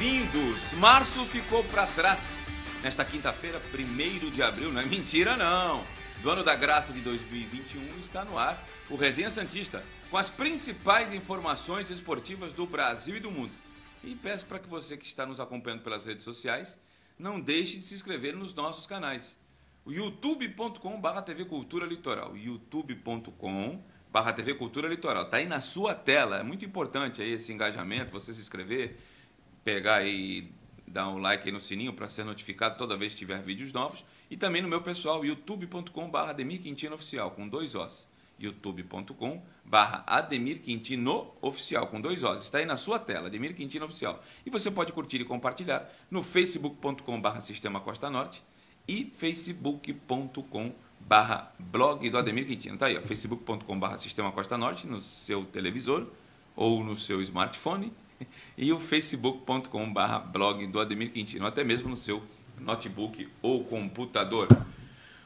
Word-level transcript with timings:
Bem-vindos. 0.00 0.72
Março 0.78 1.26
ficou 1.26 1.62
para 1.64 1.86
trás. 1.86 2.34
Nesta 2.82 3.04
quinta-feira, 3.04 3.60
1 3.60 4.30
de 4.30 4.42
abril, 4.42 4.72
não 4.72 4.80
é 4.80 4.86
mentira 4.86 5.36
não. 5.36 5.84
Do 6.22 6.30
ano 6.30 6.42
da 6.42 6.56
graça 6.56 6.90
de 6.90 7.02
2021 7.02 8.00
está 8.00 8.24
no 8.24 8.38
ar 8.38 8.58
o 8.88 8.96
Resenha 8.96 9.28
Santista, 9.28 9.84
com 10.10 10.16
as 10.16 10.30
principais 10.30 11.12
informações 11.12 11.90
esportivas 11.90 12.54
do 12.54 12.66
Brasil 12.66 13.14
e 13.14 13.20
do 13.20 13.30
mundo. 13.30 13.52
E 14.02 14.14
peço 14.14 14.46
para 14.46 14.58
que 14.58 14.66
você 14.66 14.96
que 14.96 15.04
está 15.04 15.26
nos 15.26 15.38
acompanhando 15.38 15.82
pelas 15.82 16.06
redes 16.06 16.24
sociais 16.24 16.78
não 17.18 17.38
deixe 17.38 17.76
de 17.76 17.84
se 17.84 17.94
inscrever 17.94 18.34
nos 18.34 18.54
nossos 18.54 18.86
canais. 18.86 19.38
O 19.84 19.92
youtube.com/barra 19.92 21.20
TV 21.20 21.44
Cultura 21.44 21.84
Litoral, 21.84 22.34
youtube.com 22.38 23.84
TV 24.34 24.54
Cultura 24.54 24.88
Litoral. 24.88 25.24
Está 25.24 25.36
aí 25.36 25.46
na 25.46 25.60
sua 25.60 25.94
tela. 25.94 26.38
É 26.38 26.42
muito 26.42 26.64
importante 26.64 27.20
aí 27.20 27.32
esse 27.32 27.52
engajamento, 27.52 28.10
você 28.10 28.32
se 28.32 28.40
inscrever, 28.40 28.98
pegar 29.64 30.04
e 30.04 30.52
dar 30.86 31.08
um 31.08 31.18
like 31.18 31.46
aí 31.46 31.52
no 31.52 31.60
sininho 31.60 31.92
para 31.92 32.08
ser 32.08 32.24
notificado 32.24 32.76
toda 32.76 32.96
vez 32.96 33.12
que 33.12 33.18
tiver 33.18 33.40
vídeos 33.42 33.72
novos. 33.72 34.04
E 34.30 34.36
também 34.36 34.60
no 34.62 34.68
meu 34.68 34.82
pessoal, 34.82 35.24
youtube.com 35.24 36.10
barra 36.10 36.30
Ademir 36.30 36.60
Quintino 36.60 36.94
Oficial, 36.94 37.30
com 37.30 37.48
dois 37.48 37.74
Os. 37.74 38.06
youtube.com 38.38 39.42
barra 39.64 40.02
Ademir 40.06 40.60
Quintino 40.60 41.32
Oficial, 41.40 41.86
com 41.86 42.00
dois 42.00 42.22
Os. 42.22 42.44
Está 42.44 42.58
aí 42.58 42.66
na 42.66 42.76
sua 42.76 42.98
tela, 42.98 43.28
Ademir 43.28 43.54
Quintino 43.54 43.84
Oficial. 43.84 44.22
E 44.44 44.50
você 44.50 44.70
pode 44.70 44.92
curtir 44.92 45.20
e 45.20 45.24
compartilhar 45.24 45.88
no 46.10 46.22
facebook.com 46.22 47.20
barra 47.20 47.40
Sistema 47.40 47.80
Costa 47.80 48.10
Norte 48.10 48.42
e 48.88 49.04
facebook.com 49.16 50.72
barra 51.00 51.52
blog 51.58 52.08
do 52.10 52.18
Ademir 52.18 52.46
Quintino. 52.46 52.76
Tá 52.76 52.86
aí, 52.86 53.00
facebook.com 53.00 53.78
barra 53.78 53.98
Sistema 53.98 54.32
Costa 54.32 54.58
Norte 54.58 54.86
no 54.86 55.00
seu 55.00 55.44
televisor 55.44 56.06
ou 56.56 56.82
no 56.82 56.96
seu 56.96 57.22
smartphone 57.22 57.92
e 58.56 58.72
o 58.72 58.78
facebook.com 58.78 59.92
barra 59.92 60.18
blog 60.18 60.66
do 60.66 60.80
Ademir 60.80 61.10
Quintino, 61.10 61.46
até 61.46 61.64
mesmo 61.64 61.88
no 61.88 61.96
seu 61.96 62.22
notebook 62.58 63.28
ou 63.42 63.64
computador. 63.64 64.48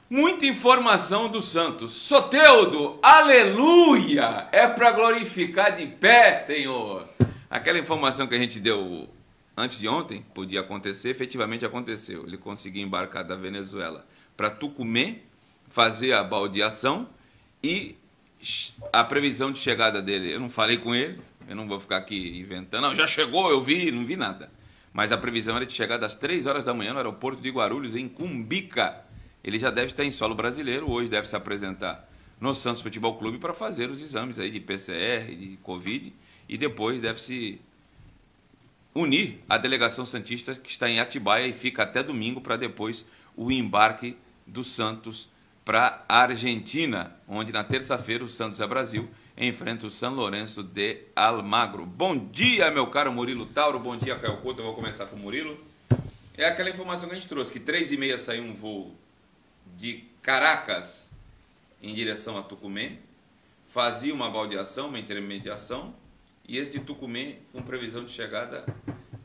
Muita 0.09 0.47
informação 0.47 1.29
do 1.29 1.43
Santos. 1.43 1.93
Soteudo, 1.93 2.99
aleluia! 3.03 4.49
É 4.53 4.69
para 4.69 4.93
glorificar 4.93 5.75
de 5.75 5.87
pé, 5.87 6.37
Senhor. 6.39 7.09
Aquela 7.51 7.79
informação 7.79 8.27
que 8.27 8.35
a 8.35 8.39
gente 8.39 8.61
deu 8.61 9.09
antes 9.57 9.79
de 9.79 9.89
ontem, 9.89 10.25
podia 10.35 10.61
acontecer, 10.61 11.11
efetivamente 11.11 11.65
aconteceu. 11.65 12.27
Ele 12.27 12.37
conseguiu 12.37 12.83
embarcar 12.83 13.25
da 13.25 13.37
Venezuela 13.37 14.07
para 14.37 14.51
Tucumã, 14.51 15.15
fazer 15.69 16.13
a 16.13 16.23
baldeação 16.23 17.09
e 17.63 17.97
a 18.93 19.03
previsão 19.03 19.51
de 19.51 19.59
chegada 19.59 20.03
dele, 20.03 20.33
eu 20.33 20.39
não 20.39 20.51
falei 20.51 20.77
com 20.77 20.95
ele, 20.95 21.19
eu 21.49 21.57
não 21.57 21.67
vou 21.67 21.79
ficar 21.81 21.99
aqui 21.99 22.39
inventando, 22.39 22.83
não, 22.83 22.95
já 22.95 23.07
chegou, 23.07 23.51
eu 23.51 23.63
vi, 23.63 23.91
não 23.91 24.05
vi 24.05 24.17
nada. 24.17 24.51
Mas 24.93 25.11
a 25.11 25.19
previsão 25.19 25.57
era 25.57 25.67
de 25.67 25.73
chegar 25.73 26.03
às 26.05 26.15
3 26.15 26.47
horas 26.47 26.65
da 26.65 26.73
manhã 26.73 26.93
no 26.93 26.99
aeroporto 26.99 27.43
de 27.43 27.51
Guarulhos, 27.51 27.95
em 27.95 28.09
Cumbica. 28.09 29.05
Ele 29.43 29.59
já 29.59 29.71
deve 29.71 29.89
estar 29.89 30.05
em 30.05 30.11
solo 30.11 30.35
brasileiro, 30.35 30.91
hoje 30.91 31.11
deve 31.11 31.29
se 31.29 31.35
apresentar 31.35 32.09
no 32.41 32.55
Santos 32.55 32.83
Futebol 32.83 33.17
Clube 33.17 33.39
para 33.39 33.53
fazer 33.53 33.91
os 33.91 34.01
exames 34.01 34.39
aí 34.39 34.51
de 34.51 34.61
PCR, 34.61 35.35
de 35.35 35.59
Covid, 35.63 36.13
e 36.49 36.57
depois 36.57 37.01
deve 37.01 37.21
se 37.21 37.61
unir 38.95 39.41
à 39.49 39.57
delegação 39.59 40.07
Santista 40.07 40.55
que 40.55 40.71
está 40.71 40.89
em 40.89 41.01
Atibaia 41.01 41.47
e 41.47 41.53
fica 41.53 41.83
até 41.83 42.03
domingo 42.03 42.41
para 42.41 42.57
depois 42.57 43.05
o 43.37 43.51
embarque 43.51 44.17
do 44.47 44.63
Santos 44.63 45.29
para 45.65 46.05
a 46.09 46.19
Argentina, 46.19 47.17
onde 47.27 47.53
na 47.53 47.65
terça-feira 47.65 48.23
o 48.23 48.29
Santos 48.29 48.61
é 48.61 48.67
Brasil 48.67 49.09
enfrenta 49.37 49.87
o 49.87 49.91
São 49.91 50.15
Lourenço 50.15 50.63
de 50.63 51.03
Almagro. 51.15 51.85
Bom 51.85 52.17
dia, 52.17 52.71
meu 52.71 52.87
caro 52.87 53.13
Murilo 53.13 53.47
Tauro. 53.47 53.81
Bom 53.81 53.97
dia, 53.97 54.17
Caio 54.17 54.37
Couto. 54.39 54.61
Eu 54.61 54.67
vou 54.67 54.75
começar 54.75 55.07
com 55.07 55.17
o 55.17 55.19
Murilo. 55.19 55.59
É 56.37 56.47
aquela 56.47 56.71
informação 56.71 57.09
que 57.09 57.15
a 57.15 57.19
gente 57.19 57.29
trouxe, 57.29 57.53
que 57.53 57.61
três 57.61 57.91
e 57.91 57.97
meia 57.97 58.17
saiu 58.17 58.45
um 58.45 58.53
voo 58.53 58.95
de 59.77 60.05
Caracas 60.23 61.13
em 61.83 61.93
direção 61.93 62.39
a 62.39 62.43
Tucumã, 62.43 62.93
fazia 63.67 64.15
uma 64.15 64.31
baldeação, 64.31 64.89
uma 64.89 64.99
intermediação, 64.99 65.95
e 66.47 66.57
esse 66.57 66.71
de 66.71 66.81
Tucumã 66.81 67.35
com 67.53 67.63
previsão 67.63 68.05
de 68.05 68.13
chegada 68.13 68.65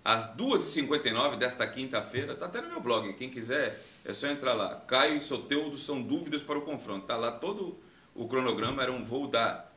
às 0.04 0.28
2h59 0.36 1.38
desta 1.38 1.66
quinta-feira. 1.68 2.34
Está 2.34 2.48
até 2.48 2.62
no 2.62 2.70
meu 2.70 2.82
blog, 2.82 3.14
quem 3.14 3.30
quiser 3.30 3.84
é 4.04 4.14
só 4.14 4.28
entrar 4.28 4.54
lá. 4.54 4.76
Caio 4.88 5.16
e 5.16 5.22
Soteudo 5.22 5.78
são 5.78 6.02
dúvidas 6.02 6.44
para 6.44 6.58
o 6.58 6.62
confronto. 6.62 7.04
Está 7.04 7.16
lá 7.16 7.32
todo 7.32 7.78
o 8.16 8.28
cronograma, 8.28 8.84
era 8.84 8.92
um 8.92 9.04
voo 9.04 9.28
da 9.28 9.69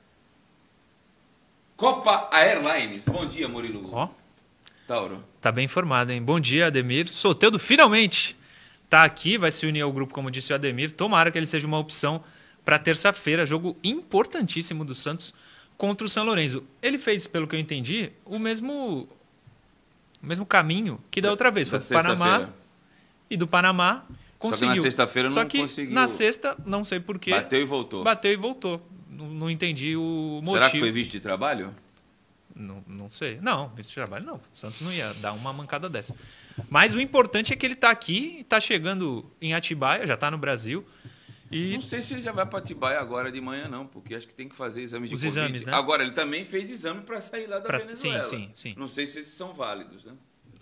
Copa 1.82 2.31
Airlines. 2.32 3.09
Bom 3.09 3.26
dia, 3.26 3.48
Murilo. 3.48 3.91
Ó. 3.93 4.09
Tauro. 4.87 5.20
Tá 5.41 5.50
bem 5.50 5.65
informado, 5.65 6.12
hein? 6.12 6.22
Bom 6.22 6.38
dia, 6.38 6.69
Ademir. 6.69 7.09
Soteudo 7.09 7.59
finalmente 7.59 8.37
tá 8.88 9.03
aqui, 9.03 9.37
vai 9.37 9.50
se 9.50 9.66
unir 9.66 9.81
ao 9.81 9.91
grupo, 9.91 10.15
como 10.15 10.31
disse 10.31 10.53
o 10.53 10.54
Ademir. 10.54 10.93
Tomara 10.93 11.28
que 11.28 11.37
ele 11.37 11.44
seja 11.44 11.66
uma 11.66 11.81
opção 11.81 12.22
para 12.65 12.78
terça-feira, 12.78 13.44
jogo 13.44 13.76
importantíssimo 13.82 14.84
do 14.84 14.94
Santos 14.94 15.34
contra 15.76 16.06
o 16.06 16.09
São 16.09 16.25
Lourenço. 16.25 16.62
Ele 16.81 16.98
fez, 16.98 17.26
pelo 17.26 17.48
que 17.48 17.56
eu 17.56 17.59
entendi, 17.59 18.12
o 18.25 18.38
mesmo 18.38 19.09
o 20.22 20.25
mesmo 20.25 20.47
caminho 20.47 21.00
que 21.10 21.20
da 21.20 21.32
outra 21.32 21.50
vez. 21.50 21.66
Foi 21.66 21.81
para 21.81 22.12
o 22.12 22.16
Panamá 22.16 22.49
e 23.28 23.37
do 23.37 23.49
Panamá 23.49 24.04
conseguiu. 24.38 24.69
Só 24.69 24.72
que 24.75 24.76
na 24.76 24.82
sexta-feira 24.82 25.28
não 25.31 25.47
que 25.47 25.59
conseguiu. 25.59 25.93
Na 25.93 26.06
sexta, 26.06 26.56
não 26.64 26.84
sei 26.84 27.00
porquê. 27.00 27.32
Bateu 27.32 27.60
e 27.60 27.64
voltou. 27.64 28.04
Bateu 28.04 28.31
e 28.31 28.37
voltou. 28.37 28.81
Não, 29.12 29.28
não 29.28 29.50
entendi 29.50 29.97
o 29.97 30.41
motivo. 30.43 30.53
Será 30.53 30.71
que 30.71 30.78
foi 30.78 30.91
visto 30.91 31.12
de 31.12 31.21
trabalho? 31.21 31.75
Não, 32.55 32.83
não 32.87 33.11
sei. 33.11 33.39
Não, 33.41 33.69
visto 33.69 33.91
de 33.91 33.95
trabalho 33.95 34.25
não. 34.25 34.37
O 34.37 34.41
Santos 34.53 34.81
não 34.81 34.93
ia 34.93 35.12
dar 35.15 35.33
uma 35.33 35.53
mancada 35.53 35.89
dessa. 35.89 36.15
Mas 36.69 36.95
o 36.95 37.00
importante 37.00 37.53
é 37.53 37.56
que 37.56 37.65
ele 37.65 37.75
está 37.75 37.91
aqui, 37.91 38.39
está 38.41 38.61
chegando 38.61 39.31
em 39.41 39.55
Atibaia, 39.55 40.06
já 40.06 40.15
está 40.15 40.31
no 40.31 40.39
Brasil. 40.39 40.84
E... 41.50 41.75
Não 41.75 41.83
sei 41.83 42.03
se 42.03 42.15
ele 42.15 42.23
já 42.23 42.33
vai 42.33 42.47
para 42.47 42.59
Atibaia 42.59 42.99
agora 42.99 43.31
de 43.31 43.41
manhã, 43.41 43.69
não, 43.69 43.87
porque 43.87 44.15
acho 44.15 44.27
que 44.27 44.34
tem 44.34 44.49
que 44.49 44.56
fazer 44.56 44.81
exames 44.81 45.11
de 45.11 45.15
Os 45.15 45.23
Covid. 45.23 45.39
exames, 45.39 45.65
né? 45.67 45.75
Agora, 45.75 46.03
ele 46.03 46.12
também 46.12 46.47
fez 46.47 46.71
exame 46.71 47.03
para 47.03 47.21
sair 47.21 47.47
lá 47.47 47.59
da 47.59 47.67
pra... 47.67 47.79
Venezuela. 47.79 48.23
Sim, 48.25 48.37
sim, 48.39 48.50
sim. 48.55 48.75
Não 48.77 48.89
sei 48.89 49.06
se 49.06 49.21
esses 49.21 49.34
são 49.34 49.53
válidos, 49.53 50.05
né? 50.05 50.12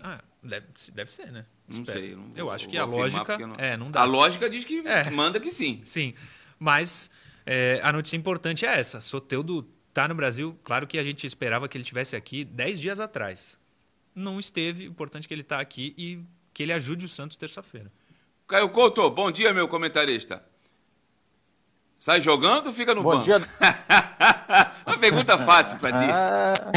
Ah, 0.01 0.21
deve, 0.43 0.67
deve 0.93 1.13
ser, 1.13 1.31
né? 1.31 1.45
Não 1.69 1.79
Espero. 1.79 1.99
sei. 1.99 2.15
Não, 2.15 2.31
eu 2.35 2.51
acho 2.51 2.67
que 2.67 2.77
a 2.77 2.85
lógica. 2.85 3.37
Não... 3.37 3.55
É, 3.55 3.77
não 3.77 3.91
dá. 3.91 4.01
A 4.01 4.03
lógica 4.03 4.49
diz 4.49 4.65
que 4.65 4.79
é. 4.85 5.09
manda 5.09 5.39
que 5.39 5.51
sim. 5.51 5.81
Sim. 5.85 6.13
Mas 6.59 7.09
é, 7.45 7.79
a 7.83 7.91
notícia 7.91 8.17
importante 8.17 8.65
é 8.65 8.79
essa. 8.79 9.01
Soteudo 9.01 9.67
tá 9.93 10.07
no 10.07 10.15
Brasil. 10.15 10.57
Claro 10.63 10.87
que 10.87 10.97
a 10.97 11.03
gente 11.03 11.25
esperava 11.25 11.67
que 11.67 11.77
ele 11.77 11.83
tivesse 11.83 12.15
aqui 12.15 12.43
10 12.43 12.79
dias 12.79 12.99
atrás. 12.99 13.57
Não 14.13 14.39
esteve. 14.39 14.85
Importante 14.85 15.27
que 15.27 15.33
ele 15.33 15.41
está 15.41 15.59
aqui 15.59 15.93
e 15.97 16.19
que 16.53 16.63
ele 16.63 16.73
ajude 16.73 17.05
o 17.05 17.09
Santos 17.09 17.37
terça-feira. 17.37 17.91
Caio 18.47 18.69
Couto, 18.69 19.09
bom 19.09 19.31
dia, 19.31 19.53
meu 19.53 19.67
comentarista. 19.67 20.43
Sai 21.97 22.19
jogando 22.19 22.67
ou 22.67 22.73
fica 22.73 22.93
no 22.93 23.03
Bom 23.03 23.11
banco? 23.11 23.23
Dia. 23.23 23.37
Uma 24.85 24.97
pergunta 24.97 25.37
fácil 25.37 25.77
para 25.77 25.91
ti. 25.97 26.05
Ah, 26.11 26.71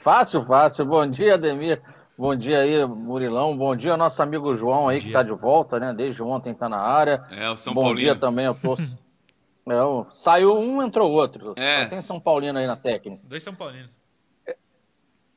fácil, 0.00 0.42
fácil. 0.42 0.84
Bom 0.84 1.06
dia, 1.06 1.34
Ademir. 1.34 1.80
Bom 2.18 2.36
dia 2.36 2.58
aí, 2.58 2.84
Murilão. 2.84 3.56
Bom 3.56 3.74
dia, 3.74 3.96
nosso 3.96 4.20
amigo 4.22 4.52
João 4.54 4.88
aí, 4.88 5.00
que 5.00 5.06
está 5.06 5.22
de 5.22 5.30
volta, 5.30 5.80
né? 5.80 5.94
Desde 5.94 6.22
ontem 6.22 6.52
está 6.52 6.68
na 6.68 6.78
área. 6.78 7.24
É, 7.30 7.48
o 7.48 7.56
São 7.56 7.72
Bom 7.72 7.82
Paulino. 7.82 8.00
dia 8.00 8.16
também, 8.16 8.44
eu 8.44 8.54
torço. 8.54 8.98
é, 9.66 9.82
o... 9.82 10.06
Saiu 10.10 10.58
um, 10.58 10.82
entrou 10.82 11.10
outro. 11.10 11.54
É. 11.56 11.84
Só 11.84 11.88
tem 11.90 12.00
São 12.00 12.20
Paulino 12.20 12.58
aí 12.58 12.66
na 12.66 12.76
técnica. 12.76 13.22
Dois 13.24 13.42
São 13.42 13.54
Paulinos. 13.54 13.98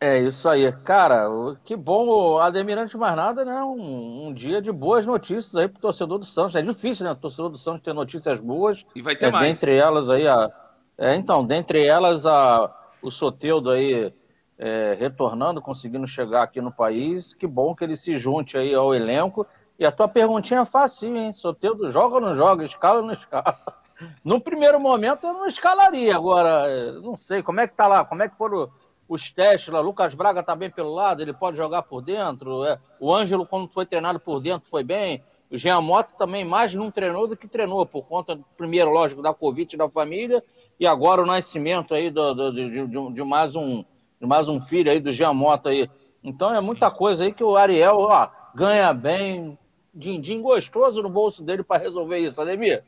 É 0.04 0.20
isso 0.20 0.50
aí. 0.50 0.70
Cara, 0.84 1.30
que 1.64 1.78
bom, 1.78 2.38
Ademir, 2.38 2.78
antes 2.78 2.92
de 2.92 2.98
mais 2.98 3.16
nada, 3.16 3.46
né? 3.46 3.64
Um, 3.64 4.28
um, 4.28 4.34
dia 4.34 4.62
de 4.62 4.70
boas 4.70 5.06
notícias 5.06 5.56
aí 5.56 5.70
pro 5.70 5.80
torcedor 5.80 6.20
do 6.20 6.26
Santos. 6.26 6.56
É 6.56 6.62
difícil, 6.62 7.06
né? 7.06 7.14
O 7.14 7.16
torcedor 7.16 7.50
do 7.50 7.58
Santos 7.58 7.84
ter 7.84 7.94
notícias 7.94 8.42
boas. 8.42 8.86
E 8.94 9.02
vai 9.02 9.16
ter 9.16 9.28
é, 9.28 9.32
mais. 9.32 9.48
Dentre 9.48 9.76
elas 9.76 10.10
aí, 10.10 10.28
a... 10.28 10.52
é, 10.98 11.16
então, 11.16 11.46
dentre 11.46 11.86
elas, 11.86 12.26
a... 12.26 12.70
o 13.02 13.10
Soteudo 13.10 13.70
aí 13.70 14.14
é, 14.58 14.98
retornando, 15.00 15.62
conseguindo 15.62 16.06
chegar 16.06 16.44
aqui 16.44 16.60
no 16.60 16.72
país. 16.72 17.34
Que 17.34 17.48
bom 17.48 17.74
que 17.74 17.86
ele 17.86 17.96
se 17.96 18.18
junte 18.18 18.58
aí 18.58 18.76
ao 18.76 18.94
elenco. 18.94 19.48
E 19.80 19.86
a 19.86 19.92
tua 19.92 20.10
perguntinha 20.10 20.60
é 20.60 20.66
fácil, 20.66 21.16
hein? 21.16 21.32
Soteudo 21.32 21.90
joga 21.90 22.16
ou 22.16 22.22
não 22.22 22.36
joga? 22.36 22.66
Escala 22.66 23.00
ou 23.00 23.06
não 23.06 23.14
escala? 23.14 23.58
No 24.24 24.40
primeiro 24.40 24.80
momento 24.80 25.28
eu 25.28 25.34
não 25.34 25.46
escalaria, 25.46 26.16
agora 26.16 26.94
não 27.02 27.16
sei 27.16 27.44
como 27.44 27.60
é 27.60 27.68
que 27.68 27.76
tá 27.76 27.88
lá, 27.88 28.04
como 28.06 28.24
é 28.24 28.30
que 28.30 28.38
foram 28.38 28.70
os 29.08 29.32
testes 29.32 29.74
lá. 29.74 29.80
Lucas 29.80 30.14
Braga 30.14 30.40
está 30.40 30.56
bem 30.56 30.70
pelo 30.70 30.94
lado, 30.94 31.22
ele 31.22 31.34
pode 31.34 31.58
jogar 31.58 31.84
por 31.84 32.02
dentro. 32.02 32.64
É. 32.66 32.80
O 33.00 33.14
Ângelo, 33.14 33.46
quando 33.46 33.68
foi 33.68 33.86
treinado 33.86 34.20
por 34.20 34.40
dentro, 34.40 34.70
foi 34.70 34.84
bem. 34.84 35.24
O 35.52 35.58
Jean 35.58 35.82
Mota 35.82 36.16
também 36.18 36.44
mais 36.44 36.74
não 36.74 36.90
treinou 36.90 37.28
do 37.28 37.38
que 37.38 37.48
treinou, 37.48 37.86
por 37.86 38.08
conta, 38.08 38.40
primeiro, 38.58 38.90
lógico, 38.90 39.22
da 39.22 39.34
Covid 39.34 39.78
da 39.78 39.88
família, 39.88 40.44
e 40.80 40.88
agora 40.88 41.22
o 41.22 41.26
nascimento 41.28 41.94
aí 41.94 42.10
do, 42.10 42.34
do, 42.34 42.52
de, 42.52 42.88
de, 42.88 43.14
de, 43.14 43.24
mais 43.24 43.56
um, 43.56 43.84
de 44.20 44.26
mais 44.26 44.48
um 44.48 44.60
filho 44.60 44.92
aí 44.92 45.00
do 45.00 45.12
Jean 45.12 45.34
Mota 45.34 45.70
aí. 45.70 45.88
Então 46.24 46.56
é 46.56 46.60
muita 46.60 46.90
coisa 46.90 47.24
aí 47.24 47.32
que 47.32 47.44
o 47.44 47.56
Ariel 47.56 47.98
ó, 48.00 48.30
ganha 48.56 48.92
bem, 48.94 49.58
din-din 49.94 50.42
gostoso 50.42 51.04
no 51.04 51.10
bolso 51.10 51.44
dele 51.44 51.62
para 51.62 51.84
resolver 51.84 52.18
isso, 52.18 52.42
Ademir. 52.42 52.84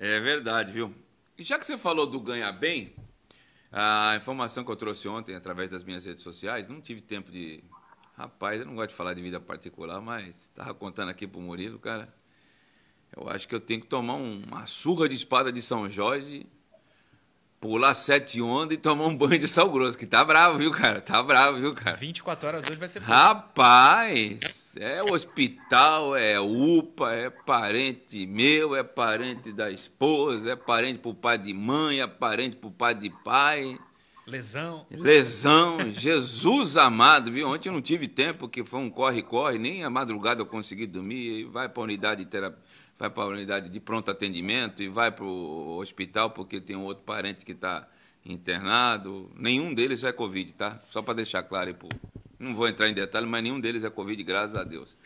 É 0.00 0.18
verdade, 0.18 0.72
viu? 0.72 0.92
E 1.38 1.44
já 1.44 1.58
que 1.58 1.64
você 1.66 1.76
falou 1.78 2.06
do 2.06 2.18
ganhar 2.20 2.50
bem, 2.52 2.92
A 3.72 4.16
informação 4.16 4.64
que 4.64 4.70
eu 4.70 4.76
trouxe 4.76 5.06
ontem 5.08 5.34
através 5.36 5.70
das 5.70 5.84
minhas 5.84 6.04
redes 6.04 6.24
sociais, 6.24 6.66
não 6.68 6.80
tive 6.80 7.00
tempo 7.00 7.30
de. 7.30 7.62
Rapaz, 8.16 8.60
eu 8.60 8.66
não 8.66 8.74
gosto 8.74 8.90
de 8.90 8.96
falar 8.96 9.14
de 9.14 9.22
vida 9.22 9.40
particular, 9.40 10.00
mas 10.00 10.28
estava 10.36 10.74
contando 10.74 11.08
aqui 11.10 11.26
pro 11.26 11.40
Murilo, 11.40 11.78
cara. 11.78 12.12
Eu 13.16 13.28
acho 13.28 13.46
que 13.48 13.54
eu 13.54 13.60
tenho 13.60 13.80
que 13.80 13.86
tomar 13.86 14.14
uma 14.14 14.66
surra 14.66 15.08
de 15.08 15.14
espada 15.14 15.52
de 15.52 15.62
São 15.62 15.88
Jorge, 15.88 16.46
pular 17.60 17.94
sete 17.94 18.40
ondas 18.42 18.76
e 18.76 18.80
tomar 18.80 19.06
um 19.06 19.16
banho 19.16 19.38
de 19.38 19.48
sal 19.48 19.70
grosso, 19.70 19.96
que 19.96 20.06
tá 20.06 20.24
bravo, 20.24 20.58
viu, 20.58 20.70
cara? 20.72 21.00
Tá 21.00 21.22
bravo, 21.22 21.58
viu, 21.58 21.74
cara? 21.74 21.96
24 21.96 22.48
horas 22.48 22.66
hoje 22.68 22.78
vai 22.78 22.88
ser. 22.88 23.02
Rapaz, 23.02 24.59
é 24.76 25.00
hospital, 25.12 26.14
é 26.16 26.38
UPA, 26.40 27.12
é 27.12 27.30
parente 27.30 28.26
meu, 28.26 28.76
é 28.76 28.82
parente 28.82 29.52
da 29.52 29.70
esposa, 29.70 30.52
é 30.52 30.56
parente 30.56 30.98
pro 30.98 31.14
pai 31.14 31.38
de 31.38 31.52
mãe, 31.52 32.00
é 32.00 32.06
parente 32.06 32.56
pro 32.56 32.70
pai 32.70 32.94
de 32.94 33.10
pai. 33.10 33.78
Lesão. 34.26 34.86
Lesão, 34.90 35.90
Jesus 35.90 36.76
amado, 36.76 37.32
viu? 37.32 37.48
Ontem 37.48 37.68
eu 37.68 37.72
não 37.72 37.82
tive 37.82 38.06
tempo, 38.06 38.40
porque 38.40 38.64
foi 38.64 38.80
um 38.80 38.90
corre-corre, 38.90 39.58
nem 39.58 39.82
a 39.82 39.90
madrugada 39.90 40.40
eu 40.40 40.46
consegui 40.46 40.86
dormir, 40.86 41.44
vai 41.44 41.68
para 41.68 41.82
a 41.82 41.84
unidade 41.84 42.24
de 42.24 42.30
terapia 42.30 42.70
vai 43.00 43.08
para 43.08 43.22
a 43.22 43.26
unidade 43.28 43.70
de 43.70 43.80
pronto 43.80 44.10
atendimento 44.10 44.82
e 44.82 44.88
vai 44.88 45.10
para 45.10 45.24
o 45.24 45.78
hospital 45.78 46.30
porque 46.30 46.60
tem 46.60 46.76
um 46.76 46.84
outro 46.84 47.02
parente 47.02 47.46
que 47.46 47.52
está 47.52 47.88
internado. 48.26 49.30
Nenhum 49.34 49.72
deles 49.72 50.04
é 50.04 50.12
Covid, 50.12 50.52
tá? 50.52 50.78
Só 50.90 51.00
para 51.00 51.14
deixar 51.14 51.42
claro 51.42 51.68
aí, 51.68 51.74
pô. 51.74 51.88
Não 52.40 52.54
vou 52.54 52.66
entrar 52.66 52.88
em 52.88 52.94
detalhe, 52.94 53.26
mas 53.26 53.42
nenhum 53.42 53.60
deles 53.60 53.84
é 53.84 53.90
Covid, 53.90 54.20
graças 54.24 54.56
a 54.56 54.64
Deus. 54.64 54.96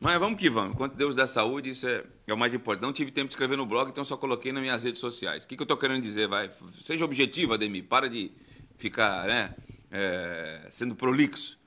Mas 0.00 0.18
vamos 0.18 0.40
que 0.40 0.48
vamos. 0.48 0.74
Enquanto 0.74 0.94
Deus 0.94 1.14
dá 1.14 1.26
saúde, 1.26 1.70
isso 1.70 1.86
é, 1.86 2.02
é, 2.26 2.32
o 2.32 2.38
mais 2.38 2.54
importante. 2.54 2.82
Não 2.82 2.92
tive 2.92 3.10
tempo 3.10 3.28
de 3.28 3.34
escrever 3.34 3.56
no 3.56 3.66
blog, 3.66 3.90
então 3.90 4.02
só 4.02 4.16
coloquei 4.16 4.50
nas 4.50 4.62
minhas 4.62 4.82
redes 4.82 4.98
sociais. 4.98 5.44
O 5.44 5.48
que, 5.48 5.56
que 5.56 5.62
eu 5.62 5.64
estou 5.64 5.76
querendo 5.76 6.02
dizer? 6.02 6.26
Vai, 6.26 6.50
seja 6.72 7.04
objetivo, 7.04 7.52
Ademir. 7.52 7.84
Para 7.84 8.08
de 8.08 8.32
ficar 8.78 9.26
né, 9.26 9.54
é, 9.90 10.66
sendo 10.70 10.94
prolixo. 10.94 11.58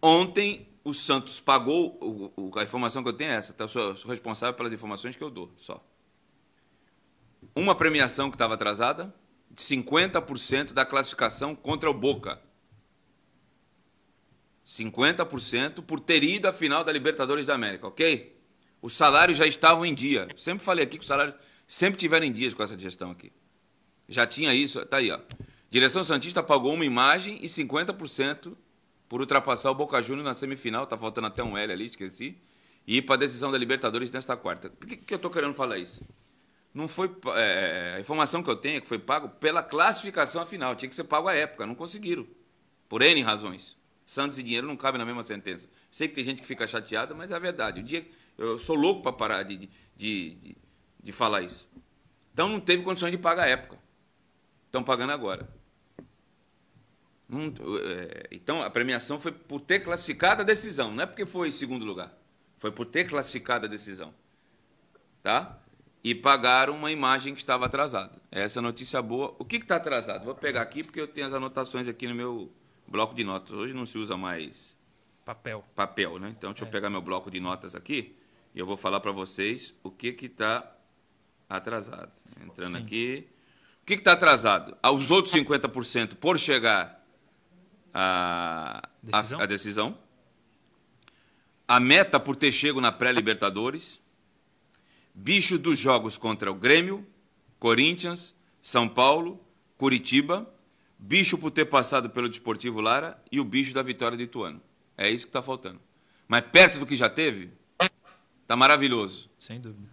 Ontem 0.00 0.66
o 0.82 0.94
Santos 0.94 1.40
pagou, 1.40 1.98
o, 2.00 2.48
o, 2.48 2.58
a 2.58 2.62
informação 2.62 3.02
que 3.02 3.10
eu 3.10 3.12
tenho 3.12 3.32
é 3.32 3.34
essa, 3.34 3.52
tá? 3.52 3.64
eu 3.64 3.68
sou, 3.68 3.94
sou, 3.96 4.10
responsável 4.10 4.54
pelas 4.54 4.72
informações 4.72 5.14
que 5.14 5.22
eu 5.22 5.30
dou, 5.30 5.52
só. 5.58 5.84
Uma 7.54 7.74
premiação 7.74 8.30
que 8.30 8.36
estava 8.36 8.54
atrasada, 8.54 9.14
de 9.50 9.62
50% 9.62 10.72
da 10.72 10.86
classificação 10.86 11.54
contra 11.54 11.90
o 11.90 11.94
Boca. 11.94 12.40
50% 14.68 15.82
por 15.82 15.98
ter 15.98 16.22
ido 16.22 16.46
à 16.46 16.52
final 16.52 16.84
da 16.84 16.92
Libertadores 16.92 17.46
da 17.46 17.54
América, 17.54 17.86
ok? 17.86 18.36
Os 18.82 18.94
salários 18.94 19.38
já 19.38 19.46
estavam 19.46 19.86
em 19.86 19.94
dia. 19.94 20.28
Sempre 20.36 20.62
falei 20.62 20.84
aqui 20.84 20.98
que 20.98 21.02
os 21.02 21.08
salários 21.08 21.34
sempre 21.66 21.98
tiveram 21.98 22.26
em 22.26 22.32
dias 22.32 22.52
com 22.52 22.62
essa 22.62 22.78
gestão 22.78 23.10
aqui. 23.10 23.32
Já 24.06 24.26
tinha 24.26 24.54
isso, 24.54 24.84
tá 24.84 24.98
aí, 24.98 25.10
ó. 25.10 25.18
Direção 25.70 26.04
Santista 26.04 26.42
pagou 26.42 26.74
uma 26.74 26.84
imagem 26.84 27.38
e 27.42 27.46
50% 27.46 28.54
por 29.08 29.22
ultrapassar 29.22 29.70
o 29.70 29.74
Boca 29.74 30.02
Juniors 30.02 30.26
na 30.26 30.34
semifinal, 30.34 30.86
tá 30.86 30.98
faltando 30.98 31.28
até 31.28 31.42
um 31.42 31.56
L 31.56 31.72
ali, 31.72 31.86
esqueci, 31.86 32.36
e 32.86 32.98
ir 32.98 33.02
para 33.02 33.14
a 33.14 33.18
decisão 33.18 33.50
da 33.50 33.56
Libertadores 33.56 34.10
nesta 34.10 34.36
quarta. 34.36 34.68
Por 34.68 34.86
que, 34.86 34.98
que 34.98 35.14
eu 35.14 35.16
estou 35.16 35.30
querendo 35.30 35.54
falar 35.54 35.78
isso? 35.78 36.02
Não 36.74 36.86
foi 36.86 37.10
é, 37.36 37.94
a 37.96 38.00
informação 38.00 38.42
que 38.42 38.50
eu 38.50 38.56
tenho 38.56 38.76
é 38.76 38.80
que 38.82 38.86
foi 38.86 38.98
pago 38.98 39.30
pela 39.30 39.62
classificação 39.62 40.44
final, 40.44 40.76
tinha 40.76 40.90
que 40.90 40.94
ser 40.94 41.04
pago 41.04 41.26
à 41.26 41.34
época, 41.34 41.66
não 41.66 41.74
conseguiram, 41.74 42.26
por 42.86 43.00
N 43.00 43.22
razões. 43.22 43.77
Santos 44.08 44.38
e 44.38 44.42
dinheiro 44.42 44.66
não 44.66 44.74
cabem 44.74 44.98
na 44.98 45.04
mesma 45.04 45.22
sentença. 45.22 45.68
Sei 45.90 46.08
que 46.08 46.14
tem 46.14 46.24
gente 46.24 46.40
que 46.40 46.48
fica 46.48 46.66
chateada, 46.66 47.14
mas 47.14 47.30
é 47.30 47.34
a 47.34 47.38
verdade. 47.38 47.80
O 47.80 47.82
dia 47.82 48.08
eu 48.38 48.58
sou 48.58 48.74
louco 48.74 49.02
para 49.02 49.12
parar 49.12 49.42
de, 49.42 49.68
de, 49.94 50.30
de, 50.30 50.56
de 51.02 51.12
falar 51.12 51.42
isso. 51.42 51.68
Então 52.32 52.48
não 52.48 52.58
teve 52.58 52.82
condições 52.82 53.10
de 53.10 53.18
pagar 53.18 53.42
à 53.42 53.48
época. 53.48 53.78
Estão 54.64 54.82
pagando 54.82 55.12
agora. 55.12 55.46
É, 57.30 58.28
então, 58.30 58.62
a 58.62 58.70
premiação 58.70 59.20
foi 59.20 59.30
por 59.30 59.60
ter 59.60 59.80
classificado 59.80 60.40
a 60.40 60.44
decisão, 60.44 60.90
não 60.90 61.02
é 61.02 61.06
porque 61.06 61.26
foi 61.26 61.48
em 61.48 61.52
segundo 61.52 61.84
lugar. 61.84 62.10
Foi 62.56 62.72
por 62.72 62.86
ter 62.86 63.06
classificado 63.06 63.66
a 63.66 63.68
decisão. 63.68 64.14
Tá? 65.22 65.60
E 66.02 66.14
pagaram 66.14 66.74
uma 66.74 66.90
imagem 66.90 67.34
que 67.34 67.40
estava 67.40 67.66
atrasada. 67.66 68.16
Essa 68.30 68.60
é 68.60 68.62
notícia 68.62 69.02
boa. 69.02 69.36
O 69.38 69.44
que 69.44 69.56
está 69.56 69.76
atrasado? 69.76 70.24
Vou 70.24 70.34
pegar 70.34 70.62
aqui 70.62 70.82
porque 70.82 70.98
eu 70.98 71.06
tenho 71.06 71.26
as 71.26 71.34
anotações 71.34 71.86
aqui 71.86 72.06
no 72.06 72.14
meu 72.14 72.50
bloco 72.88 73.14
de 73.14 73.24
notas. 73.24 73.52
Hoje 73.52 73.74
não 73.74 73.86
se 73.86 73.98
usa 73.98 74.16
mais 74.16 74.76
papel. 75.24 75.64
Papel, 75.74 76.18
né? 76.18 76.34
Então, 76.36 76.50
deixa 76.52 76.64
é. 76.64 76.68
eu 76.68 76.70
pegar 76.70 76.88
meu 76.90 77.02
bloco 77.02 77.30
de 77.30 77.38
notas 77.38 77.74
aqui 77.74 78.16
e 78.54 78.58
eu 78.58 78.66
vou 78.66 78.76
falar 78.76 79.00
para 79.00 79.12
vocês 79.12 79.74
o 79.82 79.90
que 79.90 80.08
está 80.20 80.74
atrasado. 81.48 82.10
Entrando 82.44 82.76
Sim. 82.76 82.82
aqui. 82.82 83.28
O 83.82 83.86
que 83.86 83.94
está 83.94 84.12
atrasado? 84.12 84.76
Os 84.82 85.10
outros 85.10 85.34
50% 85.34 86.16
por 86.16 86.38
chegar 86.38 87.04
a 87.92 88.82
decisão. 89.02 89.40
A, 89.40 89.42
a 89.42 89.46
decisão. 89.46 89.98
A 91.66 91.80
meta 91.80 92.18
por 92.18 92.36
ter 92.36 92.52
chego 92.52 92.80
na 92.80 92.92
pré-Libertadores. 92.92 94.00
Bicho 95.14 95.58
dos 95.58 95.78
jogos 95.78 96.16
contra 96.16 96.50
o 96.50 96.54
Grêmio, 96.54 97.06
Corinthians, 97.58 98.34
São 98.62 98.88
Paulo, 98.88 99.40
Curitiba. 99.76 100.48
Bicho 100.98 101.38
por 101.38 101.50
ter 101.50 101.66
passado 101.66 102.10
pelo 102.10 102.28
Desportivo 102.28 102.80
Lara 102.80 103.22
e 103.30 103.38
o 103.38 103.44
bicho 103.44 103.72
da 103.72 103.82
vitória 103.82 104.16
de 104.16 104.24
Ituano. 104.24 104.60
É 104.96 105.08
isso 105.08 105.26
que 105.26 105.30
está 105.30 105.40
faltando. 105.40 105.80
Mas 106.26 106.42
perto 106.42 106.78
do 106.78 106.86
que 106.86 106.96
já 106.96 107.08
teve, 107.08 107.50
tá 108.46 108.56
maravilhoso. 108.56 109.30
Sem 109.38 109.60
dúvida. 109.60 109.88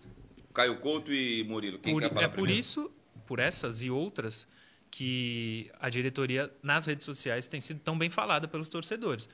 Caio 0.53 0.77
Couto 0.79 1.13
e 1.13 1.43
Murilo. 1.43 1.77
Quem 1.79 1.93
por, 1.93 2.01
quer 2.01 2.09
falar 2.09 2.23
É 2.23 2.27
primeiro? 2.27 2.53
por 2.53 2.59
isso, 2.59 2.91
por 3.27 3.39
essas 3.39 3.81
e 3.81 3.89
outras, 3.89 4.47
que 4.89 5.69
a 5.79 5.89
diretoria 5.89 6.51
nas 6.63 6.85
redes 6.85 7.05
sociais 7.05 7.47
tem 7.47 7.61
sido 7.61 7.79
tão 7.81 7.97
bem 7.97 8.09
falada 8.09 8.47
pelos 8.47 8.67
torcedores. 8.67 9.29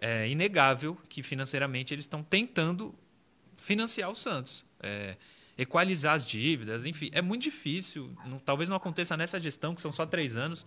É 0.00 0.28
inegável 0.28 0.96
que 1.08 1.22
financeiramente 1.22 1.92
eles 1.92 2.04
estão 2.04 2.22
tentando 2.22 2.94
financiar 3.56 4.10
o 4.10 4.14
Santos, 4.14 4.64
é, 4.80 5.16
equalizar 5.58 6.14
as 6.14 6.24
dívidas, 6.24 6.86
enfim, 6.86 7.10
é 7.12 7.20
muito 7.20 7.42
difícil. 7.42 8.16
Não, 8.24 8.38
talvez 8.38 8.68
não 8.68 8.76
aconteça 8.76 9.16
nessa 9.16 9.38
gestão, 9.38 9.74
que 9.74 9.80
são 9.80 9.92
só 9.92 10.06
três 10.06 10.36
anos, 10.36 10.64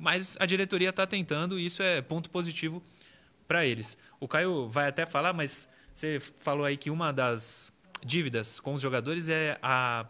mas 0.00 0.34
a 0.40 0.46
diretoria 0.46 0.88
está 0.88 1.06
tentando 1.06 1.60
e 1.60 1.66
isso 1.66 1.82
é 1.82 2.00
ponto 2.00 2.30
positivo 2.30 2.82
para 3.46 3.66
eles. 3.66 3.98
O 4.18 4.26
Caio 4.26 4.66
vai 4.66 4.88
até 4.88 5.04
falar, 5.04 5.34
mas 5.34 5.68
você 5.92 6.18
falou 6.38 6.64
aí 6.64 6.78
que 6.78 6.88
uma 6.88 7.12
das 7.12 7.70
dívidas 8.02 8.58
com 8.58 8.72
os 8.72 8.80
jogadores 8.80 9.28
é 9.28 9.58
a 9.62 10.06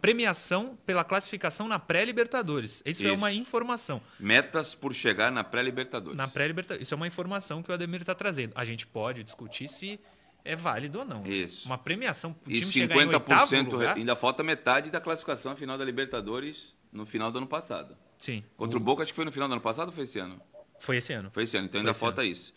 premiação 0.00 0.78
pela 0.86 1.02
classificação 1.02 1.66
na 1.66 1.80
pré-Libertadores. 1.80 2.80
Isso, 2.86 3.02
Isso, 3.02 3.06
é 3.08 3.12
uma 3.12 3.32
informação. 3.32 4.00
Metas 4.20 4.76
por 4.76 4.94
chegar 4.94 5.32
na 5.32 5.42
pré-Libertadores. 5.42 6.16
Na 6.16 6.28
pré-Libertadores. 6.28 6.86
Isso 6.86 6.94
é 6.94 6.96
uma 6.96 7.08
informação 7.08 7.60
que 7.60 7.72
o 7.72 7.74
Ademir 7.74 8.00
está 8.00 8.14
trazendo. 8.14 8.52
A 8.54 8.64
gente 8.64 8.86
pode 8.86 9.24
discutir 9.24 9.68
se 9.68 9.98
é 10.44 10.54
válido 10.54 11.00
ou 11.00 11.04
não. 11.04 11.26
Isso. 11.26 11.66
Uma 11.66 11.76
premiação 11.76 12.36
o 12.46 12.50
time 12.50 12.64
50% 12.64 13.48
chegar 13.48 13.52
em 13.52 13.64
lugar, 13.64 13.96
ainda 13.96 14.14
falta 14.14 14.44
metade 14.44 14.92
da 14.92 15.00
classificação 15.00 15.56
final 15.56 15.76
da 15.76 15.84
Libertadores 15.84 16.76
no 16.92 17.04
final 17.04 17.32
do 17.32 17.38
ano 17.38 17.48
passado. 17.48 17.96
Sim. 18.18 18.42
Contra 18.56 18.76
o, 18.76 18.82
o 18.82 18.84
Boca, 18.84 19.02
acho 19.02 19.12
que 19.12 19.16
foi 19.16 19.24
no 19.24 19.32
final 19.32 19.48
do 19.48 19.52
ano 19.52 19.60
passado 19.60 19.88
ou 19.88 19.92
foi 19.92 20.04
esse 20.04 20.18
ano? 20.18 20.40
Foi 20.78 20.96
esse 20.96 21.12
ano. 21.12 21.30
Foi 21.30 21.44
esse 21.44 21.56
ano, 21.56 21.66
então 21.66 21.80
foi 21.80 21.88
ainda 21.88 21.94
falta 21.94 22.20
ano. 22.20 22.30
isso. 22.30 22.52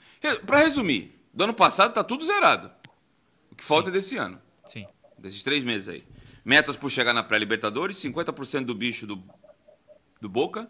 Para 0.46 0.60
resumir, 0.60 1.16
do 1.34 1.44
ano 1.44 1.54
passado 1.54 1.90
está 1.90 2.04
tudo 2.04 2.26
zerado. 2.26 2.72
O 3.52 3.56
que 3.56 3.64
falta 3.64 3.90
Sim. 3.90 3.90
é 3.90 3.94
desse 3.94 4.18
ano. 4.18 4.42
Sim. 4.66 4.88
Desses 5.18 5.44
três 5.44 5.64
meses 5.64 5.88
aí. 5.88 6.04
Metas 6.44 6.76
por 6.76 6.90
chegar 6.90 7.14
na 7.14 7.24
pré-Libertadores, 7.24 7.98
50% 7.98 8.66
do 8.66 8.74
bicho 8.74 9.06
do, 9.06 9.24
do 10.20 10.28
Boca. 10.28 10.70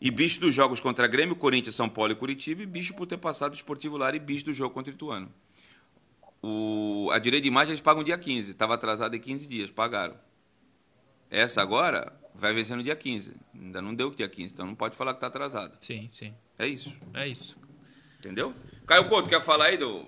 E 0.00 0.10
bicho 0.10 0.40
dos 0.40 0.54
jogos 0.54 0.80
contra 0.80 1.06
Grêmio, 1.06 1.36
Corinthians, 1.36 1.74
São 1.74 1.88
Paulo 1.88 2.12
e 2.12 2.14
Curitiba. 2.14 2.62
E 2.62 2.66
bicho 2.66 2.94
por 2.94 3.06
ter 3.06 3.18
passado 3.18 3.52
o 3.52 3.54
Esportivo 3.54 3.96
Lar 3.96 4.14
e 4.14 4.18
bicho 4.18 4.44
do 4.44 4.54
jogo 4.54 4.74
contra 4.74 4.92
o 4.92 4.94
Ituano. 4.94 5.32
O, 6.42 7.10
a 7.12 7.18
direita 7.18 7.42
de 7.42 7.48
imagem 7.48 7.72
eles 7.72 7.80
pagam 7.80 8.02
dia 8.02 8.16
15. 8.16 8.50
Estava 8.50 8.74
atrasado 8.74 9.14
em 9.14 9.20
15 9.20 9.46
dias, 9.46 9.70
pagaram. 9.70 10.16
Essa 11.30 11.62
agora 11.62 12.19
vai 12.34 12.52
vencer 12.52 12.76
no 12.76 12.82
dia 12.82 12.96
15. 12.96 13.34
Ainda 13.54 13.82
não 13.82 13.94
deu 13.94 14.08
o 14.08 14.14
dia 14.14 14.28
15, 14.28 14.54
então 14.54 14.66
não 14.66 14.74
pode 14.74 14.96
falar 14.96 15.12
que 15.12 15.18
está 15.18 15.26
atrasado. 15.26 15.76
Sim, 15.80 16.08
sim. 16.12 16.34
É 16.58 16.66
isso. 16.66 16.98
É 17.14 17.26
isso. 17.26 17.56
Entendeu? 18.18 18.52
Caio 18.86 19.08
Couto, 19.08 19.28
quer 19.28 19.40
falar 19.40 19.66
aí 19.66 19.76
do, 19.76 20.06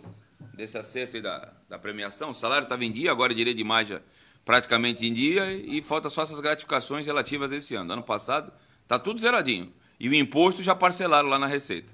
desse 0.55 0.77
acerto 0.77 1.17
aí 1.17 1.23
da, 1.23 1.53
da 1.69 1.79
premiação? 1.79 2.31
O 2.31 2.35
salário 2.35 2.65
estava 2.65 2.85
em 2.85 2.93
dia, 2.93 3.11
agora 3.11 3.33
a 3.33 3.37
direita 3.37 3.57
de 3.57 3.63
imagem 3.63 3.99
praticamente 4.45 5.07
em 5.07 5.13
dia 5.13 5.53
e 5.53 5.81
falta 5.83 6.11
só 6.11 6.23
essas 6.23 6.41
gratificações 6.41 7.07
relativas 7.07 7.53
a 7.53 7.57
esse 7.57 7.75
ano. 7.75 7.93
Ano 7.93 8.03
passado 8.03 8.53
está 8.83 8.99
tudo 8.99 9.21
zeradinho. 9.21 9.73
E 9.99 10.09
o 10.09 10.15
imposto 10.15 10.63
já 10.63 10.75
parcelaram 10.75 11.29
lá 11.29 11.39
na 11.39 11.47
Receita. 11.47 11.93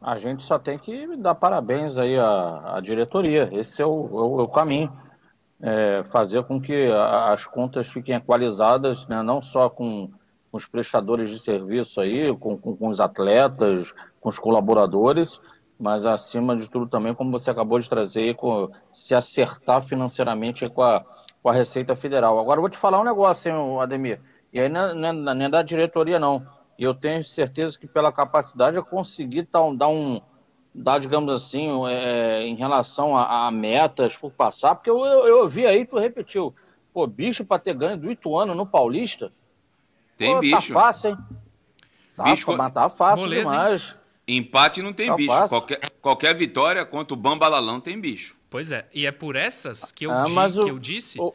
A 0.00 0.16
gente 0.16 0.42
só 0.42 0.58
tem 0.58 0.78
que 0.78 1.16
dar 1.16 1.34
parabéns 1.34 1.98
aí 1.98 2.16
à, 2.16 2.76
à 2.76 2.80
diretoria. 2.80 3.50
Esse 3.52 3.82
é 3.82 3.86
o, 3.86 3.90
é 3.90 4.22
o, 4.22 4.40
é 4.40 4.42
o 4.44 4.48
caminho. 4.48 4.90
É 5.62 6.02
fazer 6.04 6.42
com 6.44 6.58
que 6.60 6.90
as 6.90 7.46
contas 7.46 7.86
fiquem 7.86 8.14
equalizadas, 8.14 9.06
né? 9.06 9.22
não 9.22 9.42
só 9.42 9.68
com, 9.68 10.10
os 10.52 10.66
prestadores 10.66 11.30
de 11.30 11.38
serviço 11.38 12.00
aí, 12.00 12.34
com, 12.36 12.56
com, 12.56 12.76
com 12.76 12.88
os 12.88 13.00
atletas, 13.00 13.92
com 14.20 14.28
os 14.28 14.38
colaboradores, 14.38 15.40
mas 15.78 16.04
acima 16.06 16.56
de 16.56 16.68
tudo 16.68 16.86
também, 16.86 17.14
como 17.14 17.30
você 17.30 17.50
acabou 17.50 17.78
de 17.78 17.88
trazer, 17.88 18.34
com, 18.34 18.70
se 18.92 19.14
acertar 19.14 19.80
financeiramente 19.82 20.68
com 20.68 20.82
a, 20.82 21.04
com 21.42 21.48
a 21.48 21.52
Receita 21.52 21.96
Federal. 21.96 22.38
Agora 22.38 22.58
eu 22.58 22.62
vou 22.62 22.70
te 22.70 22.76
falar 22.76 23.00
um 23.00 23.04
negócio, 23.04 23.50
hein, 23.50 23.80
Ademir. 23.80 24.20
E 24.52 24.60
aí 24.60 24.68
não 24.68 25.06
é, 25.06 25.12
não 25.12 25.44
é 25.44 25.48
da 25.48 25.62
diretoria, 25.62 26.18
não. 26.18 26.44
Eu 26.78 26.94
tenho 26.94 27.22
certeza 27.22 27.78
que 27.78 27.86
pela 27.86 28.10
capacidade 28.12 28.76
eu 28.76 28.84
consegui 28.84 29.42
dar 29.42 29.62
um, 29.62 29.76
dar, 29.76 29.88
um, 29.88 30.20
dar, 30.74 30.98
digamos 30.98 31.32
assim, 31.32 31.68
é, 31.88 32.46
em 32.46 32.54
relação 32.54 33.16
a, 33.16 33.46
a, 33.46 33.50
metas 33.50 34.16
por 34.16 34.30
passar, 34.30 34.74
porque 34.74 34.90
eu, 34.90 34.98
eu, 35.04 35.26
eu 35.26 35.42
ouvi 35.42 35.66
aí, 35.66 35.84
tu 35.84 35.98
repetiu, 35.98 36.54
pô, 36.92 37.06
bicho 37.06 37.44
para 37.44 37.58
ter 37.58 37.74
ganho 37.74 37.96
do 37.96 38.10
Ituano 38.10 38.54
no 38.54 38.66
Paulista. 38.66 39.32
Tem 40.16 40.28
pô, 40.28 40.34
tá 40.34 40.40
bicho. 40.40 40.72
Tá 40.72 40.80
fácil, 40.80 41.10
hein? 41.10 41.18
Tá, 42.16 42.24
bicho, 42.24 42.56
mas 42.56 42.72
tá 42.72 42.88
fácil 42.88 43.22
Moleza, 43.22 43.50
demais. 43.50 43.96
Empate 44.28 44.82
não 44.82 44.92
tem 44.92 45.08
tá 45.08 45.16
bicho. 45.16 45.48
Qualquer, 45.48 45.80
qualquer 46.00 46.34
vitória 46.34 46.84
contra 46.84 47.14
o 47.14 47.16
Bambalalão 47.16 47.80
tem 47.80 48.00
bicho. 48.00 48.36
Pois 48.48 48.70
é. 48.70 48.86
E 48.92 49.06
é 49.06 49.12
por 49.12 49.36
essas 49.36 49.90
que 49.90 50.06
eu, 50.06 50.10
ah, 50.10 50.24
di, 50.24 50.54
que 50.54 50.60
o, 50.60 50.68
eu 50.68 50.78
disse. 50.78 51.20
O... 51.20 51.34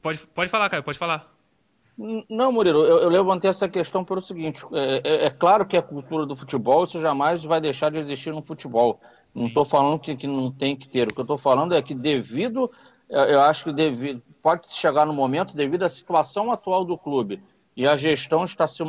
Pode, 0.00 0.18
pode 0.18 0.50
falar, 0.50 0.68
Caio, 0.68 0.82
pode 0.82 0.98
falar. 0.98 1.32
Não, 2.28 2.52
Murilo, 2.52 2.84
eu, 2.84 2.98
eu 2.98 3.08
levantei 3.08 3.50
essa 3.50 3.68
questão 3.68 4.04
pelo 4.04 4.20
seguinte: 4.20 4.64
é, 4.72 5.00
é, 5.02 5.24
é, 5.26 5.30
claro 5.30 5.66
que 5.66 5.76
a 5.76 5.82
cultura 5.82 6.24
do 6.24 6.36
futebol, 6.36 6.84
isso 6.84 7.00
jamais 7.00 7.42
vai 7.42 7.60
deixar 7.60 7.90
de 7.90 7.98
existir 7.98 8.32
no 8.32 8.40
futebol. 8.40 9.00
Sim. 9.34 9.40
Não 9.40 9.48
estou 9.48 9.64
falando 9.64 9.98
que, 9.98 10.14
que 10.14 10.26
não 10.28 10.52
tem 10.52 10.76
que 10.76 10.88
ter. 10.88 11.08
O 11.08 11.14
que 11.14 11.18
eu 11.18 11.22
estou 11.22 11.36
falando 11.36 11.74
é 11.74 11.82
que, 11.82 11.94
devido, 11.94 12.70
eu 13.10 13.40
acho 13.40 13.64
que 13.64 13.72
devido, 13.72 14.22
pode 14.40 14.70
chegar 14.70 15.04
no 15.06 15.12
momento, 15.12 15.56
devido 15.56 15.82
à 15.82 15.88
situação 15.88 16.52
atual 16.52 16.84
do 16.84 16.96
clube, 16.96 17.42
e 17.76 17.86
a 17.86 17.96
gestão 17.96 18.44
está 18.44 18.68
se, 18.68 18.82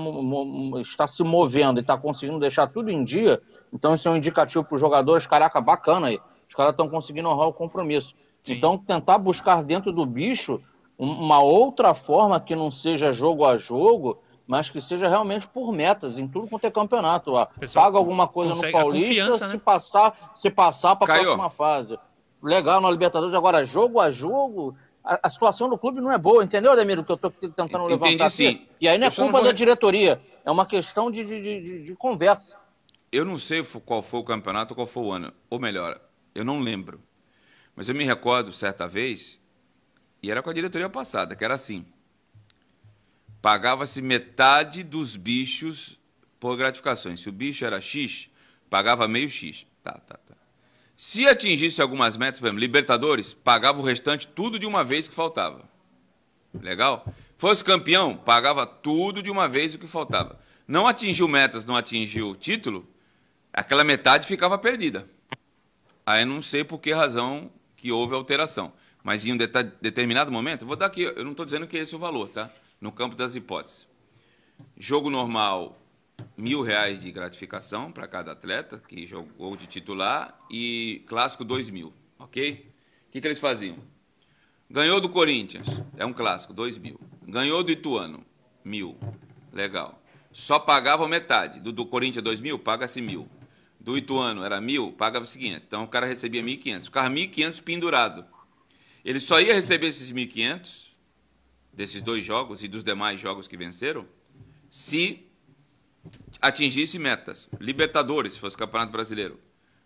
está 0.81 1.07
se 1.07 1.23
movendo 1.23 1.79
e 1.79 1.81
está 1.81 1.97
conseguindo 1.97 2.39
deixar 2.39 2.67
tudo 2.67 2.91
em 2.91 3.03
dia, 3.03 3.41
então 3.73 3.93
isso 3.93 4.07
é 4.07 4.11
um 4.11 4.17
indicativo 4.17 4.63
para 4.63 4.75
os 4.75 4.81
jogadores, 4.81 5.25
caraca, 5.25 5.59
bacana 5.59 6.07
aí. 6.07 6.19
Os 6.47 6.55
caras 6.55 6.71
estão 6.71 6.89
conseguindo 6.89 7.29
honrar 7.29 7.47
o 7.47 7.53
compromisso. 7.53 8.15
Sim. 8.41 8.53
Então, 8.53 8.77
tentar 8.77 9.17
buscar 9.17 9.63
dentro 9.63 9.91
do 9.91 10.05
bicho 10.05 10.61
uma 10.99 11.41
outra 11.41 11.93
forma 11.93 12.41
que 12.41 12.53
não 12.53 12.69
seja 12.69 13.13
jogo 13.13 13.45
a 13.45 13.57
jogo, 13.57 14.21
mas 14.45 14.69
que 14.69 14.81
seja 14.81 15.07
realmente 15.07 15.47
por 15.47 15.71
metas, 15.71 16.17
em 16.17 16.27
tudo 16.27 16.47
quanto 16.47 16.67
é 16.67 16.71
campeonato. 16.71 17.31
Pessoal, 17.57 17.85
Paga 17.85 17.97
alguma 17.97 18.27
coisa 18.27 18.53
no 18.53 18.71
Paulista, 18.71 19.37
né? 19.37 19.47
se 19.47 19.57
passar, 19.57 20.31
se 20.35 20.49
passar 20.49 20.97
para 20.97 21.13
a 21.13 21.19
próxima 21.19 21.49
fase. 21.49 21.97
Legal 22.43 22.81
na 22.81 22.91
Libertadores, 22.91 23.33
agora 23.33 23.65
jogo 23.65 23.99
a 23.99 24.11
jogo, 24.11 24.75
a, 25.03 25.19
a, 25.23 25.29
situação 25.29 25.69
do 25.69 25.77
clube 25.77 26.01
não 26.01 26.11
é 26.11 26.17
boa, 26.17 26.43
entendeu, 26.43 26.71
Ademir? 26.71 27.03
Que 27.03 27.11
eu 27.11 27.15
estou 27.15 27.31
tentando 27.31 27.83
Entendi, 27.85 27.89
levantar 27.89 28.29
sim. 28.29 28.47
Aqui. 28.47 28.67
E 28.81 28.87
aí 28.87 28.97
não 28.97 29.07
é 29.07 29.09
culpa 29.09 29.23
não 29.23 29.31
vou... 29.31 29.43
da 29.43 29.51
diretoria, 29.51 30.21
é 30.43 30.51
uma 30.51 30.65
questão 30.65 31.09
de, 31.09 31.23
de, 31.23 31.41
de, 31.41 31.83
de, 31.83 31.95
conversa. 31.95 32.57
Eu 33.11 33.23
não 33.23 33.37
sei 33.37 33.63
qual 33.85 34.01
foi 34.01 34.19
o 34.19 34.23
campeonato, 34.23 34.75
qual 34.75 34.87
foi 34.87 35.03
o 35.03 35.11
ano. 35.11 35.33
Ou 35.49 35.59
melhor, 35.59 35.99
eu 36.35 36.43
não 36.43 36.59
lembro. 36.59 37.01
Mas 37.75 37.87
eu 37.87 37.95
me 37.95 38.03
recordo, 38.03 38.51
certa 38.51 38.87
vez, 38.87 39.39
e 40.21 40.29
era 40.29 40.41
com 40.41 40.49
a 40.49 40.53
diretoria 40.53 40.89
passada, 40.89 41.35
que 41.35 41.43
era 41.43 41.53
assim. 41.53 41.85
Pagava-se 43.41 44.01
metade 44.01 44.83
dos 44.83 45.15
bichos 45.15 45.97
por 46.39 46.57
gratificações. 46.57 47.21
Se 47.21 47.29
o 47.29 47.31
bicho 47.31 47.63
era 47.63 47.79
X, 47.79 48.29
pagava 48.69 49.07
meio 49.07 49.29
X. 49.29 49.65
Tá, 49.83 49.93
tá, 49.93 50.15
tá. 50.15 50.35
Se 50.97 51.25
atingisse 51.25 51.81
algumas 51.81 52.17
metas, 52.17 52.39
por 52.39 52.47
exemplo, 52.47 52.59
Libertadores, 52.59 53.33
pagava 53.33 53.79
o 53.79 53.83
restante 53.85 54.27
tudo 54.27 54.59
de 54.59 54.65
uma 54.65 54.83
vez 54.83 55.07
que 55.07 55.15
faltava. 55.15 55.63
Legal? 56.53 57.05
Fosse 57.37 57.63
campeão, 57.63 58.17
pagava 58.17 58.65
tudo 58.65 59.23
de 59.23 59.31
uma 59.31 59.47
vez 59.47 59.73
o 59.73 59.79
que 59.79 59.87
faltava. 59.87 60.37
Não 60.67 60.85
atingiu 60.85 61.27
metas, 61.27 61.63
não 61.63 61.75
atingiu 61.75 62.35
título, 62.35 62.85
aquela 63.53 63.83
metade 63.83 64.27
ficava 64.27 64.57
perdida. 64.57 65.07
Aí 66.05 66.25
não 66.25 66.41
sei 66.41 66.63
por 66.63 66.79
que 66.79 66.91
razão 66.91 67.49
que 67.77 67.91
houve 67.91 68.13
alteração. 68.13 68.73
Mas 69.03 69.25
em 69.25 69.33
um 69.33 69.37
determinado 69.37 70.31
momento, 70.31 70.65
vou 70.65 70.75
dar 70.75 70.87
aqui, 70.87 71.03
eu 71.03 71.23
não 71.23 71.31
estou 71.31 71.45
dizendo 71.45 71.67
que 71.67 71.77
esse 71.77 71.93
é 71.93 71.97
o 71.97 71.99
valor, 71.99 72.29
tá? 72.29 72.51
No 72.79 72.91
campo 72.91 73.15
das 73.15 73.35
hipóteses. 73.35 73.87
Jogo 74.77 75.09
normal, 75.09 75.79
mil 76.37 76.61
reais 76.61 77.01
de 77.01 77.11
gratificação 77.11 77.91
para 77.91 78.07
cada 78.07 78.33
atleta 78.33 78.81
que 78.85 79.07
jogou 79.07 79.55
de 79.55 79.67
titular 79.67 80.37
e 80.49 81.03
clássico 81.07 81.45
dois 81.45 81.69
mil, 81.69 81.93
ok? 82.17 82.69
O 83.07 83.11
que, 83.11 83.21
que 83.21 83.27
eles 83.27 83.39
faziam? 83.39 83.77
Ganhou 84.69 85.01
do 85.01 85.09
Corinthians, 85.09 85.67
é 85.97 86.05
um 86.05 86.13
clássico, 86.13 86.53
dois 86.53 86.77
mil. 86.77 86.99
Ganhou 87.23 87.63
do 87.63 87.71
Ituano, 87.71 88.23
mil, 88.63 88.97
legal. 89.51 89.99
Só 90.31 90.59
pagavam 90.59 91.07
metade. 91.07 91.59
Do, 91.59 91.71
do 91.71 91.85
Corinthians, 91.85 92.23
dois 92.23 92.39
mil, 92.39 92.59
paga-se 92.59 93.01
mil. 93.01 93.27
Do 93.79 93.97
Ituano 93.97 94.43
era 94.43 94.61
mil, 94.61 94.91
pagava-se 94.91 95.37
500. 95.37 95.65
Então 95.65 95.83
o 95.83 95.87
cara 95.87 96.05
recebia 96.05 96.43
1.500. 96.43 96.83
Ficava 96.85 97.09
1.500 97.09 97.63
pendurado. 97.63 98.25
Ele 99.03 99.19
só 99.19 99.39
ia 99.39 99.53
receber 99.53 99.87
esses 99.87 100.11
1.500 100.11 100.89
desses 101.73 102.01
dois 102.01 102.23
jogos 102.23 102.63
e 102.63 102.67
dos 102.67 102.83
demais 102.83 103.19
jogos 103.19 103.47
que 103.47 103.55
venceram 103.55 104.05
se 104.69 105.25
atingisse 106.41 106.99
metas. 106.99 107.47
Libertadores, 107.59 108.33
se 108.33 108.39
fosse 108.39 108.57
Campeonato 108.57 108.91
Brasileiro. 108.91 109.39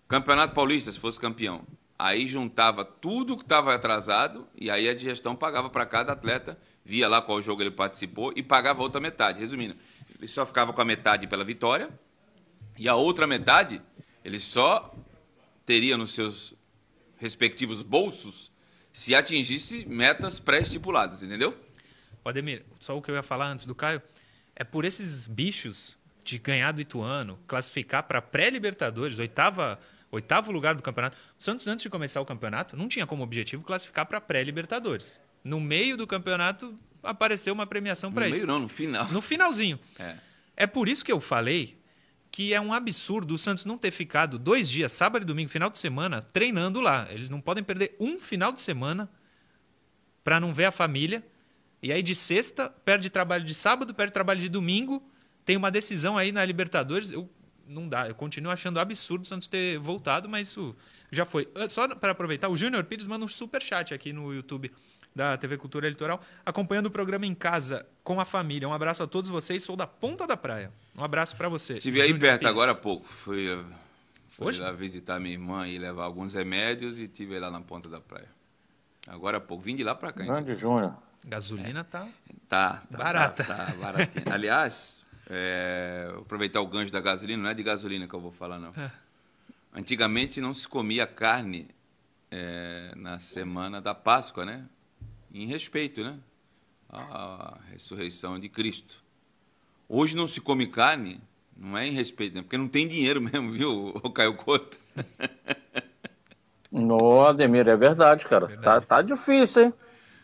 Campeonato 0.08 0.54
Paulista, 0.54 0.92
se 0.92 1.00
fosse 1.00 1.20
campeão. 1.20 1.66
Aí 1.98 2.28
juntava 2.28 2.84
tudo 2.84 3.38
que 3.38 3.44
estava 3.44 3.74
atrasado 3.74 4.48
e 4.56 4.70
aí 4.70 4.90
a 4.90 4.96
gestão 4.96 5.36
pagava 5.36 5.70
para 5.70 5.86
cada 5.86 6.12
atleta, 6.12 6.58
via 6.84 7.08
lá 7.08 7.22
qual 7.22 7.42
jogo 7.42 7.62
ele 7.62 7.72
participou 7.72 8.34
e 8.36 8.44
pagava 8.44 8.82
outra 8.82 9.00
metade. 9.00 9.40
Resumindo, 9.40 9.76
ele 10.18 10.28
só 10.28 10.46
ficava 10.46 10.74
com 10.74 10.82
a 10.82 10.86
metade 10.86 11.28
pela 11.28 11.44
vitória 11.44 11.90
e 12.78 12.90
a 12.90 12.96
outra 12.96 13.26
metade 13.26 13.82
ele 14.24 14.40
só 14.40 14.94
teria 15.66 15.98
nos 15.98 16.12
seus 16.12 16.54
respectivos 17.18 17.82
bolsos 17.82 18.52
se 18.94 19.16
atingisse 19.16 19.86
metas 19.88 20.40
pré-estipuladas, 20.40 21.24
entendeu? 21.24 21.58
Ademir, 22.24 22.64
só 22.80 22.96
o 22.96 23.02
que 23.02 23.10
eu 23.12 23.16
ia 23.16 23.24
falar 23.24 23.48
antes 23.48 23.66
do 23.66 23.74
Caio, 23.74 24.02
é 24.56 24.64
por 24.64 24.86
esses 24.86 25.28
bichos 25.28 25.98
de 26.24 26.38
ganhar 26.38 26.72
do 26.72 26.80
Ituano, 26.80 27.38
classificar 27.48 28.04
para 28.04 28.22
pré-Libertadores, 28.22 29.20
oitava, 29.20 29.80
oitavo 30.12 30.52
lugar 30.52 30.76
do 30.76 30.82
campeonato. 30.82 31.18
O 31.38 31.44
Santos, 31.44 31.68
antes 31.68 31.84
de 31.84 31.90
começar 31.90 32.22
o 32.22 32.26
campeonato, 32.26 32.78
não 32.78 32.88
tinha 32.88 33.06
como 33.06 33.24
objetivo 33.24 33.64
classificar 33.64 34.06
para 34.06 34.22
pré-Libertadores. 34.22 35.20
No 35.44 35.60
meio 35.60 35.98
do 35.98 36.08
campeonato, 36.08 36.78
apareceu 37.02 37.54
uma 37.54 37.68
premiação 37.68 38.12
para 38.12 38.28
isso. 38.28 38.42
No 38.42 38.46
meio 38.46 38.48
não, 38.48 38.60
no 38.60 38.70
final. 38.70 39.08
No 39.12 39.22
finalzinho. 39.22 39.78
É. 40.00 40.16
é 40.56 40.68
por 40.68 40.88
isso 40.88 41.04
que 41.04 41.12
eu 41.12 41.20
falei 41.20 41.78
que 42.34 42.52
é 42.52 42.60
um 42.60 42.74
absurdo 42.74 43.36
o 43.36 43.38
Santos 43.38 43.64
não 43.64 43.78
ter 43.78 43.92
ficado 43.92 44.40
dois 44.40 44.68
dias, 44.68 44.92
sábado 44.92 45.22
e 45.22 45.26
domingo, 45.26 45.52
final 45.52 45.70
de 45.70 45.78
semana, 45.78 46.20
treinando 46.34 46.82
lá. 46.82 47.06
Eles 47.12 47.30
não 47.30 47.40
podem 47.40 47.64
perder 47.64 47.96
um 48.00 48.18
final 48.18 48.52
de 48.52 48.60
semana 48.60 49.08
para 50.24 50.40
não 50.40 50.52
ver 50.52 50.66
a 50.66 50.72
família. 50.72 51.24
E 51.80 51.92
aí 51.92 52.02
de 52.02 52.16
sexta, 52.16 52.72
perde 52.84 53.12
trabalho 53.12 53.46
de 53.46 53.54
sábado, 53.54 53.94
perde 53.94 54.12
trabalho 54.12 54.40
de 54.40 54.50
domingo. 54.50 55.08
Tem 55.46 55.56
uma 55.56 55.70
decisão 55.70 56.18
aí 56.18 56.32
na 56.32 56.44
Libertadores. 56.44 57.12
Eu, 57.12 57.30
não 57.68 57.88
dá, 57.88 58.08
eu 58.08 58.16
continuo 58.16 58.52
achando 58.52 58.80
absurdo 58.80 59.22
o 59.22 59.28
Santos 59.28 59.48
ter 59.48 59.78
voltado, 59.78 60.28
mas 60.28 60.48
isso 60.48 60.76
já 61.12 61.26
foi. 61.26 61.48
Só 61.70 61.88
para 61.88 62.14
aproveitar, 62.14 62.50
o 62.50 62.58
Júnior 62.58 62.84
Pires 62.86 63.06
manda 63.06 63.24
um 63.24 63.28
super 63.28 63.62
chat 63.62 63.94
aqui 63.94 64.12
no 64.12 64.34
YouTube 64.34 64.72
da 65.16 65.38
TV 65.38 65.58
Cultura 65.58 65.88
Litoral, 65.88 66.22
acompanhando 66.46 66.88
o 66.88 66.92
programa 66.92 67.26
em 67.26 67.36
casa 67.36 67.86
com 68.04 68.20
a 68.20 68.26
família. 68.26 68.68
Um 68.68 68.74
abraço 68.74 69.04
a 69.04 69.08
todos 69.08 69.30
vocês, 69.30 69.64
sou 69.64 69.76
da 69.76 69.86
Ponta 69.86 70.26
da 70.26 70.36
Praia. 70.36 70.72
Um 70.96 71.04
abraço 71.04 71.36
para 71.36 71.48
você. 71.50 71.76
Estive 71.76 72.02
aí 72.02 72.14
perto 72.14 72.40
Pires. 72.40 72.52
agora 72.52 72.72
há 72.72 72.76
pouco. 72.76 73.08
Fui, 73.08 73.48
eh, 73.48 73.64
fui 74.30 74.58
lá 74.58 74.72
visitar 74.72 75.20
minha 75.20 75.34
irmã 75.34 75.68
e 75.68 75.78
levar 75.78 76.06
alguns 76.06 76.34
remédios 76.34 77.00
e 77.00 77.04
estive 77.04 77.38
lá 77.40 77.52
na 77.52 77.62
Ponta 77.62 77.88
da 77.90 78.02
Praia. 78.02 78.30
Agora 79.08 79.38
há 79.38 79.42
pouco. 79.42 79.64
Vim 79.64 79.76
de 79.76 79.84
lá 79.84 79.94
para 79.94 80.12
cá. 80.12 80.24
Grande 80.24 80.56
Júnior. 80.56 80.94
Gasolina 81.26 81.82
é. 81.82 81.84
tá, 81.84 82.08
tá, 82.50 82.84
tá 82.90 82.98
barata. 82.98 83.44
Tá, 83.44 83.66
tá 83.66 83.72
baratinha. 83.74 84.26
Aliás, 84.32 85.02
é, 85.30 86.12
aproveitar 86.20 86.60
o 86.60 86.68
gancho 86.68 86.92
da 86.92 87.00
gasolina, 87.00 87.42
não 87.42 87.50
é 87.50 87.54
de 87.54 87.64
gasolina 87.64 88.08
que 88.08 88.14
eu 88.14 88.20
vou 88.20 88.32
falar, 88.32 88.60
não. 88.60 88.74
É. 88.76 88.92
Antigamente 89.74 90.42
não 90.42 90.54
se 90.54 90.68
comia 90.68 91.08
carne 91.08 91.70
é, 92.30 92.94
na 92.96 93.20
semana 93.20 93.82
da 93.82 93.96
Páscoa, 93.96 94.46
né? 94.46 94.66
Em 95.34 95.48
respeito 95.48 96.04
né, 96.04 96.18
à 96.90 97.58
ressurreição 97.72 98.40
de 98.40 98.48
Cristo. 98.48 99.04
Hoje 99.90 100.16
não 100.16 100.28
se 100.28 100.40
come 100.40 100.68
carne, 100.68 101.20
não 101.56 101.78
é 101.78 101.88
em 101.88 101.92
respeito, 101.92 102.36
né, 102.36 102.42
porque 102.42 102.58
não 102.58 102.68
tem 102.68 102.88
dinheiro 102.88 103.20
mesmo, 103.22 103.52
viu, 103.52 103.88
o 104.04 104.10
Caio 104.12 104.36
Couto? 104.36 104.80
No, 106.76 107.24
Ademir, 107.24 107.68
é 107.68 107.78
verdade, 107.78 108.26
cara. 108.26 108.48
Verdade. 108.48 108.88
Tá, 108.88 108.96
tá 108.96 109.02
difícil, 109.04 109.66
hein? 109.66 109.74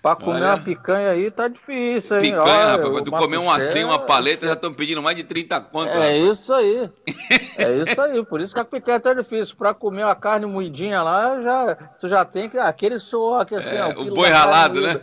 Pra 0.01 0.15
comer 0.15 0.37
Olha, 0.37 0.47
uma 0.47 0.57
picanha 0.59 1.09
aí 1.09 1.29
tá 1.29 1.49
difícil, 1.49 2.17
hein? 2.17 2.21
Picanha, 2.21 2.41
Olha, 2.41 2.83
rapaz, 2.83 3.01
tu 3.03 3.11
comer 3.11 3.37
um 3.37 3.51
assim, 3.51 3.83
uma 3.83 3.99
paleta, 3.99 4.47
já 4.47 4.53
estão 4.53 4.73
pedindo 4.73 5.01
mais 5.01 5.17
de 5.17 5.23
30 5.25 5.59
conto. 5.59 5.89
É 5.89 5.93
rapaz. 5.93 6.39
isso 6.39 6.53
aí. 6.53 6.89
É 7.57 7.73
isso 7.73 7.99
aí. 7.99 8.25
Por 8.25 8.39
isso 8.39 8.53
que 8.53 8.61
a 8.61 8.65
picanha 8.65 8.99
tá 8.99 9.13
difícil. 9.13 9.55
Pra 9.57 9.73
comer 9.73 10.03
uma 10.03 10.15
carne 10.15 10.45
moidinha 10.45 11.01
lá, 11.03 11.41
já, 11.41 11.75
tu 11.99 12.07
já 12.07 12.23
tem 12.23 12.49
que, 12.49 12.57
aquele 12.57 12.97
suor 12.99 13.45
que 13.45 13.53
assim, 13.53 13.75
é, 13.75 13.83
ó, 13.85 13.89
o 13.89 14.15
boi 14.15 14.29
ralado, 14.29 14.79
né? 14.79 15.01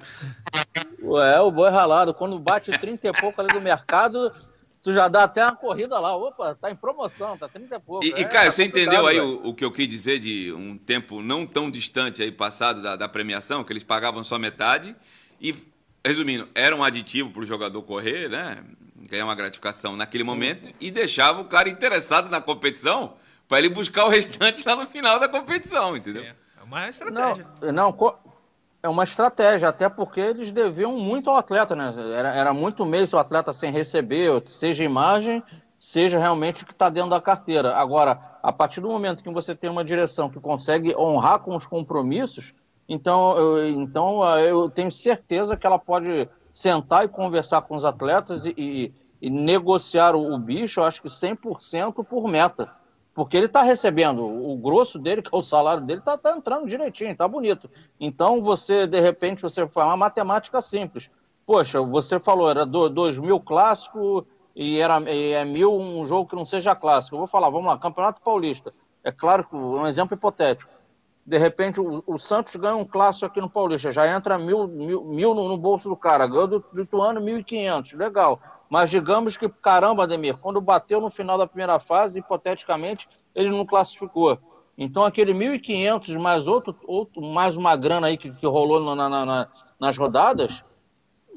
É, 1.35 1.41
o 1.41 1.51
boi 1.51 1.71
ralado. 1.71 2.15
Quando 2.15 2.39
bate 2.39 2.71
30 2.71 3.09
e 3.09 3.13
pouco 3.13 3.41
ali 3.41 3.53
no 3.53 3.61
mercado, 3.61 4.33
tu 4.87 4.93
já 4.93 5.09
dá 5.09 5.25
até 5.25 5.43
uma 5.43 5.57
corrida 5.57 5.99
lá. 5.99 6.15
Opa, 6.15 6.55
tá 6.55 6.71
em 6.71 6.77
promoção, 6.77 7.37
tá 7.37 7.49
30 7.49 7.75
e 7.75 7.81
pouco. 7.81 8.05
E, 8.05 8.13
é, 8.13 8.21
e 8.21 8.25
Caio, 8.25 8.47
tá 8.47 8.53
você 8.53 8.63
entendeu 8.63 9.05
aí 9.05 9.19
o, 9.19 9.49
o, 9.49 9.53
que 9.53 9.65
eu 9.65 9.73
quis 9.73 9.89
dizer 9.89 10.21
de 10.21 10.53
um 10.53 10.79
tempo 10.79 11.21
não 11.21 11.45
tão 11.45 11.69
distante 11.69 12.23
aí 12.23 12.31
passado 12.31 12.81
da, 12.81 12.95
da 12.95 13.09
premiação, 13.09 13.65
que 13.65 13.73
eles 13.73 13.83
pagavam 13.83 14.23
só 14.23 14.39
metade 14.39 14.95
e 15.41 15.53
resumindo, 16.07 16.49
era 16.55 16.77
um 16.77 16.85
aditivo 16.85 17.31
para 17.31 17.43
o 17.43 17.47
jogador 17.47 17.83
correr, 17.83 18.29
né? 18.31 18.63
Ganhar 19.11 19.25
uma 19.25 19.35
gratificação 19.35 19.97
naquele 19.97 20.23
momento 20.23 20.73
e 20.81 20.89
deixava 20.89 21.41
o 21.41 21.47
cara 21.47 21.69
interessado 21.69 22.31
na 22.31 22.41
competição 22.41 23.15
para 23.49 23.59
ele 23.59 23.69
buscar 23.69 24.05
o 24.05 24.09
restante 24.09 24.65
lá 24.65 24.77
no 24.77 24.87
final 24.87 25.19
da 25.19 25.29
competição, 25.29 25.97
entendeu? 25.97 26.23
Sim, 26.23 26.29
é 26.61 26.63
uma 26.63 26.89
estratégia. 26.89 27.45
Não, 27.61 27.73
não, 27.73 27.93
é 28.83 28.89
uma 28.89 29.05
estratégia, 29.05 29.69
até 29.69 29.89
porque 29.89 30.21
eles 30.21 30.51
deviam 30.51 30.97
muito 30.97 31.31
ao 31.31 31.37
atleta, 31.37 31.75
né? 31.75 31.95
Era, 32.15 32.35
era 32.35 32.55
muito 32.55 32.85
mês 32.87 33.13
o 33.13 33.19
atleta 33.19 33.53
sem 33.53 33.73
receber, 33.73 34.43
seja 34.47 34.85
imagem, 34.85 35.43
seja 35.79 36.19
realmente 36.19 36.63
o 36.63 36.67
que 36.67 36.73
está 36.73 36.89
dentro 36.89 37.11
da 37.11 37.21
carteira. 37.21 37.77
Agora, 37.77 38.21
a 38.43 38.53
partir 38.53 38.81
do 38.81 38.89
momento 38.89 39.23
que 39.23 39.31
você 39.31 39.55
tem 39.55 39.69
uma 39.69 39.85
direção 39.85 40.31
que 40.31 40.41
consegue 40.41 40.95
honrar 40.97 41.41
com 41.41 41.55
os 41.55 41.67
compromissos, 41.67 42.55
então 42.89 43.37
eu, 43.37 43.69
então 43.69 44.23
eu 44.39 44.71
tenho 44.71 44.93
certeza 44.93 45.57
que 45.57 45.67
ela 45.67 45.79
pode 45.79 46.29
sentar 46.53 47.05
e 47.05 47.09
conversar 47.09 47.63
com 47.63 47.77
os 47.77 47.85
atletas 47.85 48.47
e, 48.47 48.55
e, 48.57 48.95
e 49.21 49.29
negociar 49.29 50.15
o, 50.15 50.33
o, 50.35 50.39
bicho, 50.39 50.81
acho 50.81 51.03
que 51.03 51.09
100% 51.09 52.05
por 52.05 52.29
meta. 52.29 52.71
Porque 53.17 53.35
ele 53.35 53.47
está 53.47 53.63
recebendo 53.63 54.23
o 54.23 54.55
grosso 54.59 54.99
dele, 54.99 55.23
que 55.23 55.35
é 55.35 55.39
o 55.39 55.43
salário 55.43 55.83
dele, 55.83 56.01
está 56.01 56.19
tá 56.19 56.37
entrando 56.37 56.69
direitinho, 56.69 57.11
está 57.11 57.27
bonito. 57.27 57.71
Então 57.99 58.43
você, 58.43 58.87
de 58.87 59.01
repente, 59.01 59.41
você 59.41 59.67
faz 59.67 59.89
uma 59.89 59.97
matemática 59.97 60.61
simples. 60.61 61.11
Poxa, 61.47 61.81
você 61.81 62.21
falou, 62.21 62.51
era 62.51 62.67
2 62.67 63.19
mil 63.19 63.41
clássico 63.41 64.27
e 64.55 64.79
era 64.79 65.01
e 65.11 65.33
é 65.33 65.45
mil 65.45 65.73
um 65.73 66.05
jogo 66.05 66.29
que 66.29 66.37
não 66.37 66.45
seja 66.45 66.75
clássico. 66.75 67.15
Eu 67.17 67.21
vou 67.21 67.27
falar, 67.27 67.49
vamos 67.49 67.67
lá, 67.67 67.79
Campeonato 67.79 68.21
Paulista. 68.21 68.75
É 69.03 69.11
claro 69.11 69.45
que 69.45 69.57
um 69.57 69.87
exemplo 69.87 70.15
hipotético 70.15 70.77
de 71.27 71.39
repente 71.39 71.81
o, 71.81 72.05
o, 72.07 72.19
Santos 72.19 72.55
ganha 72.55 72.77
um 72.77 72.85
clássico 72.85 73.27
aqui 73.27 73.41
no 73.41 73.51
Paulista, 73.51 73.91
já 73.91 74.07
entra 74.07 74.39
mil, 74.39 74.69
mil, 74.69 75.05
mil 75.05 75.35
no, 75.35 75.49
no, 75.49 75.59
bolso 75.59 75.89
do 75.89 75.97
cara, 75.97 76.27
ganhou 76.27 76.47
do 76.47 76.65
Lituano 76.73 77.21
1.500, 77.21 77.97
legal. 77.97 78.41
Mas 78.69 78.91
digamos 78.91 79.37
que, 79.37 79.49
caramba, 79.49 80.03
Ademir, 80.03 80.37
quando 80.39 80.61
bateu 80.61 81.01
no 81.01 81.11
final 81.11 81.39
da 81.39 81.47
primeira 81.47 81.79
fase, 81.79 82.19
hipoteticamente, 82.19 83.09
ele 83.35 83.51
não 83.51 83.65
classificou. 83.65 84.39
Então 84.77 85.05
aquele 85.05 85.33
1.500 85.33 86.19
mais 86.19 86.47
outro, 86.47 86.77
outro, 86.87 87.23
mais 87.23 87.57
uma 87.57 87.75
grana 87.77 88.09
aí 88.09 88.17
que, 88.17 88.31
que 88.31 88.47
rolou 88.47 88.95
na, 88.95 89.09
na, 89.09 89.25
na, 89.25 89.49
nas 89.79 89.97
rodadas, 89.97 90.63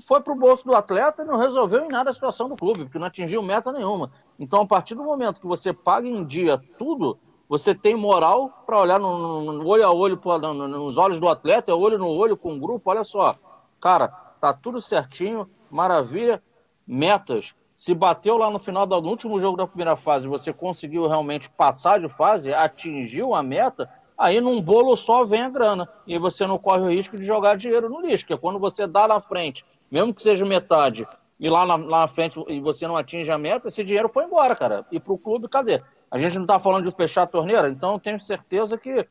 foi 0.06 0.22
para 0.22 0.34
o 0.34 0.36
bolso 0.36 0.66
do 0.66 0.76
atleta 0.76 1.22
e 1.22 1.26
não 1.26 1.38
resolveu 1.38 1.86
em 1.86 1.90
nada 1.90 2.10
a 2.10 2.14
situação 2.14 2.50
do 2.50 2.56
clube, 2.56 2.86
porque 2.86 3.00
não 3.00 3.08
atingiu 3.08 3.42
meta 3.42 3.72
nenhuma. 3.72 4.12
Então, 4.38 4.62
a 4.62 4.66
partir 4.66 4.96
do 4.96 5.04
momento 5.04 5.40
que 5.40 5.48
você 5.48 5.74
paga 5.74 6.08
em 6.08 6.26
dia 6.26 6.62
tudo, 6.78 7.18
você 7.48 7.74
tem 7.74 7.96
moral 7.96 8.64
para 8.66 8.80
olhar 8.80 9.00
no, 9.00 9.42
no, 9.42 9.68
olho 9.68 9.86
a 9.86 9.92
olho, 9.92 10.20
no, 10.24 10.68
nos 10.68 10.98
olhos 10.98 11.20
do 11.20 11.28
atleta, 11.28 11.76
olho 11.76 11.98
no 11.98 12.08
olho 12.08 12.38
com 12.38 12.54
o 12.54 12.60
grupo. 12.60 12.90
Olha 12.90 13.04
só, 13.04 13.36
cara, 13.80 14.08
tá 14.40 14.54
tudo 14.54 14.80
certinho, 14.80 15.50
maravilha, 15.70 16.42
metas. 16.90 17.54
Se 17.76 17.94
bateu 17.94 18.36
lá 18.36 18.50
no 18.50 18.58
final 18.58 18.88
do 18.88 18.98
último 19.08 19.40
jogo 19.40 19.56
da 19.56 19.68
primeira 19.68 19.96
fase, 19.96 20.28
você 20.28 20.52
conseguiu 20.52 21.08
realmente 21.08 21.48
passar 21.50 22.00
de 22.00 22.10
fase, 22.10 22.52
atingiu 22.52 23.36
a 23.36 23.44
meta, 23.44 23.88
aí 24.18 24.42
num 24.42 24.60
bolo 24.60 24.98
só 24.98 25.24
vem 25.24 25.44
a 25.44 25.50
grana. 25.50 25.88
E 26.08 26.18
você 26.18 26.48
não 26.48 26.58
corre 26.58 26.82
o 26.82 26.90
risco 26.90 27.16
de 27.16 27.24
jogar 27.24 27.56
dinheiro 27.56 27.88
no 27.88 28.02
lixo, 28.02 28.26
que 28.26 28.34
é 28.34 28.38
quando 28.38 28.60
você 28.60 28.88
dá 28.88 29.08
na 29.08 29.22
frente, 29.22 29.64
mesmo 29.90 30.14
que 30.14 30.24
seja 30.24 30.44
metade, 30.46 31.08
e 31.40 31.50
lá 31.50 31.66
na, 31.66 31.76
lá 31.78 32.02
na 32.02 32.08
frente 32.08 32.44
e 32.50 32.60
você 32.60 32.86
não 32.86 32.98
atinge 32.98 33.32
a 33.32 33.38
meta, 33.38 33.70
esse 33.70 33.84
dinheiro 33.84 34.10
foi 34.10 34.26
embora, 34.26 34.56
cara. 34.56 34.86
E 34.92 35.00
pro 35.00 35.18
clube, 35.18 35.48
cadê? 35.48 35.80
A 36.12 36.18
gente 36.18 36.36
não 36.36 36.44
está 36.44 36.60
falando 36.60 36.90
de 36.90 36.96
fechar 36.96 37.22
a 37.22 37.28
torneira, 37.28 37.70
então 37.70 38.00
tenho 38.00 38.20
certeza 38.20 38.78
que 38.78 39.08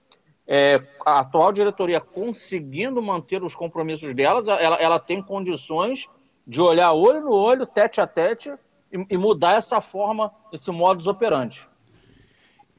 é, 0.47 0.83
a 1.07 1.21
atual 1.21 1.53
diretoria 1.53 2.01
conseguindo 2.01 3.01
manter 3.01 3.43
os 3.43 3.55
compromissos 3.55 4.13
delas, 4.15 4.49
ela, 4.49 4.77
ela 4.77 4.99
tem 4.99 5.23
condições 5.23 6.09
de 6.49 6.63
olhar 6.63 6.93
olho 6.95 7.21
no 7.21 7.33
olho, 7.33 7.67
tete 7.67 8.01
a 8.01 8.07
tete, 8.07 8.51
e, 8.91 9.07
e 9.11 9.19
mudar 9.19 9.57
essa 9.57 9.83
forma, 9.83 10.33
esse 10.51 10.71
modus 10.71 11.07
operandi. 11.07 11.69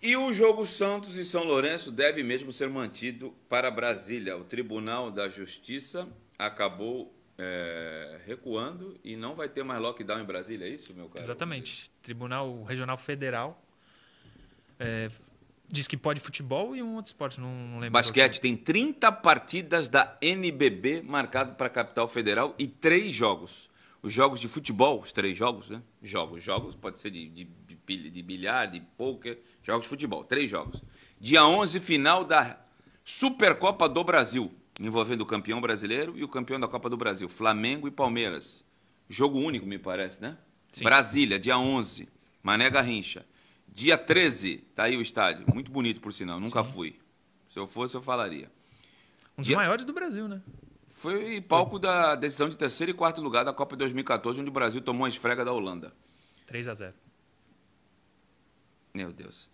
E 0.01 0.17
o 0.17 0.33
jogo 0.33 0.65
Santos 0.65 1.17
e 1.17 1.23
São 1.23 1.43
Lourenço 1.43 1.91
deve 1.91 2.23
mesmo 2.23 2.51
ser 2.51 2.67
mantido 2.69 3.35
para 3.47 3.69
Brasília. 3.69 4.35
O 4.35 4.43
Tribunal 4.43 5.11
da 5.11 5.29
Justiça 5.29 6.07
acabou 6.37 7.13
é, 7.37 8.19
recuando 8.25 8.97
e 9.03 9.15
não 9.15 9.35
vai 9.35 9.47
ter 9.47 9.63
mais 9.63 9.79
lockdown 9.79 10.21
em 10.21 10.25
Brasília, 10.25 10.65
é 10.65 10.69
isso, 10.69 10.93
meu 10.93 11.07
cara? 11.07 11.23
Exatamente. 11.23 11.91
Tribunal 12.01 12.63
Regional 12.63 12.97
Federal 12.97 13.61
é, 14.79 15.11
diz 15.71 15.87
que 15.87 15.95
pode 15.95 16.19
futebol 16.19 16.75
e 16.75 16.81
um 16.81 16.95
outro 16.95 17.09
esporte, 17.09 17.39
não, 17.39 17.53
não 17.53 17.79
lembro. 17.79 17.91
Basquete, 17.91 18.41
tem 18.41 18.57
30 18.57 19.11
partidas 19.11 19.87
da 19.87 20.17
NBB 20.21 21.03
marcado 21.03 21.55
para 21.55 21.67
a 21.67 21.69
capital 21.69 22.07
federal 22.07 22.55
e 22.57 22.67
três 22.67 23.13
jogos. 23.13 23.69
Os 24.01 24.13
jogos 24.13 24.39
de 24.39 24.47
futebol, 24.47 25.01
os 25.01 25.11
três 25.11 25.37
jogos, 25.37 25.69
né? 25.69 25.81
Jogos, 26.01 26.41
jogos, 26.41 26.75
pode 26.75 26.99
ser 26.99 27.11
de, 27.11 27.27
de, 27.29 27.43
de, 27.67 28.09
de 28.09 28.21
bilhar, 28.21 28.69
de 28.71 28.79
pôquer, 28.97 29.39
jogos 29.61 29.83
de 29.83 29.89
futebol, 29.89 30.23
três 30.23 30.49
jogos. 30.49 30.81
Dia 31.19 31.45
11, 31.45 31.79
final 31.81 32.23
da 32.23 32.57
Supercopa 33.03 33.89
do 33.89 34.03
Brasil, 34.03 34.51
envolvendo 34.79 35.21
o 35.21 35.25
campeão 35.25 35.59
brasileiro 35.59 36.17
e 36.17 36.23
o 36.23 36.29
campeão 36.29 36.59
da 36.59 36.67
Copa 36.67 36.89
do 36.89 36.95
Brasil, 36.95 37.27
Flamengo 37.27 37.87
e 37.87 37.91
Palmeiras. 37.91 38.63
Jogo 39.09 39.37
único, 39.39 39.65
me 39.65 39.77
parece, 39.77 40.21
né? 40.21 40.37
Sim. 40.71 40.83
Brasília, 40.83 41.37
dia 41.37 41.57
11, 41.57 42.07
Mané 42.41 42.69
Garrincha. 42.69 43.25
Dia 43.73 43.97
13, 43.97 44.57
tá 44.75 44.83
aí 44.83 44.97
o 44.97 45.01
estádio. 45.01 45.45
Muito 45.53 45.71
bonito, 45.71 46.01
por 46.01 46.13
sinal. 46.13 46.39
Nunca 46.39 46.63
Sim. 46.63 46.71
fui. 46.71 46.99
Se 47.49 47.57
eu 47.57 47.67
fosse, 47.67 47.95
eu 47.95 48.01
falaria. 48.01 48.51
Um 49.37 49.41
dos 49.41 49.47
Dia... 49.47 49.55
maiores 49.55 49.85
do 49.85 49.93
Brasil, 49.93 50.27
né? 50.27 50.41
Foi 50.87 51.39
palco 51.39 51.71
Foi. 51.71 51.79
da 51.79 52.15
decisão 52.15 52.49
de 52.49 52.57
terceiro 52.57 52.91
e 52.91 52.93
quarto 52.93 53.21
lugar 53.21 53.45
da 53.45 53.53
Copa 53.53 53.75
2014, 53.75 54.41
onde 54.41 54.49
o 54.49 54.53
Brasil 54.53 54.81
tomou 54.81 55.05
a 55.05 55.09
esfrega 55.09 55.45
da 55.45 55.53
Holanda. 55.53 55.93
3 56.45 56.67
a 56.67 56.73
0 56.73 56.93
Meu 58.93 59.13
Deus. 59.13 59.49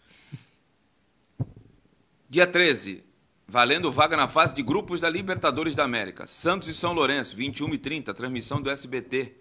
Dia 2.28 2.48
13, 2.48 3.04
valendo 3.48 3.92
vaga 3.92 4.18
na 4.18 4.28
fase 4.28 4.56
de 4.56 4.64
grupos 4.64 5.00
da 5.00 5.10
Libertadores 5.10 5.76
da 5.76 5.84
América. 5.84 6.26
Santos 6.26 6.68
e 6.68 6.74
São 6.74 6.94
Lourenço, 6.94 7.36
21 7.36 7.76
e 7.76 7.78
30, 7.78 8.14
transmissão 8.14 8.60
do 8.60 8.70
SBT. 8.72 9.36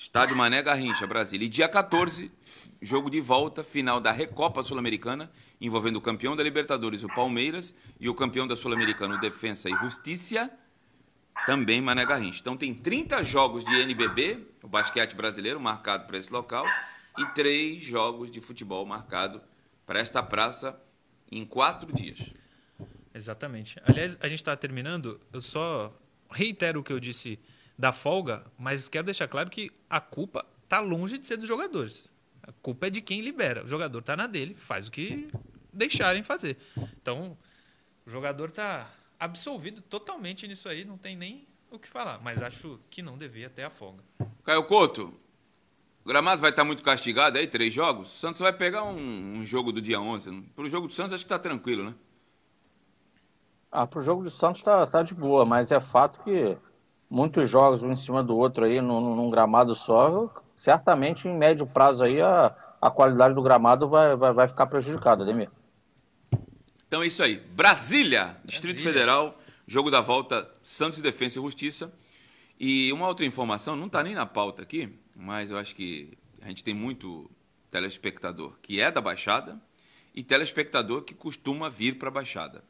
Estádio 0.00 0.34
Mané 0.34 0.62
Garrincha, 0.62 1.06
Brasília. 1.06 1.44
E 1.44 1.48
dia 1.50 1.68
14, 1.68 2.32
jogo 2.80 3.10
de 3.10 3.20
volta, 3.20 3.62
final 3.62 4.00
da 4.00 4.10
Recopa 4.10 4.62
Sul-Americana, 4.62 5.30
envolvendo 5.60 5.96
o 5.96 6.00
campeão 6.00 6.34
da 6.34 6.42
Libertadores, 6.42 7.04
o 7.04 7.08
Palmeiras, 7.08 7.74
e 8.00 8.08
o 8.08 8.14
campeão 8.14 8.46
da 8.46 8.56
Sul-Americana, 8.56 9.16
o 9.16 9.20
Defensa 9.20 9.68
e 9.68 9.74
Justiça, 9.74 10.50
também 11.44 11.82
Mané 11.82 12.06
Garrincha. 12.06 12.40
Então 12.40 12.56
tem 12.56 12.72
30 12.72 13.22
jogos 13.24 13.62
de 13.62 13.78
NBB, 13.78 14.38
o 14.62 14.68
basquete 14.68 15.14
brasileiro, 15.14 15.60
marcado 15.60 16.06
para 16.06 16.16
esse 16.16 16.32
local, 16.32 16.64
e 17.18 17.26
três 17.34 17.84
jogos 17.84 18.30
de 18.30 18.40
futebol 18.40 18.86
marcado 18.86 19.42
para 19.84 20.00
esta 20.00 20.22
praça 20.22 20.80
em 21.30 21.44
quatro 21.44 21.92
dias. 21.92 22.20
Exatamente. 23.14 23.78
Aliás, 23.84 24.16
a 24.22 24.28
gente 24.28 24.38
está 24.38 24.56
terminando, 24.56 25.20
eu 25.30 25.42
só 25.42 25.94
reitero 26.30 26.80
o 26.80 26.82
que 26.82 26.90
eu 26.90 26.98
disse 26.98 27.38
da 27.80 27.92
folga, 27.92 28.44
mas 28.58 28.90
quero 28.90 29.06
deixar 29.06 29.26
claro 29.26 29.48
que 29.48 29.72
a 29.88 30.00
culpa 30.00 30.44
está 30.62 30.80
longe 30.80 31.16
de 31.16 31.26
ser 31.26 31.38
dos 31.38 31.48
jogadores. 31.48 32.10
A 32.42 32.52
culpa 32.60 32.88
é 32.88 32.90
de 32.90 33.00
quem 33.00 33.22
libera. 33.22 33.64
O 33.64 33.66
jogador 33.66 34.00
está 34.00 34.14
na 34.14 34.26
dele, 34.26 34.54
faz 34.54 34.86
o 34.86 34.90
que 34.90 35.30
deixarem 35.72 36.22
fazer. 36.22 36.58
Então, 37.00 37.38
o 38.06 38.10
jogador 38.10 38.50
está 38.50 38.90
absolvido 39.18 39.80
totalmente 39.80 40.46
nisso 40.46 40.68
aí, 40.68 40.84
não 40.84 40.98
tem 40.98 41.16
nem 41.16 41.48
o 41.70 41.78
que 41.78 41.88
falar. 41.88 42.20
Mas 42.22 42.42
acho 42.42 42.78
que 42.90 43.00
não 43.00 43.16
devia 43.16 43.48
ter 43.48 43.62
a 43.62 43.70
folga. 43.70 44.04
Caio 44.44 44.64
Couto, 44.64 45.14
o 46.04 46.08
gramado 46.08 46.42
vai 46.42 46.50
estar 46.50 46.62
tá 46.62 46.66
muito 46.66 46.82
castigado 46.82 47.38
aí, 47.38 47.46
três 47.46 47.72
jogos. 47.72 48.14
O 48.14 48.18
Santos 48.18 48.42
vai 48.42 48.52
pegar 48.52 48.82
um, 48.82 49.38
um 49.38 49.46
jogo 49.46 49.72
do 49.72 49.80
dia 49.80 49.98
11. 49.98 50.42
Para 50.54 50.64
o 50.64 50.68
jogo 50.68 50.86
do 50.86 50.92
Santos, 50.92 51.14
acho 51.14 51.24
que 51.24 51.32
está 51.32 51.38
tranquilo, 51.38 51.84
né? 51.84 51.94
Ah, 53.72 53.86
para 53.86 54.00
o 54.00 54.02
jogo 54.02 54.22
do 54.22 54.30
Santos 54.30 54.60
está 54.60 54.86
tá 54.86 55.02
de 55.02 55.14
boa, 55.14 55.46
mas 55.46 55.72
é 55.72 55.80
fato 55.80 56.22
que 56.22 56.58
muitos 57.10 57.50
jogos 57.50 57.82
um 57.82 57.90
em 57.90 57.96
cima 57.96 58.22
do 58.22 58.36
outro 58.36 58.64
aí 58.64 58.80
num, 58.80 59.16
num 59.16 59.28
gramado 59.28 59.74
só, 59.74 60.32
certamente 60.54 61.26
em 61.26 61.36
médio 61.36 61.66
prazo 61.66 62.04
aí 62.04 62.20
a, 62.20 62.54
a 62.80 62.90
qualidade 62.90 63.34
do 63.34 63.42
gramado 63.42 63.88
vai, 63.88 64.14
vai, 64.14 64.32
vai 64.32 64.46
ficar 64.46 64.66
prejudicada, 64.66 65.24
Ademir. 65.24 65.50
Então 66.86 67.02
é 67.02 67.06
isso 67.06 67.22
aí. 67.22 67.36
Brasília, 67.36 68.36
Distrito 68.44 68.76
Brasília. 68.76 68.92
Federal, 68.92 69.38
jogo 69.66 69.90
da 69.90 70.00
volta 70.00 70.48
Santos 70.62 70.98
e 70.98 71.02
Defesa 71.02 71.38
e 71.38 71.42
Justiça. 71.42 71.92
E 72.58 72.92
uma 72.92 73.08
outra 73.08 73.24
informação, 73.24 73.74
não 73.74 73.86
está 73.86 74.02
nem 74.02 74.14
na 74.14 74.26
pauta 74.26 74.62
aqui, 74.62 74.92
mas 75.16 75.50
eu 75.50 75.58
acho 75.58 75.74
que 75.74 76.18
a 76.42 76.48
gente 76.48 76.62
tem 76.62 76.74
muito 76.74 77.30
telespectador 77.70 78.54
que 78.60 78.80
é 78.80 78.90
da 78.90 79.00
Baixada 79.00 79.60
e 80.14 80.22
telespectador 80.22 81.02
que 81.02 81.14
costuma 81.14 81.68
vir 81.70 81.98
para 81.98 82.08
a 82.08 82.12
Baixada. 82.12 82.62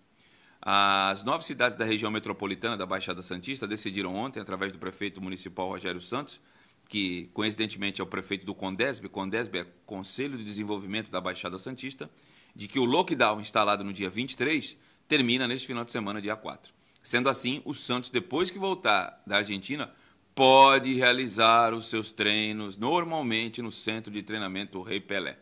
As 0.63 1.23
nove 1.23 1.45
cidades 1.45 1.77
da 1.77 1.85
região 1.85 2.11
metropolitana 2.11 2.77
da 2.77 2.85
Baixada 2.85 3.23
Santista 3.23 3.67
decidiram 3.67 4.15
ontem, 4.15 4.41
através 4.41 4.73
do 4.73 4.79
prefeito 4.79 5.21
municipal 5.21 5.69
Rogério 5.69 6.01
Santos, 6.01 6.41
que 6.89 7.31
coincidentemente 7.33 8.01
é 8.01 8.05
o 8.05 8.07
prefeito 8.07 8.45
do 8.45 8.55
Condesb, 8.55 9.09
Condesb 9.09 9.57
é 9.57 9.67
Conselho 9.87 10.37
de 10.37 10.45
Desenvolvimento 10.45 11.11
da 11.11 11.21
Baixada 11.21 11.59
Santista, 11.59 12.11
de 12.55 12.69
que 12.69 12.79
o 12.79 12.85
lockdown 12.85 13.41
instalado 13.41 13.85
no 13.85 13.93
dia 13.93 14.11
23 14.11 14.77
termina 15.09 15.49
neste 15.49 15.67
final 15.67 15.85
de 15.85 15.93
semana, 15.93 16.21
dia 16.21 16.37
4. 16.37 16.75
Sendo 17.03 17.29
assim, 17.29 17.63
o 17.65 17.73
Santos, 17.73 18.11
depois 18.11 18.51
que 18.51 18.59
voltar 18.59 19.23
da 19.27 19.37
Argentina, 19.37 19.91
pode 20.35 20.95
realizar 20.95 21.73
os 21.73 21.89
seus 21.89 22.11
treinos 22.11 22.77
normalmente 22.77 23.63
no 23.63 23.73
centro 23.73 24.13
de 24.13 24.23
treinamento 24.23 24.83
Rei 24.83 25.01
Pelé. 25.01 25.39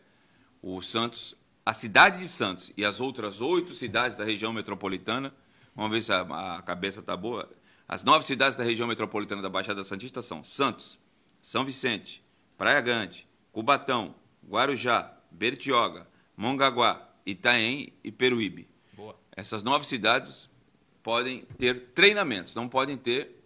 O 0.61 0.81
Santos, 0.81 1.35
a 1.69 1.73
cidade 1.75 2.17
de 2.17 2.27
Santos 2.27 2.73
e 2.75 2.83
as 2.83 2.99
outras 2.99 3.41
oito 3.41 3.75
cidades 3.75 4.17
da 4.17 4.23
região 4.23 4.51
metropolitana, 4.51 5.31
vamos 5.75 5.91
ver 5.91 6.01
se 6.01 6.11
a, 6.11 6.21
a 6.57 6.63
cabeça 6.63 6.99
está 6.99 7.15
boa. 7.15 7.47
As 7.87 8.03
nove 8.03 8.25
cidades 8.25 8.55
da 8.55 8.63
região 8.63 8.87
metropolitana 8.87 9.39
da 9.39 9.49
Baixada 9.49 9.83
Santista 9.83 10.23
são 10.23 10.43
Santos, 10.43 10.97
São 11.43 11.63
Vicente, 11.63 12.23
Praia 12.57 12.81
Grande, 12.81 13.27
Cubatão, 13.51 14.15
Guarujá, 14.49 15.15
Bertioga, 15.29 16.07
Mongaguá, 16.35 17.07
Itaém 17.23 17.93
e 18.03 18.11
Peruíbe. 18.11 18.67
Boa. 18.93 19.15
Essas 19.37 19.61
nove 19.61 19.85
cidades 19.85 20.49
podem 21.03 21.41
ter 21.59 21.89
treinamentos, 21.89 22.55
não 22.55 22.67
podem 22.67 22.97
ter 22.97 23.43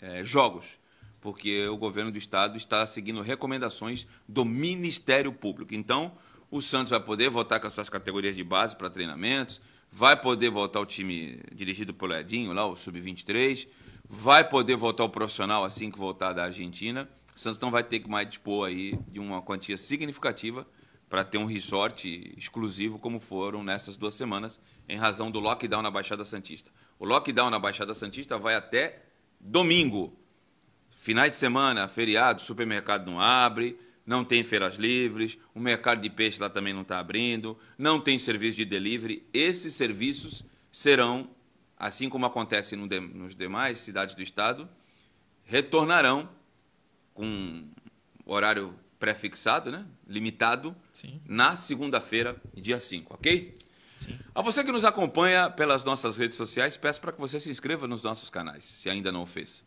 é, 0.00 0.24
jogos, 0.24 0.78
porque 1.20 1.68
o 1.68 1.76
governo 1.76 2.10
do 2.10 2.16
estado 2.16 2.56
está 2.56 2.86
seguindo 2.86 3.20
recomendações 3.20 4.06
do 4.26 4.42
Ministério 4.42 5.34
Público. 5.34 5.74
Então, 5.74 6.16
o 6.50 6.62
Santos 6.62 6.90
vai 6.90 7.00
poder 7.00 7.28
voltar 7.28 7.60
com 7.60 7.66
as 7.66 7.72
suas 7.72 7.88
categorias 7.88 8.34
de 8.34 8.42
base 8.42 8.74
para 8.74 8.88
treinamentos, 8.88 9.60
vai 9.90 10.16
poder 10.16 10.50
voltar 10.50 10.80
o 10.80 10.86
time 10.86 11.40
dirigido 11.54 11.92
pelo 11.92 12.14
Edinho, 12.14 12.52
lá, 12.52 12.66
o 12.66 12.76
Sub-23, 12.76 13.66
vai 14.08 14.48
poder 14.48 14.76
voltar 14.76 15.04
o 15.04 15.08
profissional 15.08 15.64
assim 15.64 15.90
que 15.90 15.98
voltar 15.98 16.32
da 16.32 16.44
Argentina. 16.44 17.08
O 17.34 17.38
Santos 17.38 17.58
não 17.60 17.70
vai 17.70 17.84
ter 17.84 18.00
que 18.00 18.08
mais 18.08 18.28
dispor 18.28 18.68
aí 18.68 18.98
de 19.08 19.20
uma 19.20 19.42
quantia 19.42 19.76
significativa 19.76 20.66
para 21.08 21.24
ter 21.24 21.38
um 21.38 21.46
resort 21.46 22.34
exclusivo 22.36 22.98
como 22.98 23.18
foram 23.20 23.62
nessas 23.62 23.96
duas 23.96 24.14
semanas, 24.14 24.60
em 24.88 24.96
razão 24.96 25.30
do 25.30 25.40
lockdown 25.40 25.82
na 25.82 25.90
Baixada 25.90 26.24
Santista. 26.24 26.70
O 26.98 27.04
lockdown 27.04 27.50
na 27.50 27.58
Baixada 27.58 27.94
Santista 27.94 28.38
vai 28.38 28.54
até 28.54 29.02
domingo. 29.40 30.18
Finais 30.90 31.30
de 31.30 31.36
semana, 31.36 31.88
feriado, 31.88 32.42
supermercado 32.42 33.10
não 33.10 33.20
abre, 33.20 33.78
não 34.08 34.24
tem 34.24 34.42
feiras 34.42 34.76
livres, 34.76 35.36
o 35.54 35.60
mercado 35.60 36.00
de 36.00 36.08
peixe 36.08 36.40
lá 36.40 36.48
também 36.48 36.72
não 36.72 36.80
está 36.80 36.98
abrindo, 36.98 37.58
não 37.76 38.00
tem 38.00 38.18
serviço 38.18 38.56
de 38.56 38.64
delivery. 38.64 39.22
Esses 39.34 39.74
serviços 39.74 40.46
serão, 40.72 41.28
assim 41.76 42.08
como 42.08 42.24
acontece 42.24 42.74
no 42.74 42.88
de, 42.88 43.00
nos 43.00 43.34
demais 43.34 43.80
cidades 43.80 44.14
do 44.14 44.22
estado, 44.22 44.66
retornarão 45.44 46.26
com 47.12 47.68
horário 48.24 48.74
pré-fixado, 48.98 49.70
né? 49.70 49.84
limitado, 50.06 50.74
Sim. 50.90 51.20
na 51.28 51.54
segunda-feira, 51.54 52.40
dia 52.54 52.80
5, 52.80 53.12
ok? 53.12 53.54
Sim. 53.94 54.18
A 54.34 54.40
você 54.40 54.64
que 54.64 54.72
nos 54.72 54.86
acompanha 54.86 55.50
pelas 55.50 55.84
nossas 55.84 56.16
redes 56.16 56.38
sociais, 56.38 56.78
peço 56.78 56.98
para 56.98 57.12
que 57.12 57.20
você 57.20 57.38
se 57.38 57.50
inscreva 57.50 57.86
nos 57.86 58.02
nossos 58.02 58.30
canais, 58.30 58.64
se 58.64 58.88
ainda 58.88 59.12
não 59.12 59.24
o 59.24 59.26
fez. 59.26 59.62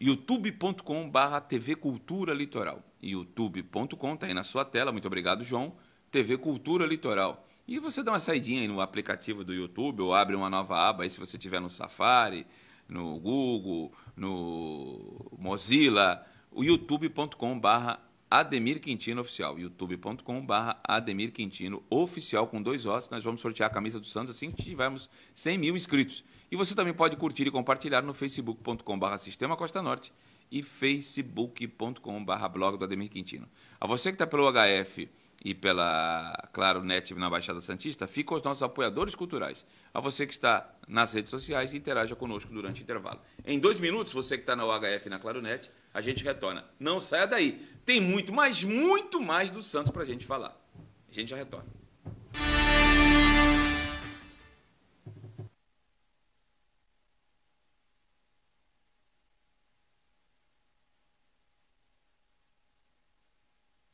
youtube.com.br 0.00 1.40
TV 1.46 1.76
Cultura 1.76 2.32
Litoral. 2.32 2.82
youtube.com, 3.02 4.14
está 4.14 4.26
aí 4.26 4.32
na 4.32 4.42
sua 4.42 4.64
tela, 4.64 4.90
muito 4.90 5.06
obrigado, 5.06 5.44
João. 5.44 5.74
TV 6.10 6.38
Cultura 6.38 6.86
Litoral. 6.86 7.46
E 7.68 7.78
você 7.78 8.02
dá 8.02 8.12
uma 8.12 8.18
saidinha 8.18 8.62
aí 8.62 8.68
no 8.68 8.80
aplicativo 8.80 9.44
do 9.44 9.54
YouTube 9.54 10.02
ou 10.02 10.14
abre 10.14 10.34
uma 10.34 10.50
nova 10.50 10.76
aba 10.88 11.04
aí 11.04 11.10
se 11.10 11.20
você 11.20 11.36
estiver 11.36 11.60
no 11.60 11.70
Safari, 11.70 12.46
no 12.88 13.20
Google, 13.20 13.92
no 14.16 15.30
Mozilla, 15.38 16.26
o 16.50 16.64
youtube.com.br 16.64 18.00
Ademir 18.30 18.80
Quintino 18.80 19.20
Oficial, 19.20 19.58
youtube.com.br 19.58 20.54
Ademir 20.84 21.32
Quintino 21.32 21.82
Oficial 21.90 22.46
com 22.46 22.62
dois 22.62 22.86
ossos. 22.86 23.10
Nós 23.10 23.22
vamos 23.22 23.40
sortear 23.40 23.68
a 23.68 23.72
camisa 23.72 24.00
do 24.00 24.06
Santos 24.06 24.34
assim 24.34 24.50
que 24.50 24.62
tivermos 24.62 25.10
100 25.34 25.58
mil 25.58 25.76
inscritos. 25.76 26.24
E 26.50 26.56
você 26.56 26.74
também 26.74 26.92
pode 26.92 27.16
curtir 27.16 27.46
e 27.46 27.50
compartilhar 27.50 28.02
no 28.02 28.12
facebook.com.br 28.12 29.16
Sistema 29.18 29.56
Costa 29.56 29.80
Norte 29.80 30.12
e 30.50 30.62
facebook.com.br 30.62 32.48
blog 32.52 32.76
do 32.76 32.84
Ademir 32.84 33.08
Quintino. 33.08 33.48
A 33.80 33.86
você 33.86 34.10
que 34.10 34.16
está 34.16 34.26
pelo 34.26 34.50
HF 34.50 35.08
e 35.44 35.54
pela 35.54 36.48
Claro 36.52 36.82
Net 36.82 37.14
na 37.14 37.30
Baixada 37.30 37.60
Santista, 37.60 38.08
fica 38.08 38.34
os 38.34 38.42
nossos 38.42 38.62
apoiadores 38.62 39.14
culturais. 39.14 39.64
A 39.94 40.00
você 40.00 40.26
que 40.26 40.32
está 40.32 40.68
nas 40.88 41.12
redes 41.12 41.30
sociais, 41.30 41.72
interaja 41.72 42.16
conosco 42.16 42.52
durante 42.52 42.80
o 42.80 42.82
intervalo. 42.82 43.20
Em 43.46 43.58
dois 43.58 43.78
minutos, 43.78 44.12
você 44.12 44.36
que 44.36 44.42
está 44.42 44.56
na 44.56 44.66
UHF 44.66 45.06
e 45.06 45.08
na 45.08 45.18
Claro 45.20 45.40
Net, 45.40 45.70
a 45.94 46.00
gente 46.00 46.24
retorna. 46.24 46.64
Não 46.80 47.00
saia 47.00 47.26
daí. 47.26 47.64
Tem 47.86 48.00
muito, 48.00 48.32
mas 48.32 48.64
muito 48.64 49.20
mais 49.20 49.50
do 49.50 49.62
Santos 49.62 49.92
para 49.92 50.02
a 50.02 50.06
gente 50.06 50.26
falar. 50.26 50.60
A 51.08 51.12
gente 51.12 51.30
já 51.30 51.36
retorna. 51.36 51.68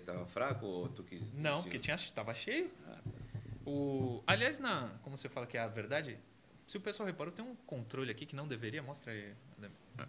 Tava 0.07 0.25
fraco 0.27 0.64
ou 0.64 0.88
tu 0.88 1.03
que 1.03 1.21
Não, 1.35 1.62
porque 1.62 1.79
tinha 1.79 1.97
tava 2.14 2.33
cheio. 2.33 2.71
Ah, 2.87 2.92
tá. 2.92 3.11
O 3.66 4.23
aliás, 4.27 4.61
na, 4.61 4.88
como 5.03 5.16
você 5.16 5.29
fala 5.29 5.47
que 5.47 5.59
é 5.59 5.61
a 5.61 5.66
verdade, 5.66 6.16
se 6.66 6.77
o 6.77 6.81
pessoal 6.81 7.07
reparou, 7.07 7.33
tem 7.33 7.45
um 7.45 7.57
controle 7.66 8.11
aqui 8.11 8.25
que 8.25 8.37
não 8.37 8.47
deveria, 8.47 8.83
mostra 8.83 9.12
aí. 9.12 9.33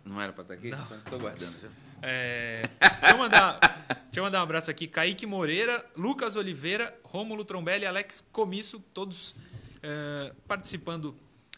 Não 0.05 0.21
era 0.21 0.31
para 0.31 0.43
estar 0.43 0.53
aqui? 0.53 0.69
Estou 0.69 1.19
guardando 1.19 1.59
já. 1.59 1.69
É, 2.01 2.61
deixa, 2.79 3.15
eu 3.15 3.17
mandar, 3.17 3.59
deixa 4.05 4.19
eu 4.19 4.23
mandar 4.23 4.39
um 4.39 4.43
abraço 4.43 4.69
aqui. 4.69 4.87
Kaique 4.87 5.25
Moreira, 5.25 5.83
Lucas 5.95 6.35
Oliveira, 6.35 6.95
Rômulo 7.03 7.43
Trombelli, 7.43 7.85
Alex 7.85 8.23
Comisso, 8.31 8.79
todos 8.93 9.35
é, 9.81 10.33
participando 10.47 11.15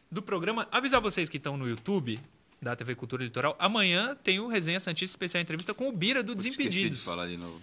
do 0.09 0.21
programa. 0.21 0.67
Avisar 0.71 1.01
vocês 1.01 1.29
que 1.29 1.37
estão 1.37 1.57
no 1.57 1.67
YouTube 1.67 2.19
da 2.61 2.75
TV 2.75 2.93
Cultura 2.95 3.23
Litoral, 3.23 3.55
amanhã 3.57 4.15
tem 4.23 4.39
o 4.39 4.47
Resenha 4.47 4.79
Santista 4.79 5.13
Especial 5.13 5.41
Entrevista 5.41 5.73
com 5.73 5.89
o 5.89 5.91
Bira 5.91 6.21
do 6.21 6.35
Desimpedidos. 6.35 6.99
de 6.99 7.05
falar 7.05 7.27
de 7.27 7.37
novo. 7.37 7.61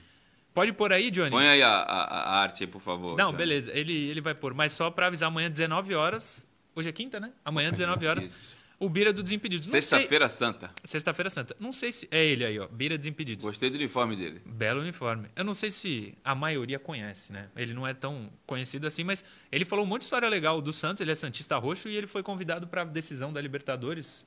Pode 0.56 0.72
pôr 0.72 0.90
aí, 0.90 1.10
Johnny? 1.10 1.28
Põe 1.30 1.46
aí 1.46 1.62
a, 1.62 1.68
a, 1.68 2.02
a 2.04 2.38
arte 2.40 2.64
aí, 2.64 2.66
por 2.66 2.80
favor. 2.80 3.14
Não, 3.14 3.26
Johnny. 3.26 3.36
beleza. 3.36 3.70
Ele, 3.74 3.92
ele 4.08 4.22
vai 4.22 4.34
pôr. 4.34 4.54
Mas 4.54 4.72
só 4.72 4.90
para 4.90 5.06
avisar, 5.08 5.26
amanhã, 5.26 5.50
19 5.50 5.94
horas. 5.94 6.48
Hoje 6.74 6.88
é 6.88 6.92
quinta, 6.92 7.20
né? 7.20 7.30
Amanhã, 7.44 7.70
19 7.70 8.06
horas. 8.06 8.24
Isso. 8.24 8.56
O 8.80 8.88
Bira 8.88 9.12
do 9.12 9.22
Desimpedidos. 9.22 9.66
Sexta-feira 9.66 10.30
Santa. 10.30 10.70
Sexta-feira 10.82 11.28
Santa. 11.28 11.54
Não 11.60 11.72
sei 11.72 11.92
se. 11.92 12.08
É 12.10 12.24
ele 12.24 12.42
aí, 12.42 12.58
ó. 12.58 12.68
Bira 12.68 12.96
Desimpedidos. 12.96 13.44
Gostei 13.44 13.68
do 13.68 13.74
uniforme 13.74 14.16
dele. 14.16 14.40
Belo 14.46 14.80
uniforme. 14.80 15.28
Eu 15.36 15.44
não 15.44 15.52
sei 15.52 15.70
se 15.70 16.14
a 16.24 16.34
maioria 16.34 16.78
conhece, 16.78 17.34
né? 17.34 17.50
Ele 17.54 17.74
não 17.74 17.86
é 17.86 17.92
tão 17.92 18.30
conhecido 18.46 18.86
assim, 18.86 19.04
mas 19.04 19.26
ele 19.52 19.66
falou 19.66 19.84
um 19.84 19.88
monte 19.88 20.00
de 20.00 20.04
história 20.06 20.26
legal 20.26 20.62
do 20.62 20.72
Santos. 20.72 21.02
Ele 21.02 21.12
é 21.12 21.14
Santista 21.14 21.58
Roxo 21.58 21.86
e 21.86 21.94
ele 21.94 22.06
foi 22.06 22.22
convidado 22.22 22.66
para 22.66 22.80
a 22.80 22.84
decisão 22.86 23.30
da 23.30 23.42
Libertadores. 23.42 24.26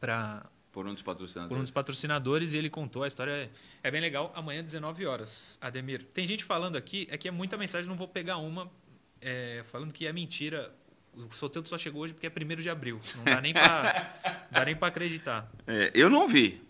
Para. 0.00 0.46
Por 0.76 0.86
um 0.86 0.92
dos 0.92 1.02
patrocinadores. 1.02 1.48
Por 1.48 1.58
um 1.58 1.62
dos 1.62 1.70
patrocinadores 1.70 2.52
e 2.52 2.58
ele 2.58 2.68
contou. 2.68 3.02
A 3.02 3.06
história 3.06 3.50
é, 3.82 3.90
bem 3.90 3.98
legal. 3.98 4.30
Amanhã, 4.34 4.62
19 4.62 5.06
horas. 5.06 5.58
Ademir. 5.58 6.04
Tem 6.12 6.26
gente 6.26 6.44
falando 6.44 6.76
aqui, 6.76 7.08
é 7.10 7.16
que 7.16 7.26
é 7.26 7.30
muita 7.30 7.56
mensagem, 7.56 7.88
não 7.88 7.96
vou 7.96 8.06
pegar 8.06 8.36
uma. 8.36 8.70
É, 9.18 9.62
falando 9.64 9.90
que 9.90 10.06
é 10.06 10.12
mentira 10.12 10.70
o 11.14 11.32
sorteio 11.32 11.66
só 11.66 11.78
chegou 11.78 12.02
hoje 12.02 12.12
porque 12.12 12.26
é 12.26 12.30
1 12.30 12.60
de 12.60 12.68
abril. 12.68 13.00
Não 13.16 13.24
dá 13.24 13.40
nem 13.40 13.54
para 13.54 14.12
acreditar. 14.86 15.50
É, 15.66 15.90
eu 15.94 16.10
não 16.10 16.28
vi. 16.28 16.62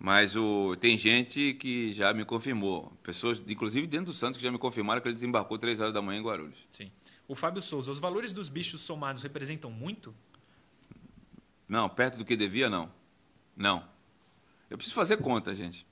Mas 0.00 0.34
o, 0.34 0.74
tem 0.80 0.98
gente 0.98 1.54
que 1.54 1.92
já 1.92 2.12
me 2.12 2.24
confirmou. 2.24 2.92
Pessoas, 3.04 3.40
inclusive 3.46 3.86
dentro 3.86 4.06
do 4.06 4.14
Santos, 4.14 4.38
que 4.38 4.42
já 4.42 4.50
me 4.50 4.58
confirmaram 4.58 5.00
que 5.00 5.06
ele 5.06 5.14
desembarcou 5.14 5.56
3 5.58 5.78
horas 5.78 5.94
da 5.94 6.02
manhã 6.02 6.18
em 6.18 6.24
Guarulhos. 6.24 6.58
Sim. 6.72 6.90
O 7.28 7.36
Fábio 7.36 7.62
Souza, 7.62 7.88
os 7.88 8.00
valores 8.00 8.32
dos 8.32 8.48
bichos 8.48 8.80
somados 8.80 9.22
representam 9.22 9.70
muito? 9.70 10.12
Não, 11.68 11.88
perto 11.88 12.18
do 12.18 12.24
que 12.24 12.34
devia, 12.34 12.68
não. 12.68 12.90
Não. 13.56 13.84
Eu 14.70 14.76
preciso 14.76 14.94
fazer 14.94 15.18
conta, 15.18 15.54
gente. 15.54 15.86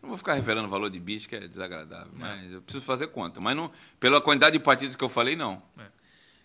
Não 0.00 0.10
vou 0.10 0.18
ficar 0.18 0.34
revelando 0.34 0.68
o 0.68 0.70
valor 0.70 0.88
de 0.88 1.00
bicho, 1.00 1.28
que 1.28 1.34
é 1.34 1.48
desagradável, 1.48 2.12
não. 2.12 2.20
mas 2.20 2.52
eu 2.52 2.62
preciso 2.62 2.84
fazer 2.84 3.08
conta. 3.08 3.40
Mas 3.40 3.56
não, 3.56 3.72
pela 3.98 4.20
quantidade 4.20 4.56
de 4.56 4.62
partidas 4.62 4.94
que 4.94 5.02
eu 5.02 5.08
falei, 5.08 5.34
não. 5.34 5.62
É. 5.78 5.86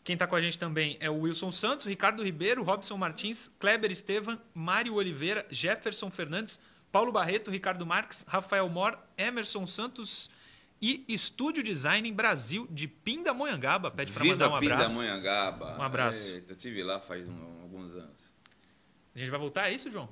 Quem 0.04 0.14
está 0.14 0.26
com 0.26 0.36
a 0.36 0.42
gente 0.42 0.58
também 0.58 0.98
é 1.00 1.10
o 1.10 1.20
Wilson 1.20 1.52
Santos, 1.52 1.86
Ricardo 1.86 2.24
Ribeiro, 2.24 2.64
Robson 2.64 2.98
Martins, 2.98 3.48
Kleber 3.60 3.92
Estevam, 3.92 4.40
Mário 4.54 4.96
Oliveira, 4.96 5.46
Jefferson 5.52 6.10
Fernandes, 6.10 6.60
Paulo 6.92 7.12
Barreto, 7.12 7.52
Ricardo 7.52 7.86
Marques, 7.86 8.26
Rafael 8.28 8.68
Mor, 8.68 8.98
Emerson 9.16 9.68
Santos 9.68 10.30
e 10.82 11.06
Estúdio 11.08 11.62
Design 11.62 12.12
Brasil 12.12 12.68
de 12.72 12.88
Pindamonhangaba. 12.88 13.92
Pede 13.92 14.12
para 14.12 14.26
mandar 14.26 14.50
um 14.50 14.56
abraço. 14.56 14.90
Pindamonhangaba. 14.90 15.78
Um 15.78 15.84
abraço. 15.84 16.32
Eita, 16.32 16.54
eu 16.54 16.58
estive 16.58 16.82
lá 16.82 17.00
faz 17.00 17.28
um, 17.30 17.62
alguns 17.62 17.96
anos. 17.96 18.11
A 19.14 19.20
gente 19.20 19.30
vai 19.30 19.40
voltar, 19.40 19.70
é 19.70 19.74
isso, 19.74 19.92
João? 19.92 20.10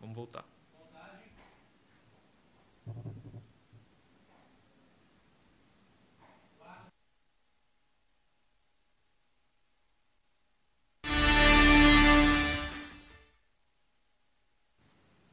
Vamos 0.00 0.16
voltar. 0.16 0.44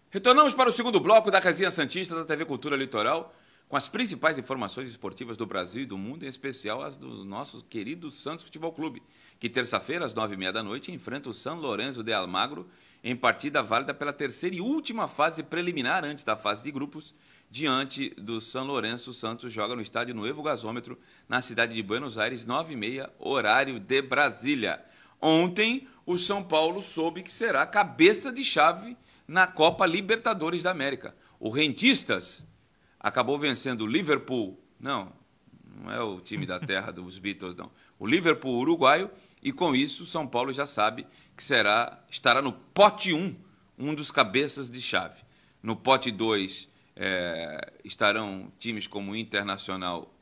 Retornamos 0.10 0.54
para 0.54 0.70
o 0.70 0.72
segundo 0.72 1.00
bloco 1.00 1.30
da 1.30 1.38
Resenha 1.38 1.70
Santista 1.70 2.16
da 2.16 2.26
TV 2.26 2.44
Cultura 2.44 2.76
Litoral, 2.76 3.36
com 3.68 3.76
as 3.76 3.90
principais 3.90 4.38
informações 4.38 4.90
esportivas 4.90 5.36
do 5.36 5.46
Brasil 5.46 5.84
e 5.84 5.86
do 5.86 5.98
mundo, 5.98 6.24
em 6.24 6.30
especial 6.30 6.82
as 6.82 6.96
do 6.96 7.26
nosso 7.26 7.62
querido 7.64 8.10
Santos 8.10 8.46
Futebol 8.46 8.72
Clube, 8.72 9.04
que 9.40 9.50
terça-feira, 9.50 10.06
às 10.06 10.14
nove 10.14 10.36
e 10.36 10.38
meia 10.38 10.54
da 10.54 10.64
noite, 10.64 10.92
enfrenta 10.92 11.30
o 11.30 11.34
São 11.34 11.60
Lourenço 11.60 12.02
de 12.02 12.14
Almagro 12.14 12.70
em 13.04 13.16
partida 13.16 13.62
válida 13.62 13.94
pela 13.94 14.14
terceira 14.14 14.56
e 14.56 14.62
última 14.62 15.08
fase 15.08 15.44
preliminar 15.44 16.04
antes 16.06 16.24
da 16.24 16.36
fase 16.36 16.64
de 16.64 16.72
grupos, 16.72 17.14
diante 17.50 18.10
do 18.18 18.42
São 18.42 18.66
Lourenço. 18.66 19.14
Santos 19.14 19.52
joga 19.52 19.76
no 19.76 19.82
estádio 19.82 20.16
Novo 20.16 20.42
Gasômetro, 20.42 20.98
na 21.28 21.42
cidade 21.42 21.76
de 21.76 21.84
Buenos 21.84 22.18
Aires, 22.18 22.46
9h30, 22.46 23.10
horário 23.20 23.80
de 23.80 24.02
Brasília. 24.02 24.84
Ontem, 25.22 25.88
o 26.06 26.18
São 26.18 26.42
Paulo 26.42 26.82
soube 26.82 27.22
que 27.22 27.32
será 27.32 27.66
cabeça 27.66 28.32
de 28.32 28.44
chave 28.44 28.98
na 29.28 29.46
Copa 29.46 29.86
Libertadores 29.86 30.64
da 30.64 30.72
América. 30.72 31.16
O 31.40 31.50
Rentistas 31.50 32.46
acabou 33.08 33.38
vencendo 33.39 33.82
o 33.82 33.88
Liverpool. 33.88 34.60
Não, 34.80 35.12
não 35.82 35.91
é 35.91 36.02
o 36.02 36.20
time 36.20 36.46
da 36.46 36.60
terra 36.60 36.91
dos 36.91 37.20
Beatles, 37.20 37.56
não. 37.56 37.72
O 38.00 38.06
Liverpool 38.06 38.60
uruguaio, 38.60 39.10
e 39.41 39.52
com 39.52 39.76
isso, 39.76 40.04
o 40.04 40.06
São 40.06 40.28
Paulo 40.28 40.54
já 40.54 40.65
sabe 40.65 41.08
que 41.36 41.43
será 41.43 42.04
estará 42.10 42.41
no 42.41 42.52
pote 42.52 43.13
1, 43.13 43.36
um 43.78 43.93
dos 43.93 44.12
cabeças 44.12 44.70
de 44.70 44.82
chave. 44.82 45.22
No 45.62 45.76
pote 45.76 46.12
2 46.12 46.67
é, 46.96 47.74
estarão 47.84 48.52
times 48.60 48.88
como 48.88 49.12
o 49.12 49.15
Internacional. 49.15 50.13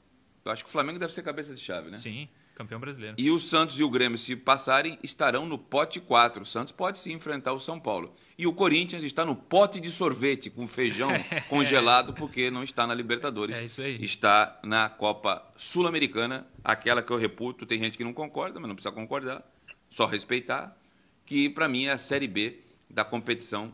Eu 0.44 0.52
acho 0.52 0.64
que 0.64 0.70
o 0.70 0.72
Flamengo 0.72 1.00
deve 1.00 1.14
ser 1.14 1.24
cabeça 1.24 1.56
de 1.56 1.62
chave, 1.62 1.90
né? 1.90 1.98
Sim, 1.98 2.30
campeão 2.54 2.80
brasileiro. 2.80 3.16
E 3.18 3.32
o 3.32 3.40
Santos 3.40 3.80
e 3.80 3.84
o 3.84 3.90
Grêmio, 3.90 4.18
se 4.18 4.36
passarem, 4.36 5.00
estarão 5.02 5.46
no 5.46 5.58
pote 5.58 6.00
4. 6.00 6.44
O 6.44 6.46
Santos 6.46 6.72
pode 6.72 7.00
se 7.00 7.12
enfrentar 7.12 7.54
o 7.54 7.60
São 7.60 7.80
Paulo. 7.80 8.14
E 8.38 8.46
o 8.46 8.54
Corinthians 8.54 9.04
está 9.04 9.26
no 9.26 9.36
pote 9.36 9.80
de 9.80 9.90
sorvete 9.90 10.50
com 10.50 10.68
feijão 10.68 11.10
congelado, 11.48 12.14
porque 12.14 12.52
não 12.52 12.64
está 12.64 12.86
na 12.86 12.94
Libertadores. 12.94 13.58
É 13.58 13.64
isso 13.64 13.82
aí. 13.82 14.04
Está 14.04 14.60
na 14.64 14.90
Copa 14.90 15.46
Sul-Americana, 15.56 16.46
aquela 16.64 17.02
que 17.02 17.12
eu 17.12 17.18
reputo. 17.18 17.66
Tem 17.66 17.80
gente 17.80 17.98
que 17.98 18.04
não 18.04 18.14
concorda, 18.14 18.60
mas 18.60 18.68
não 18.68 18.76
precisa 18.76 18.94
concordar, 18.94 19.44
só 19.90 20.06
respeitar 20.06 20.78
que 21.26 21.50
para 21.50 21.68
mim 21.68 21.86
é 21.86 21.92
a 21.92 21.98
Série 21.98 22.28
B 22.28 22.60
da 22.90 23.04
competição 23.04 23.74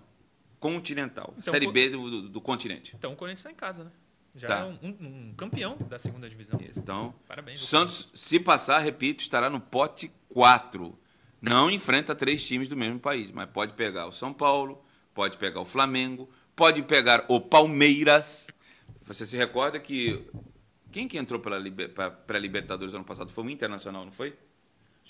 continental. 0.60 1.34
Então, 1.38 1.52
Série 1.52 1.72
B 1.72 1.90
do, 1.90 2.10
do, 2.10 2.30
do, 2.30 2.42
continente. 2.42 2.96
Então 2.98 3.14
o 3.14 3.16
Corinthians 3.16 3.40
está 3.40 3.52
em 3.52 3.56
casa, 3.56 3.84
né? 3.84 3.92
Já 4.36 4.48
tá. 4.48 4.60
é 4.60 4.64
um, 4.64 4.88
um, 4.88 5.34
campeão 5.36 5.76
da 5.90 6.00
segunda 6.00 6.30
divisão. 6.30 6.58
Isso, 6.62 6.80
então, 6.80 7.14
Parabéns. 7.28 7.62
Santos, 7.62 8.10
se 8.14 8.40
passar, 8.40 8.80
repito, 8.80 9.22
estará 9.22 9.50
no 9.50 9.60
pote 9.60 10.10
4. 10.30 10.98
Não 11.42 11.72
enfrenta 11.72 12.14
três 12.14 12.46
times 12.46 12.68
do 12.68 12.78
mesmo 12.78 13.00
país, 13.00 13.32
mas 13.32 13.50
pode 13.50 13.74
pegar 13.74 14.06
o 14.06 14.12
São 14.12 14.32
Paulo, 14.32 14.84
pode 15.14 15.38
pegar 15.38 15.60
o 15.60 15.66
Flamengo, 15.66 16.30
pode 16.56 16.84
pegar 16.84 17.26
o 17.28 17.42
Palmeiras. 17.42 18.46
Você 19.02 19.26
se 19.26 19.36
recorda 19.36 19.80
que 19.80 20.24
quem 20.92 21.08
que 21.08 21.18
entrou 21.18 21.40
para 21.40 21.56
a 21.56 22.40
Libertadores 22.40 22.94
ano 22.94 23.04
passado 23.04 23.32
foi 23.32 23.44
o 23.46 23.50
Internacional, 23.50 24.06
não 24.06 24.12
foi? 24.12 24.36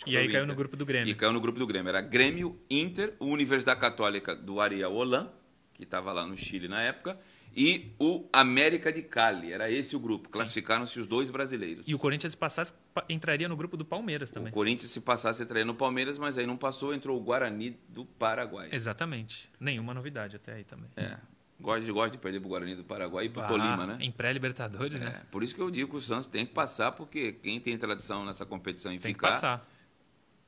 E 0.07 0.15
aí 0.15 0.31
caiu 0.31 0.47
no 0.47 0.55
grupo 0.55 0.77
do 0.77 0.85
Grêmio. 0.85 1.11
E 1.11 1.13
caiu 1.13 1.33
no 1.33 1.41
grupo 1.41 1.59
do 1.59 1.67
Grêmio. 1.67 1.89
Era 1.89 2.01
Grêmio, 2.01 2.57
Inter, 2.69 3.13
Universidade 3.19 3.79
Católica 3.79 4.35
do 4.35 4.61
Ariel 4.61 4.93
Holan, 4.93 5.29
que 5.73 5.83
estava 5.83 6.13
lá 6.13 6.25
no 6.25 6.37
Chile 6.37 6.67
na 6.67 6.81
época, 6.81 7.19
e 7.55 7.91
o 7.99 8.27
América 8.31 8.91
de 8.91 9.01
Cali. 9.01 9.51
Era 9.51 9.69
esse 9.69 9.95
o 9.95 9.99
grupo. 9.99 10.29
Classificaram-se 10.29 10.99
os 10.99 11.07
dois 11.07 11.29
brasileiros. 11.29 11.83
E 11.87 11.93
o 11.93 11.99
Corinthians, 11.99 12.31
se 12.31 12.37
passasse, 12.37 12.73
entraria 13.09 13.47
no 13.49 13.55
grupo 13.55 13.75
do 13.75 13.85
Palmeiras 13.85 14.31
também. 14.31 14.51
O 14.51 14.53
Corinthians, 14.53 14.91
se 14.91 15.01
passasse, 15.01 15.43
entraria 15.43 15.65
no 15.65 15.75
Palmeiras, 15.75 16.17
mas 16.17 16.37
aí 16.37 16.45
não 16.45 16.57
passou, 16.57 16.93
entrou 16.93 17.17
o 17.17 17.21
Guarani 17.21 17.77
do 17.89 18.05
Paraguai. 18.05 18.69
Exatamente. 18.71 19.49
Nenhuma 19.59 19.93
novidade 19.93 20.35
até 20.35 20.53
aí 20.53 20.63
também. 20.63 20.89
É. 20.95 21.17
Gosto, 21.59 21.93
gosto 21.93 22.13
de 22.13 22.17
perder 22.17 22.39
para 22.39 22.47
o 22.47 22.49
Guarani 22.49 22.75
do 22.75 22.83
Paraguai 22.83 23.25
e 23.25 23.29
para 23.29 23.43
o 23.43 23.45
ah, 23.45 23.47
Tolima, 23.47 23.85
né? 23.85 23.97
Em 23.99 24.11
pré-Libertadores, 24.11 24.99
é, 24.99 25.05
né? 25.05 25.21
Por 25.31 25.43
isso 25.43 25.53
que 25.53 25.61
eu 25.61 25.69
digo 25.69 25.91
que 25.91 25.97
o 25.97 26.01
Santos 26.01 26.25
tem 26.25 26.45
que 26.45 26.53
passar, 26.53 26.91
porque 26.93 27.33
quem 27.33 27.59
tem 27.59 27.77
tradição 27.77 28.25
nessa 28.25 28.45
competição 28.45 28.91
e 28.91 28.97
tem 28.97 29.13
ficar. 29.13 29.27
Tem 29.27 29.35
que 29.35 29.41
passar 29.41 29.67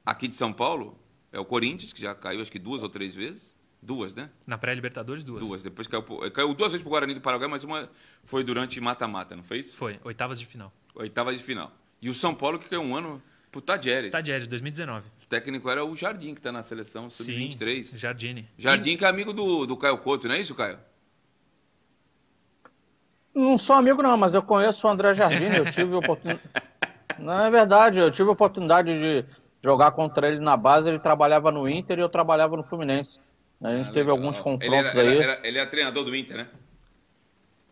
Aqui 0.05 0.27
de 0.27 0.35
São 0.35 0.51
Paulo 0.51 0.99
é 1.31 1.39
o 1.39 1.45
Corinthians, 1.45 1.93
que 1.93 2.01
já 2.01 2.13
caiu 2.13 2.41
acho 2.41 2.51
que 2.51 2.59
duas 2.59 2.83
ou 2.83 2.89
três 2.89 3.15
vezes. 3.15 3.52
Duas, 3.83 4.15
né? 4.15 4.29
Na 4.47 4.57
pré-Libertadores, 4.57 5.25
duas. 5.25 5.45
Duas. 5.45 5.61
Depois 5.61 5.87
caiu, 5.87 6.03
caiu 6.31 6.53
duas 6.53 6.71
vezes 6.71 6.81
para 6.81 6.87
o 6.87 6.91
Guarani 6.91 7.13
do 7.13 7.21
Paraguai, 7.21 7.49
mas 7.49 7.65
uma 7.65 7.89
foi 8.23 8.43
durante 8.43 8.79
mata-mata, 8.79 9.35
não 9.35 9.43
foi 9.43 9.59
isso? 9.59 9.75
Foi, 9.75 9.99
oitavas 10.05 10.39
de 10.39 10.45
final. 10.45 10.71
Oitavas 10.95 11.37
de 11.37 11.43
final. 11.43 11.71
E 12.01 12.09
o 12.09 12.13
São 12.13 12.33
Paulo, 12.33 12.57
que 12.57 12.69
caiu 12.69 12.81
um 12.81 12.95
ano 12.95 13.21
pro 13.51 13.61
Tadieres. 13.61 14.11
Tadieres, 14.11 14.47
2019. 14.47 15.07
O 15.21 15.27
técnico 15.27 15.69
era 15.69 15.83
o 15.83 15.95
Jardim, 15.95 16.33
que 16.33 16.39
está 16.39 16.51
na 16.51 16.63
seleção 16.63 17.09
sub-23. 17.09 17.83
Sim, 17.83 17.97
Jardim. 17.97 18.47
Jardim, 18.57 18.95
que 18.95 19.03
é 19.03 19.07
amigo 19.09 19.33
do, 19.33 19.65
do 19.65 19.75
Caio 19.75 19.97
Couto, 19.97 20.27
não 20.27 20.35
é 20.35 20.39
isso, 20.39 20.55
Caio? 20.55 20.79
Não 23.35 23.57
sou 23.57 23.75
amigo, 23.75 24.01
não, 24.01 24.15
mas 24.15 24.33
eu 24.33 24.43
conheço 24.43 24.87
o 24.87 24.89
André 24.89 25.13
Jardim. 25.13 25.45
Eu 25.45 25.69
tive 25.69 25.93
oportunidade. 25.93 26.41
Não 27.19 27.39
é 27.41 27.49
verdade, 27.51 27.99
eu 27.99 28.09
tive 28.09 28.27
a 28.29 28.31
oportunidade 28.31 28.89
de 28.89 29.23
jogar 29.63 29.91
contra 29.91 30.27
ele 30.27 30.39
na 30.39 30.57
base, 30.57 30.89
ele 30.89 30.97
trabalhava 30.97 31.51
no 31.51 31.69
Inter 31.69 31.99
e 31.99 32.01
eu 32.01 32.09
trabalhava 32.09 32.57
no 32.57 32.63
Fluminense. 32.63 33.19
A 33.63 33.77
gente 33.77 33.89
ah, 33.89 33.93
teve 33.93 34.11
legal. 34.11 34.17
alguns 34.17 34.41
confrontos 34.41 34.67
ele 34.67 34.75
era, 34.75 35.01
aí. 35.01 35.17
Era, 35.17 35.39
ele 35.47 35.57
era 35.57 35.69
treinador 35.69 36.03
do 36.03 36.15
Inter, 36.15 36.37
né? 36.37 36.47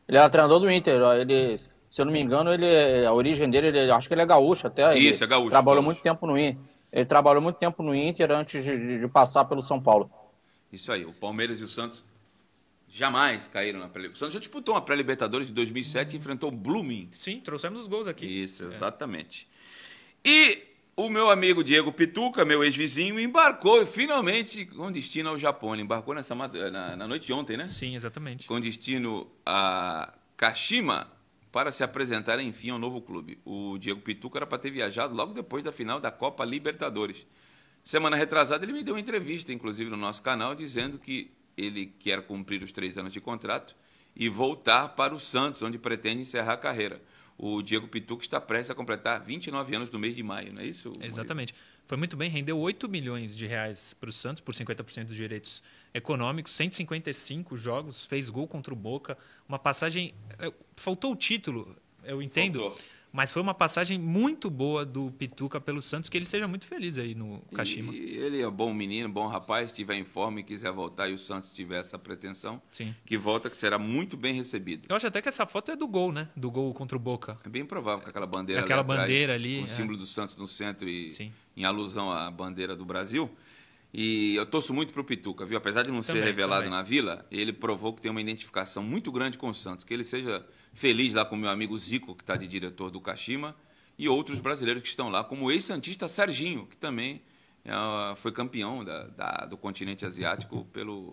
Ele 0.08 0.18
era 0.18 0.30
treinador 0.30 0.60
do 0.60 0.72
Inter. 0.72 1.02
Ele, 1.20 1.60
se 1.90 2.02
eu 2.02 2.06
não 2.06 2.14
me 2.14 2.22
engano, 2.22 2.54
ele, 2.54 3.06
a 3.06 3.14
origem 3.14 3.50
dele, 3.50 3.68
ele, 3.68 3.92
acho 3.92 4.08
que 4.08 4.14
ele 4.14 4.22
é 4.22 4.26
gaúcho 4.26 4.68
até. 4.68 4.98
Isso, 4.98 5.24
é 5.24 5.28
gaúcho. 5.28 5.50
Trabalhou 5.50 5.84
gaúcho. 5.84 5.86
muito 5.86 6.02
tempo 6.02 6.26
no 6.26 6.38
Inter. 6.38 6.62
Ele 6.92 7.06
trabalhou 7.06 7.42
muito 7.42 7.58
tempo 7.58 7.84
no 7.84 7.94
Inter 7.94 8.32
antes 8.32 8.64
de, 8.64 9.00
de 9.00 9.08
passar 9.08 9.46
pelo 9.46 9.62
São 9.62 9.82
Paulo. 9.82 10.10
Isso 10.72 10.92
aí, 10.92 11.06
o 11.06 11.14
Palmeiras 11.14 11.60
e 11.60 11.64
o 11.64 11.68
Santos 11.68 12.06
jamais 12.90 13.48
caíram 13.48 13.80
na 13.80 13.88
pré 13.88 14.08
O 14.08 14.16
Santos 14.16 14.34
já 14.34 14.40
disputou 14.40 14.76
uma 14.76 14.82
pré-Libertadores 14.82 15.50
em 15.50 15.54
2007 15.54 16.14
e 16.14 16.20
enfrentou 16.20 16.50
o 16.50 16.56
Blooming. 16.56 17.10
Sim, 17.14 17.40
trouxemos 17.40 17.82
os 17.82 17.88
gols 17.88 18.08
aqui. 18.08 18.26
Isso, 18.26 18.66
exatamente. 18.66 19.48
É. 20.24 20.30
E 20.30 20.64
o 21.06 21.10
meu 21.10 21.30
amigo 21.30 21.64
Diego 21.64 21.92
Pituca, 21.92 22.46
meu 22.46 22.64
ex-vizinho, 22.64 23.20
embarcou 23.20 23.86
finalmente 23.86 24.66
com 24.66 24.92
destino 24.92 25.30
ao 25.30 25.40
Japão. 25.40 25.74
Ele 25.74 25.84
embarcou 25.84 26.14
nessa, 26.14 26.36
na, 26.36 26.96
na 26.96 27.08
noite 27.08 27.26
de 27.26 27.34
ontem, 27.34 27.58
né? 27.58 27.68
Sim, 27.68 27.96
exatamente. 27.96 28.48
Com 28.48 28.60
destino 28.60 29.28
a 29.46 30.14
Kashima 30.38 31.12
para 31.52 31.72
se 31.72 31.84
apresentar, 31.84 32.40
enfim, 32.40 32.70
ao 32.70 32.80
novo 32.80 33.02
clube. 33.02 33.40
O 33.44 33.78
Diego 33.78 34.00
Pituca 34.02 34.40
era 34.40 34.46
para 34.46 34.58
ter 34.58 34.70
viajado 34.70 35.14
logo 35.14 35.34
depois 35.34 35.64
da 35.64 35.72
final 35.72 36.00
da 36.00 36.12
Copa 36.12 36.46
Libertadores. 36.46 37.26
Semana 37.84 38.16
retrasada, 38.16 38.64
ele 38.64 38.74
me 38.74 38.84
deu 38.84 38.94
uma 38.94 39.02
entrevista, 39.02 39.52
inclusive, 39.52 39.90
no 39.90 39.98
nosso 39.98 40.22
canal, 40.22 40.54
dizendo 40.54 41.00
que 41.00 41.32
ele 41.58 41.88
quer 42.00 42.22
cumprir 42.22 42.62
os 42.64 42.72
três 42.72 42.98
anos 42.98 43.12
de 43.12 43.20
contrato 43.20 43.76
e 44.16 44.30
voltar 44.30 44.90
para 44.90 45.14
o 45.16 45.20
Santos, 45.20 45.62
onde 45.62 45.80
pretende 45.80 46.22
encerrar 46.22 46.54
a 46.54 46.58
carreira 46.58 47.02
o 47.44 47.60
Diego 47.60 47.88
Pituca 47.88 48.24
está 48.24 48.40
prestes 48.40 48.70
a 48.70 48.76
completar 48.76 49.20
29 49.20 49.76
anos 49.76 49.90
no 49.90 49.98
mês 49.98 50.16
de 50.16 50.22
maio, 50.22 50.54
não 50.54 50.62
é 50.62 50.66
isso? 50.68 50.94
Exatamente. 51.02 51.56
Foi 51.86 51.98
muito 51.98 52.16
bem, 52.16 52.30
rendeu 52.30 52.56
8 52.56 52.88
milhões 52.88 53.36
de 53.36 53.48
reais 53.48 53.96
para 53.96 54.10
o 54.10 54.14
Santos 54.14 54.42
por 54.42 54.54
50% 54.54 55.06
dos 55.06 55.16
direitos 55.16 55.64
econômicos, 55.92 56.52
155 56.52 57.58
jogos, 57.58 58.06
fez 58.06 58.30
gol 58.30 58.48
contra 58.48 58.72
o 58.72 58.78
Boca, 58.78 59.18
uma 59.50 59.58
passagem. 59.58 60.14
Eh, 60.38 60.54
faltou 60.76 61.14
o 61.14 61.16
título, 61.16 61.76
eu 62.04 62.22
entendo. 62.22 62.60
Faltou. 62.60 62.80
Mas 63.12 63.30
foi 63.30 63.42
uma 63.42 63.54
passagem 63.54 64.00
muito 64.00 64.50
boa 64.50 64.86
do 64.86 65.12
Pituca 65.12 65.60
pelo 65.60 65.82
Santos, 65.82 66.10
que 66.10 66.18
ele 66.18 66.26
seja 66.26 66.48
muito 66.48 66.66
feliz 66.66 66.98
aí 66.98 67.14
no 67.14 67.42
Kashima. 67.54 67.94
E 67.94 68.18
ele 68.18 68.42
é 68.42 68.50
bom 68.50 68.74
menino, 68.74 69.10
bom 69.10 69.28
rapaz, 69.28 69.68
estiver 69.68 69.96
em 69.96 70.06
forma 70.06 70.40
e 70.40 70.44
quiser 70.44 70.72
voltar 70.72 71.10
e 71.10 71.14
o 71.14 71.18
Santos 71.18 71.52
tiver 71.52 71.80
essa 71.80 72.00
pretensão, 72.00 72.62
Sim. 72.72 72.96
que 73.06 73.18
volta, 73.18 73.50
que 73.50 73.58
será 73.58 73.78
muito 73.78 74.16
bem 74.16 74.34
recebido. 74.34 74.86
Eu 74.88 74.96
acho 74.96 75.08
até 75.08 75.22
que 75.22 75.28
essa 75.28 75.46
foto 75.46 75.72
é 75.72 75.76
do 75.76 75.88
gol, 75.88 76.14
né? 76.14 76.30
Do 76.38 76.50
gol 76.50 76.74
contra 76.74 76.96
o 76.96 77.00
Boca. 77.00 77.38
É 77.44 77.50
bem 77.50 77.66
provável 77.66 78.02
com 78.02 78.10
aquela 78.10 78.28
bandeira 78.28 78.62
aquela 78.62 78.80
ali 78.82 78.88
bandeira 78.88 79.34
atrás, 79.34 79.42
ali. 79.42 79.58
Com 79.58 79.64
o 79.64 79.66
é. 79.66 79.68
símbolo 79.68 79.98
do 79.98 80.08
Santos 80.08 80.38
no 80.38 80.48
centro 80.48 80.88
e 80.88 81.12
Sim. 81.12 81.34
em 81.58 81.66
alusão 81.66 82.10
à 82.10 82.32
bandeira 82.32 82.76
do 82.76 82.86
Brasil. 82.86 83.30
E 83.94 84.36
eu 84.36 84.46
torço 84.46 84.74
muito 84.74 84.94
para 84.94 85.02
o 85.02 85.04
Pituca, 85.04 85.46
viu? 85.46 85.58
Apesar 85.58 85.84
de 85.84 85.92
não 85.92 86.02
também, 86.02 86.22
ser 86.22 86.28
revelado 86.28 86.64
também. 86.64 86.78
na 86.78 86.82
Vila, 86.82 87.26
ele 87.30 87.52
provou 87.52 87.94
que 87.94 88.02
tem 88.02 88.10
uma 88.10 88.22
identificação 88.22 88.82
muito 88.82 89.12
grande 89.12 89.38
com 89.38 89.50
o 89.50 89.54
Santos. 89.54 89.84
Que 89.84 89.94
ele 89.94 90.06
seja 90.06 90.46
feliz 90.74 91.14
lá 91.14 91.26
com 91.26 91.36
o 91.36 91.38
meu 91.38 91.50
amigo 91.50 91.78
Zico, 91.78 92.16
que 92.16 92.24
está 92.24 92.36
de 92.36 92.48
diretor 92.48 92.90
do 92.90 93.00
Kashima, 93.00 93.56
e 93.98 94.08
outros 94.10 94.40
brasileiros 94.40 94.82
que 94.82 94.90
estão 94.90 95.10
lá, 95.10 95.24
como 95.24 95.46
o 95.46 95.52
ex-santista 95.52 96.08
Serginho, 96.08 96.66
que 96.66 96.78
também 96.78 97.22
é, 97.64 98.16
foi 98.16 98.32
campeão 98.32 98.84
da, 98.84 99.08
da, 99.08 99.46
do 99.46 99.58
continente 99.58 100.06
asiático 100.06 100.66
pelo. 100.66 101.12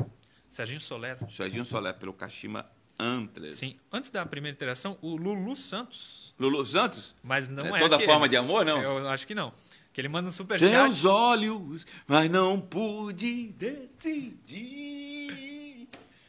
Serginho 0.49 0.81
Soler. 0.81 1.19
Serginho 1.31 1.65
Soler, 1.65 1.95
pelo 1.95 2.13
Kashima 2.13 2.67
Antlers. 2.99 3.57
Sim. 3.57 3.77
Antes 3.93 4.11
da 4.11 4.25
primeira 4.25 4.55
interação, 4.55 4.99
o 5.03 5.17
Lulu 5.17 5.55
Santos. 5.57 6.35
Lulu 6.39 6.65
Santos? 6.65 7.15
Mas 7.23 7.47
não 7.49 7.65
é. 7.65 7.79
é 7.79 7.83
toda 7.83 7.97
aquele. 7.97 8.11
forma 8.11 8.29
de 8.29 8.37
amor, 8.37 8.65
não? 8.65 8.81
Eu 8.81 9.09
acho 9.09 9.27
que 9.27 9.35
não. 9.35 9.53
Que 9.93 10.01
ele 10.01 10.09
manda 10.09 10.29
um 10.29 10.33
superchat. 10.33 10.71
Seus 10.71 11.05
olhos, 11.05 11.87
mas 12.07 12.31
não 12.31 12.61
pude 12.61 13.53
decidir. 13.53 14.98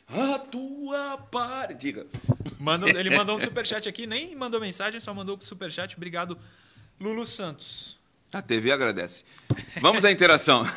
A 0.09 0.39
tua 0.39 1.17
par. 1.31 1.73
Diga. 1.73 2.07
Ele 2.97 3.15
mandou 3.15 3.35
um 3.35 3.39
superchat 3.39 3.87
aqui, 3.87 4.07
nem 4.07 4.35
mandou 4.35 4.59
mensagem, 4.59 4.99
só 4.99 5.13
mandou 5.13 5.37
o 5.37 5.45
superchat. 5.45 5.95
Obrigado, 5.95 6.37
Lulu 6.99 7.25
Santos. 7.27 7.97
A 8.33 8.41
TV 8.41 8.71
agradece. 8.71 9.23
Vamos 9.81 10.03
à 10.03 10.11
interação. 10.11 10.63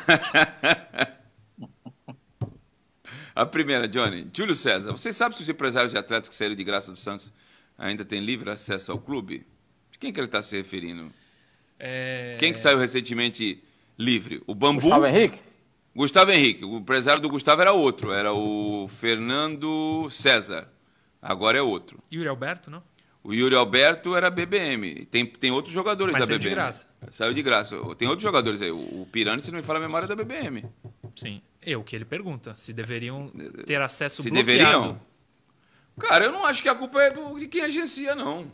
A 3.35 3.45
primeira, 3.47 3.87
Johnny. 3.87 4.27
Júlio 4.31 4.55
César, 4.55 4.91
você 4.91 5.11
sabe 5.11 5.35
se 5.35 5.41
os 5.41 5.49
empresários 5.49 5.91
de 5.91 5.97
atletas 5.97 6.29
que 6.29 6.35
saíram 6.35 6.55
de 6.55 6.63
graça 6.63 6.91
do 6.91 6.97
Santos 6.97 7.33
ainda 7.75 8.05
têm 8.05 8.19
livre 8.19 8.51
acesso 8.51 8.91
ao 8.91 8.99
clube? 8.99 9.45
De 9.91 9.97
quem 9.97 10.13
que 10.13 10.19
ele 10.19 10.27
está 10.27 10.41
se 10.43 10.55
referindo? 10.55 11.11
É... 11.79 12.37
Quem 12.39 12.53
que 12.53 12.59
saiu 12.59 12.77
recentemente 12.77 13.63
livre? 13.97 14.43
O 14.45 14.53
Bambu? 14.53 14.81
Gustavo 14.81 15.07
Henrique? 15.07 15.39
Gustavo 15.95 16.31
Henrique. 16.31 16.65
O 16.65 16.77
empresário 16.77 17.21
do 17.21 17.29
Gustavo 17.29 17.61
era 17.61 17.71
outro. 17.71 18.11
Era 18.11 18.33
o 18.33 18.87
Fernando 18.87 20.09
César. 20.09 20.67
Agora 21.21 21.57
é 21.57 21.61
outro. 21.61 21.99
Yuri 22.11 22.27
Alberto, 22.27 22.69
não? 22.71 22.83
O 23.23 23.33
Yuri 23.33 23.55
Alberto 23.55 24.15
era 24.15 24.29
BBM. 24.29 25.05
Tem, 25.05 25.25
tem 25.25 25.51
outros 25.51 25.73
jogadores 25.73 26.11
Mas 26.11 26.21
da 26.21 26.25
saiu 26.27 26.37
BBM. 26.39 26.49
de 26.49 26.55
graça. 26.55 26.87
Saiu 27.11 27.33
de 27.33 27.41
graça. 27.41 27.95
Tem 27.95 28.07
outros 28.07 28.23
jogadores 28.23 28.61
aí. 28.61 28.71
O 28.71 29.01
o 29.03 29.07
Pirani, 29.11 29.41
se 29.43 29.51
não 29.51 29.57
me 29.59 29.63
fala 29.63 29.79
a 29.79 29.81
memória, 29.81 30.05
é 30.05 30.07
da 30.07 30.15
BBM. 30.15 30.65
Sim. 31.15 31.41
É 31.61 31.77
o 31.77 31.83
que 31.83 31.95
ele 31.95 32.03
pergunta. 32.05 32.53
Se 32.57 32.73
deveriam 32.73 33.31
ter 33.65 33.81
acesso 33.81 34.21
Se 34.21 34.29
bloqueado. 34.29 34.45
deveriam? 34.51 35.01
Cara, 35.99 36.25
eu 36.25 36.31
não 36.31 36.45
acho 36.45 36.61
que 36.61 36.67
a 36.67 36.75
culpa 36.75 37.01
é 37.01 37.11
do, 37.11 37.39
de 37.39 37.47
quem 37.47 37.61
agencia, 37.61 38.15
não. 38.15 38.51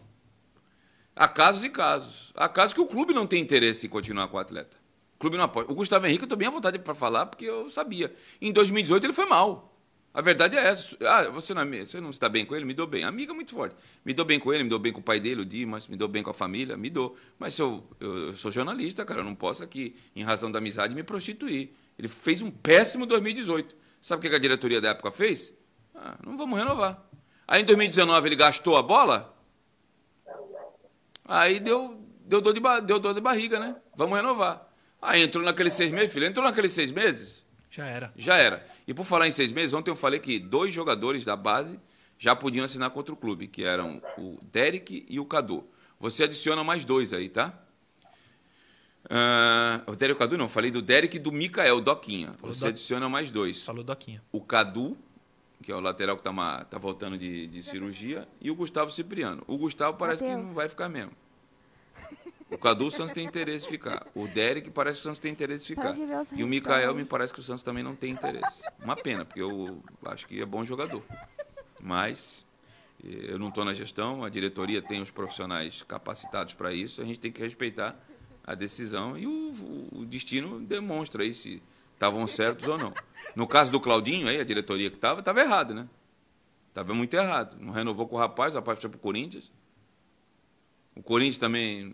Há 1.16 1.28
casos 1.28 1.64
e 1.64 1.70
casos. 1.70 2.32
Há 2.36 2.48
casos 2.48 2.74
que 2.74 2.82
o 2.82 2.86
clube 2.86 3.14
não 3.14 3.26
tem 3.26 3.42
interesse 3.42 3.88
em 3.88 3.90
continuar 3.90 4.28
com 4.28 4.38
o 4.38 4.40
atleta. 4.40 4.78
Clube 5.20 5.38
não 5.38 5.44
apoia. 5.44 5.68
O 5.70 5.76
Gustavo 5.76 6.08
Henrique 6.08 6.24
eu 6.24 6.28
tô 6.28 6.36
bem 6.36 6.48
à 6.48 6.52
vontade 6.52 6.80
para 6.80 6.96
falar, 6.96 7.26
porque 7.26 7.46
eu 7.46 7.70
sabia. 7.70 8.14
Em 8.42 8.52
2018 8.52 9.06
ele 9.06 9.14
foi 9.14 9.26
mal. 9.26 9.76
A 10.14 10.22
verdade 10.22 10.58
é 10.58 10.66
essa. 10.66 10.98
Ah, 11.06 11.30
você 11.30 11.54
não, 11.54 11.62
é- 11.62 11.86
você 11.86 12.02
não 12.02 12.10
está 12.10 12.28
bem 12.28 12.46
com 12.46 12.56
ele? 12.56 12.66
Me 12.66 12.74
dou 12.74 12.88
bem. 12.88 13.04
Amiga 13.04 13.34
muito 13.34 13.54
forte. 13.54 13.76
Me 14.04 14.14
dou 14.14 14.26
bem 14.26 14.40
com 14.40 14.52
ele, 14.52 14.64
me 14.64 14.70
dou 14.70 14.80
bem 14.80 14.92
com 14.92 15.00
o 15.02 15.04
pai 15.04 15.20
dele, 15.20 15.42
o 15.42 15.46
Dimas, 15.46 15.88
me 15.88 15.96
dou 15.96 16.08
bem 16.08 16.24
com 16.24 16.32
a 16.32 16.34
família, 16.34 16.76
me 16.76 16.90
dou. 16.90 17.16
Mas 17.38 17.60
eu, 17.60 17.84
eu, 18.00 18.18
eu 18.28 18.34
sou 18.34 18.50
jornalista, 18.50 19.06
cara, 19.06 19.20
eu 19.20 19.24
não 19.24 19.36
posso 19.36 19.64
aqui, 19.64 19.96
em 20.16 20.24
razão 20.24 20.52
da 20.52 20.58
amizade, 20.58 20.96
me 20.96 21.04
prostituir. 21.04 21.72
Ele 21.98 22.08
fez 22.08 22.42
um 22.42 22.50
péssimo 22.50 23.06
2018. 23.06 23.76
Sabe 24.02 24.26
o 24.26 24.30
que 24.30 24.36
a 24.36 24.40
diretoria 24.40 24.82
da 24.82 24.90
época 24.90 25.12
fez? 25.12 25.54
Ah, 25.94 26.18
não 26.26 26.38
vamos 26.38 26.58
renovar. 26.58 27.06
Aí 27.48 27.62
em 27.62 27.66
2019 27.66 28.30
ele 28.30 28.36
gastou 28.36 28.78
a 28.78 28.82
bola, 28.82 29.36
Aí 31.26 31.60
deu, 31.60 32.02
deu, 32.26 32.42
dor 32.42 32.54
de, 32.54 32.62
deu 32.86 33.00
dor 33.00 33.14
de 33.14 33.22
barriga, 33.22 33.60
né? 33.60 33.76
Vamos 33.96 34.18
renovar. 34.18 34.68
Aí 35.02 35.22
entrou 35.22 35.44
naqueles 35.44 35.74
seis 35.74 35.92
meses, 35.92 36.12
filho. 36.14 36.26
Entrou 36.26 36.46
naqueles 36.46 36.74
seis 36.74 36.92
meses, 36.92 37.46
Já 37.70 37.86
era. 37.86 38.12
já 38.18 38.38
era. 38.38 38.66
E 38.88 38.94
por 38.94 39.06
falar 39.06 39.28
em 39.28 39.32
seis 39.32 39.52
meses, 39.52 39.74
ontem 39.74 39.90
eu 39.92 39.96
falei 39.96 40.20
que 40.20 40.40
dois 40.40 40.74
jogadores 40.74 41.24
da 41.24 41.36
base 41.36 41.80
já 42.18 42.36
podiam 42.36 42.66
assinar 42.66 42.90
contra 42.90 43.14
o 43.14 43.18
clube, 43.18 43.48
que 43.48 43.64
eram 43.64 44.02
o 44.18 44.38
Derek 44.52 45.06
e 45.08 45.20
o 45.20 45.26
Cadu. 45.26 45.64
Você 46.00 46.24
adiciona 46.26 46.64
mais 46.64 46.84
dois 46.84 47.14
aí, 47.14 47.30
tá? 47.30 47.58
Ah, 49.10 49.82
o 49.88 49.96
Derek 49.96 50.12
e 50.12 50.16
o 50.16 50.20
Cadu 50.20 50.38
não, 50.38 50.46
eu 50.46 50.50
falei 50.50 50.70
do 50.72 50.82
Derek 50.82 51.16
e 51.16 51.20
do 51.20 51.32
Mikael, 51.32 51.80
Doquinha. 51.82 52.34
Você 52.42 52.62
Doc- 52.62 52.70
adiciona 52.70 53.08
mais 53.10 53.32
dois. 53.32 53.64
Falou 53.66 53.84
Doquinha. 53.84 54.22
O 54.32 54.42
Cadu, 54.42 54.98
que 55.64 55.72
é 55.72 55.76
o 55.76 55.80
lateral 55.80 56.16
que 56.18 56.28
está 56.28 56.66
tá 56.66 56.78
voltando 56.78 57.18
de, 57.18 57.48
de 57.48 57.64
cirurgia, 57.64 58.28
e 58.42 58.52
o 58.52 58.56
Gustavo 58.56 58.92
Cipriano. 58.92 59.44
O 59.48 59.58
Gustavo 59.58 59.98
parece 59.98 60.24
que 60.24 60.30
Mateus. 60.30 60.48
não 60.48 60.54
vai 60.54 60.68
ficar 60.70 60.90
mesmo. 60.90 61.12
O 62.52 62.58
Cadu, 62.58 62.90
Santos 62.90 63.14
tem 63.14 63.26
interesse 63.26 63.68
em 63.68 63.70
ficar. 63.70 64.08
O 64.16 64.28
Derek 64.28 64.72
parece 64.72 64.98
que 64.98 65.02
o 65.02 65.04
Santos 65.04 65.20
tem 65.20 65.32
interesse 65.32 65.66
em 65.66 65.68
ficar. 65.68 65.90
E 66.40 66.44
o 66.44 66.48
Mikael 66.48 66.96
me 66.96 67.06
parece 67.06 67.32
que 67.32 67.40
o 67.40 67.44
Santos 67.44 67.62
também 67.64 67.84
não 67.84 67.96
tem 67.96 68.12
interesse. 68.12 68.62
Uma 68.84 68.96
pena, 68.96 69.24
porque 69.24 69.42
eu 69.42 69.84
acho 70.06 70.28
que 70.28 70.42
é 70.42 70.46
bom 70.46 70.66
jogador. 70.66 71.04
Mas 71.80 72.46
eh, 73.04 73.28
eu 73.34 73.40
não 73.40 73.50
estou 73.50 73.64
na 73.64 73.74
gestão, 73.74 74.24
a 74.24 74.30
diretoria 74.30 74.82
tem 74.82 75.02
os 75.02 75.12
profissionais 75.12 75.84
capacitados 75.84 76.54
para 76.56 76.74
isso, 76.74 77.02
a 77.02 77.06
gente 77.06 77.20
tem 77.20 77.32
que 77.32 77.40
respeitar 77.42 77.96
a 78.44 78.56
decisão 78.56 79.16
e 79.18 79.28
o, 79.28 79.32
o- 79.52 80.00
o 80.00 80.06
destino 80.06 80.60
demonstra 80.60 81.22
aí 81.24 81.34
se 81.34 81.62
estavam 81.94 82.26
certos 82.26 82.68
ou 82.68 82.78
não. 82.80 82.94
No 83.36 83.48
caso 83.48 83.72
do 83.72 83.80
Claudinho, 83.80 84.28
aí, 84.28 84.40
a 84.40 84.44
diretoria 84.44 84.90
que 84.90 84.98
estava, 84.98 85.20
estava 85.20 85.40
errado, 85.40 85.74
né? 85.76 85.88
Estava 86.70 86.94
muito 86.96 87.14
errado. 87.14 87.58
Não 87.60 87.72
renovou 87.72 88.08
com 88.08 88.16
o 88.16 88.20
rapaz, 88.20 88.56
o 88.56 88.58
rapaz 88.58 88.80
foi 88.80 88.90
para 88.90 88.98
o 88.98 89.00
Corinthians. 89.00 89.52
O 90.96 91.04
Corinthians 91.04 91.38
também 91.38 91.94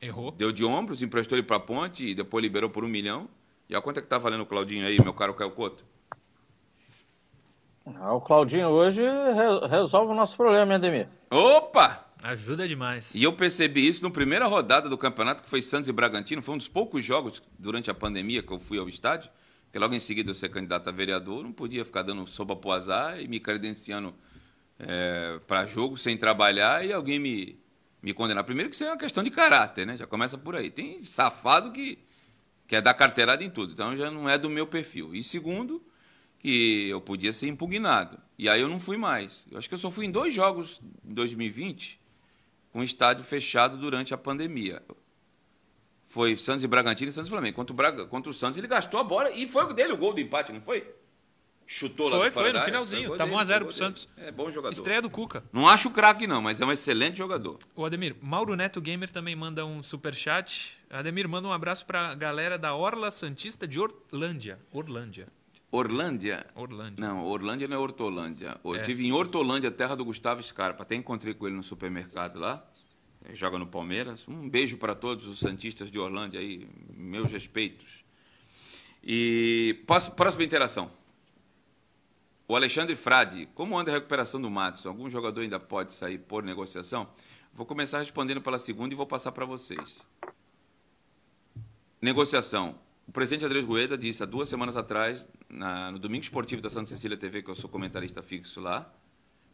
Errou. 0.00 0.30
deu 0.30 0.50
de 0.52 0.64
ombros, 0.64 1.02
emprestou 1.02 1.36
ele 1.36 1.46
para 1.46 1.56
a 1.56 1.60
ponte 1.60 2.04
e 2.06 2.14
depois 2.14 2.42
liberou 2.42 2.70
por 2.70 2.84
um 2.84 2.88
milhão. 2.88 3.28
E 3.68 3.74
olha 3.74 3.82
quanto 3.82 3.98
é 3.98 4.02
que 4.02 4.08
tá 4.08 4.18
valendo 4.18 4.42
o 4.42 4.46
Claudinho 4.46 4.86
aí, 4.86 5.00
meu 5.02 5.12
caro 5.14 5.34
Caio 5.34 5.50
Couto? 5.50 5.84
Ah, 7.96 8.12
o 8.14 8.20
Claudinho 8.20 8.68
hoje 8.68 9.02
re- 9.02 9.66
resolve 9.68 10.12
o 10.12 10.14
nosso 10.14 10.36
problema, 10.36 10.72
hein, 10.72 10.76
Ademir? 10.76 11.08
Opa! 11.30 12.06
Ajuda 12.22 12.68
demais. 12.68 13.14
E 13.14 13.22
eu 13.22 13.32
percebi 13.32 13.86
isso 13.86 14.02
na 14.02 14.10
primeira 14.10 14.46
rodada 14.46 14.88
do 14.88 14.98
campeonato, 14.98 15.42
que 15.42 15.48
foi 15.48 15.62
Santos 15.62 15.88
e 15.88 15.92
Bragantino. 15.92 16.42
Foi 16.42 16.54
um 16.54 16.58
dos 16.58 16.68
poucos 16.68 17.02
jogos 17.04 17.42
durante 17.58 17.90
a 17.90 17.94
pandemia 17.94 18.42
que 18.42 18.52
eu 18.52 18.58
fui 18.58 18.78
ao 18.78 18.88
estádio, 18.88 19.30
que 19.72 19.78
logo 19.78 19.94
em 19.94 20.00
seguida 20.00 20.30
eu 20.30 20.34
ser 20.34 20.50
candidato 20.50 20.88
a 20.88 20.92
vereador, 20.92 21.42
não 21.42 21.52
podia 21.52 21.84
ficar 21.84 22.02
dando 22.02 22.26
sopa 22.26 22.54
pro 22.54 22.72
azar 22.72 23.20
e 23.20 23.26
me 23.28 23.40
credenciando 23.40 24.14
para 25.46 25.66
jogo 25.66 25.96
sem 25.96 26.16
trabalhar 26.16 26.84
e 26.84 26.92
alguém 26.92 27.18
me, 27.18 27.58
me 28.02 28.12
condenar. 28.12 28.44
Primeiro 28.44 28.70
que 28.70 28.76
isso 28.76 28.84
é 28.84 28.88
uma 28.88 28.96
questão 28.96 29.22
de 29.22 29.30
caráter, 29.30 29.86
né? 29.86 29.96
Já 29.96 30.06
começa 30.06 30.38
por 30.38 30.56
aí. 30.56 30.70
Tem 30.70 31.02
safado 31.02 31.72
que 31.72 31.98
quer 32.66 32.80
dar 32.80 32.94
carteirada 32.94 33.42
em 33.42 33.50
tudo, 33.50 33.72
então 33.72 33.96
já 33.96 34.10
não 34.10 34.28
é 34.28 34.38
do 34.38 34.48
meu 34.48 34.66
perfil. 34.66 35.14
E 35.14 35.22
segundo, 35.22 35.82
que 36.38 36.88
eu 36.88 37.00
podia 37.00 37.32
ser 37.32 37.48
impugnado. 37.48 38.18
E 38.38 38.48
aí 38.48 38.60
eu 38.60 38.68
não 38.68 38.80
fui 38.80 38.96
mais. 38.96 39.46
Eu 39.50 39.58
acho 39.58 39.68
que 39.68 39.74
eu 39.74 39.78
só 39.78 39.90
fui 39.90 40.06
em 40.06 40.10
dois 40.10 40.34
jogos 40.34 40.80
em 41.04 41.12
2020 41.12 42.00
com 42.72 42.82
estádio 42.82 43.24
fechado 43.24 43.76
durante 43.76 44.14
a 44.14 44.18
pandemia. 44.18 44.82
Foi 46.06 46.36
Santos 46.36 46.64
e 46.64 46.66
Bragantino 46.66 47.10
e 47.10 47.12
Santos 47.12 47.28
e 47.28 47.30
Flamengo. 47.30 47.56
Contra 47.56 47.72
o, 47.72 47.76
Braga, 47.76 48.06
contra 48.06 48.30
o 48.30 48.34
Santos, 48.34 48.58
ele 48.58 48.66
gastou 48.66 48.98
a 48.98 49.04
bola 49.04 49.30
e 49.30 49.46
foi 49.46 49.64
o 49.64 49.72
dele 49.72 49.92
o 49.92 49.96
gol 49.96 50.12
do 50.12 50.20
empate, 50.20 50.52
não 50.52 50.60
foi? 50.60 50.86
Chutou 51.72 52.08
lá 52.08 52.16
Foi, 52.18 52.28
de 52.28 52.34
fora 52.34 52.50
foi, 52.50 52.58
no 52.58 52.64
finalzinho. 52.64 53.08
foi 53.10 53.16
Tava 53.16 53.30
dele, 53.30 53.36
1 53.36 53.40
a 53.40 53.44
0 53.44 53.58
foi 53.64 53.68
pro. 53.68 53.76
Santos. 53.76 54.08
É 54.16 54.32
bom 54.32 54.50
jogador. 54.50 54.72
Estreia 54.72 55.00
do 55.00 55.08
Cuca. 55.08 55.44
Não 55.52 55.68
acho 55.68 55.88
craque 55.90 56.26
não, 56.26 56.42
mas 56.42 56.60
é 56.60 56.66
um 56.66 56.72
excelente 56.72 57.16
jogador. 57.18 57.60
O 57.76 57.84
Ademir, 57.84 58.16
Mauro 58.20 58.56
Neto 58.56 58.80
Gamer 58.80 59.08
também 59.08 59.36
manda 59.36 59.64
um 59.64 59.80
superchat. 59.80 60.76
Ademir, 60.90 61.28
manda 61.28 61.46
um 61.46 61.52
abraço 61.52 61.86
pra 61.86 62.12
galera 62.16 62.58
da 62.58 62.74
Orla 62.74 63.12
Santista 63.12 63.68
de 63.68 63.78
Orlândia. 63.78 64.58
Orlândia. 64.72 65.28
Orlândia. 65.70 66.44
Orlândia. 66.56 66.96
Não, 67.06 67.24
Orlândia 67.24 67.68
não 67.68 67.76
é 67.76 67.78
Hortolândia. 67.78 68.58
Eu 68.64 68.74
É. 68.74 68.80
tive 68.80 69.06
em 69.06 69.12
Hortolândia, 69.12 69.70
terra 69.70 69.94
do 69.94 70.04
Gustavo 70.04 70.42
Scarpa. 70.42 70.82
Até 70.82 70.96
encontrei 70.96 71.34
com 71.34 71.46
ele 71.46 71.54
no 71.54 71.62
supermercado 71.62 72.40
lá. 72.40 72.68
Ele 73.24 73.36
joga 73.36 73.56
no 73.60 73.66
Palmeiras. 73.68 74.26
Um 74.26 74.48
beijo 74.50 74.76
para 74.76 74.96
todos 74.96 75.24
os 75.28 75.38
santistas 75.38 75.88
de 75.88 76.00
Orlândia 76.00 76.40
aí. 76.40 76.66
Meus 76.96 77.30
respeitos. 77.30 78.04
E 79.04 79.84
próxima 80.16 80.42
interação. 80.42 80.90
O 82.50 82.56
Alexandre 82.56 82.96
Frade. 82.96 83.46
Como 83.54 83.78
anda 83.78 83.92
a 83.92 83.94
recuperação 83.94 84.40
do 84.42 84.50
Matos? 84.50 84.84
Algum 84.84 85.08
jogador 85.08 85.42
ainda 85.42 85.60
pode 85.60 85.92
sair 85.94 86.18
por 86.18 86.42
negociação? 86.42 87.08
Vou 87.54 87.64
começar 87.64 88.00
respondendo 88.00 88.40
pela 88.42 88.58
segunda 88.58 88.92
e 88.92 88.96
vou 88.96 89.06
passar 89.06 89.30
para 89.30 89.44
vocês. 89.44 90.04
Negociação. 92.02 92.76
O 93.06 93.12
presidente 93.12 93.44
Andrés 93.44 93.64
Rueda 93.64 93.96
disse 93.96 94.24
há 94.24 94.26
duas 94.26 94.48
semanas 94.48 94.74
atrás, 94.74 95.28
na- 95.48 95.92
no 95.92 96.00
Domingo 96.00 96.24
Esportivo 96.24 96.60
da 96.60 96.68
Santa 96.68 96.90
Cecília 96.90 97.16
TV, 97.16 97.40
que 97.40 97.48
eu 97.48 97.54
sou 97.54 97.70
comentarista 97.70 98.20
fixo 98.20 98.60
lá, 98.60 98.92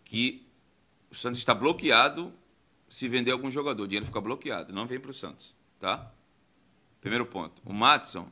que 0.03 0.47
o 1.11 1.15
Santos 1.15 1.39
está 1.41 1.53
bloqueado 1.55 2.33
se 2.89 3.09
vender 3.09 3.31
algum 3.33 3.51
jogador. 3.51 3.83
O 3.83 3.87
dinheiro 3.87 4.07
fica 4.07 4.23
bloqueado, 4.23 4.73
não 4.73 4.87
vem 4.87 4.99
para 4.99 5.11
o 5.11 5.15
Santos. 5.15 5.55
Tá? 5.79 6.11
Primeiro 7.03 7.27
ponto. 7.27 7.61
O 7.63 7.75
Matson 7.75 8.27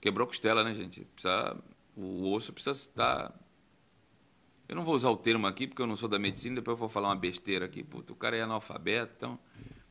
quebrou 0.00 0.24
costela, 0.24 0.62
né, 0.62 0.72
gente? 0.72 1.00
Precisa, 1.16 1.56
o 1.96 2.30
osso 2.32 2.52
precisa 2.52 2.76
estar. 2.78 3.34
Eu 4.68 4.74
não 4.74 4.84
vou 4.84 4.94
usar 4.94 5.10
o 5.10 5.16
termo 5.16 5.46
aqui, 5.46 5.66
porque 5.66 5.80
eu 5.80 5.86
não 5.86 5.96
sou 5.96 6.08
da 6.08 6.18
medicina, 6.18 6.56
depois 6.56 6.74
eu 6.74 6.78
vou 6.78 6.88
falar 6.88 7.08
uma 7.08 7.16
besteira 7.16 7.66
aqui. 7.66 7.82
Puta, 7.82 8.12
o 8.12 8.16
cara 8.16 8.36
é 8.36 8.42
analfabeto, 8.42 9.12
então. 9.16 9.38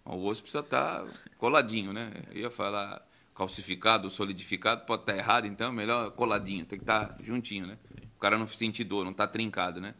O 0.03 0.27
osso 0.27 0.43
precisa 0.43 0.63
estar 0.63 1.03
coladinho, 1.37 1.91
né? 1.91 2.11
Eu 2.31 2.41
ia 2.41 2.51
falar 2.51 3.03
calcificado, 3.33 4.09
solidificado, 4.09 4.85
pode 4.85 5.01
estar 5.01 5.17
errado, 5.17 5.47
então 5.47 5.69
é 5.69 5.71
melhor 5.71 6.11
coladinho, 6.11 6.65
tem 6.65 6.77
que 6.77 6.83
estar 6.83 7.17
juntinho, 7.21 7.65
né? 7.65 7.77
O 8.15 8.19
cara 8.19 8.37
não 8.37 8.45
sentir 8.47 8.83
dor, 8.83 9.03
não 9.03 9.11
está 9.11 9.27
trincado, 9.27 9.81
né? 9.81 9.95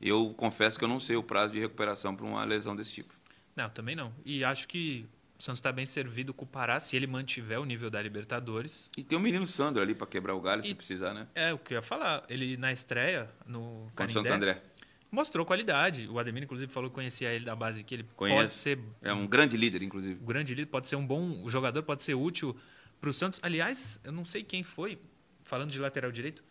Eu 0.00 0.34
confesso 0.36 0.78
que 0.78 0.84
eu 0.84 0.88
não 0.88 0.98
sei 0.98 1.16
o 1.16 1.22
prazo 1.22 1.52
de 1.52 1.60
recuperação 1.60 2.16
para 2.16 2.26
uma 2.26 2.44
lesão 2.44 2.74
desse 2.74 2.92
tipo. 2.92 3.14
Não, 3.54 3.68
também 3.70 3.94
não. 3.94 4.12
E 4.24 4.42
acho 4.42 4.66
que 4.66 5.06
Santos 5.42 5.58
está 5.58 5.72
bem 5.72 5.84
servido 5.84 6.32
com 6.32 6.44
o 6.44 6.48
Pará 6.48 6.78
se 6.78 6.94
ele 6.94 7.06
mantiver 7.06 7.58
o 7.60 7.64
nível 7.64 7.90
da 7.90 8.00
Libertadores. 8.00 8.88
E 8.96 9.02
tem 9.02 9.18
o 9.18 9.20
menino 9.20 9.46
Sandro 9.46 9.82
ali 9.82 9.94
para 9.94 10.06
quebrar 10.06 10.34
o 10.34 10.40
galho 10.40 10.62
se 10.62 10.70
E- 10.70 10.74
precisar, 10.74 11.12
né? 11.12 11.26
É 11.34 11.52
o 11.52 11.58
que 11.58 11.74
eu 11.74 11.78
ia 11.78 11.82
falar. 11.82 12.24
Ele 12.28 12.56
na 12.56 12.72
estreia 12.72 13.28
no 13.46 13.86
Canindé, 13.96 14.12
Santo 14.20 14.32
André. 14.32 14.62
mostrou 15.10 15.44
qualidade. 15.44 16.06
O 16.08 16.18
Ademir, 16.18 16.44
inclusive, 16.44 16.70
falou 16.72 16.88
que 16.90 16.94
conhecia 16.94 17.28
ele 17.32 17.44
da 17.44 17.56
base 17.56 17.82
que 17.82 17.92
ele 17.94 18.04
Conheço. 18.14 18.40
pode 18.40 18.56
ser 18.56 18.78
É 19.02 19.12
um 19.12 19.26
grande 19.26 19.56
líder, 19.56 19.82
inclusive. 19.82 20.14
o 20.22 20.24
grande 20.26 20.54
líder, 20.54 20.70
pode 20.70 20.86
ser 20.86 20.94
um 20.96 21.04
bom 21.06 21.48
jogador, 21.48 21.82
pode 21.82 22.02
ser 22.04 22.14
útil 22.14 22.56
para 23.00 23.10
o 23.10 23.12
Santos. 23.12 23.40
Aliás, 23.42 24.00
eu 24.04 24.12
não 24.12 24.24
sei 24.24 24.44
quem 24.44 24.62
foi, 24.62 24.96
falando 25.42 25.70
de 25.72 25.78
lateral 25.80 26.12
direito, 26.12 26.44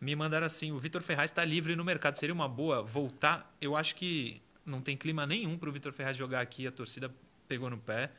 me 0.00 0.14
mandaram 0.14 0.46
assim: 0.46 0.70
o 0.70 0.78
Vitor 0.78 1.02
Ferraz 1.02 1.32
está 1.32 1.44
livre 1.44 1.74
no 1.74 1.84
mercado. 1.84 2.16
Seria 2.16 2.32
uma 2.32 2.48
boa 2.48 2.80
voltar? 2.80 3.52
Eu 3.60 3.76
acho 3.76 3.96
que 3.96 4.40
não 4.64 4.80
tem 4.80 4.96
clima 4.96 5.26
nenhum 5.26 5.58
para 5.58 5.68
o 5.68 5.72
Vitor 5.72 5.92
Ferraz 5.92 6.16
jogar 6.16 6.40
aqui. 6.40 6.64
A 6.66 6.70
torcida 6.72 7.12
pegou 7.50 7.68
no 7.68 7.78
pé. 7.78 8.12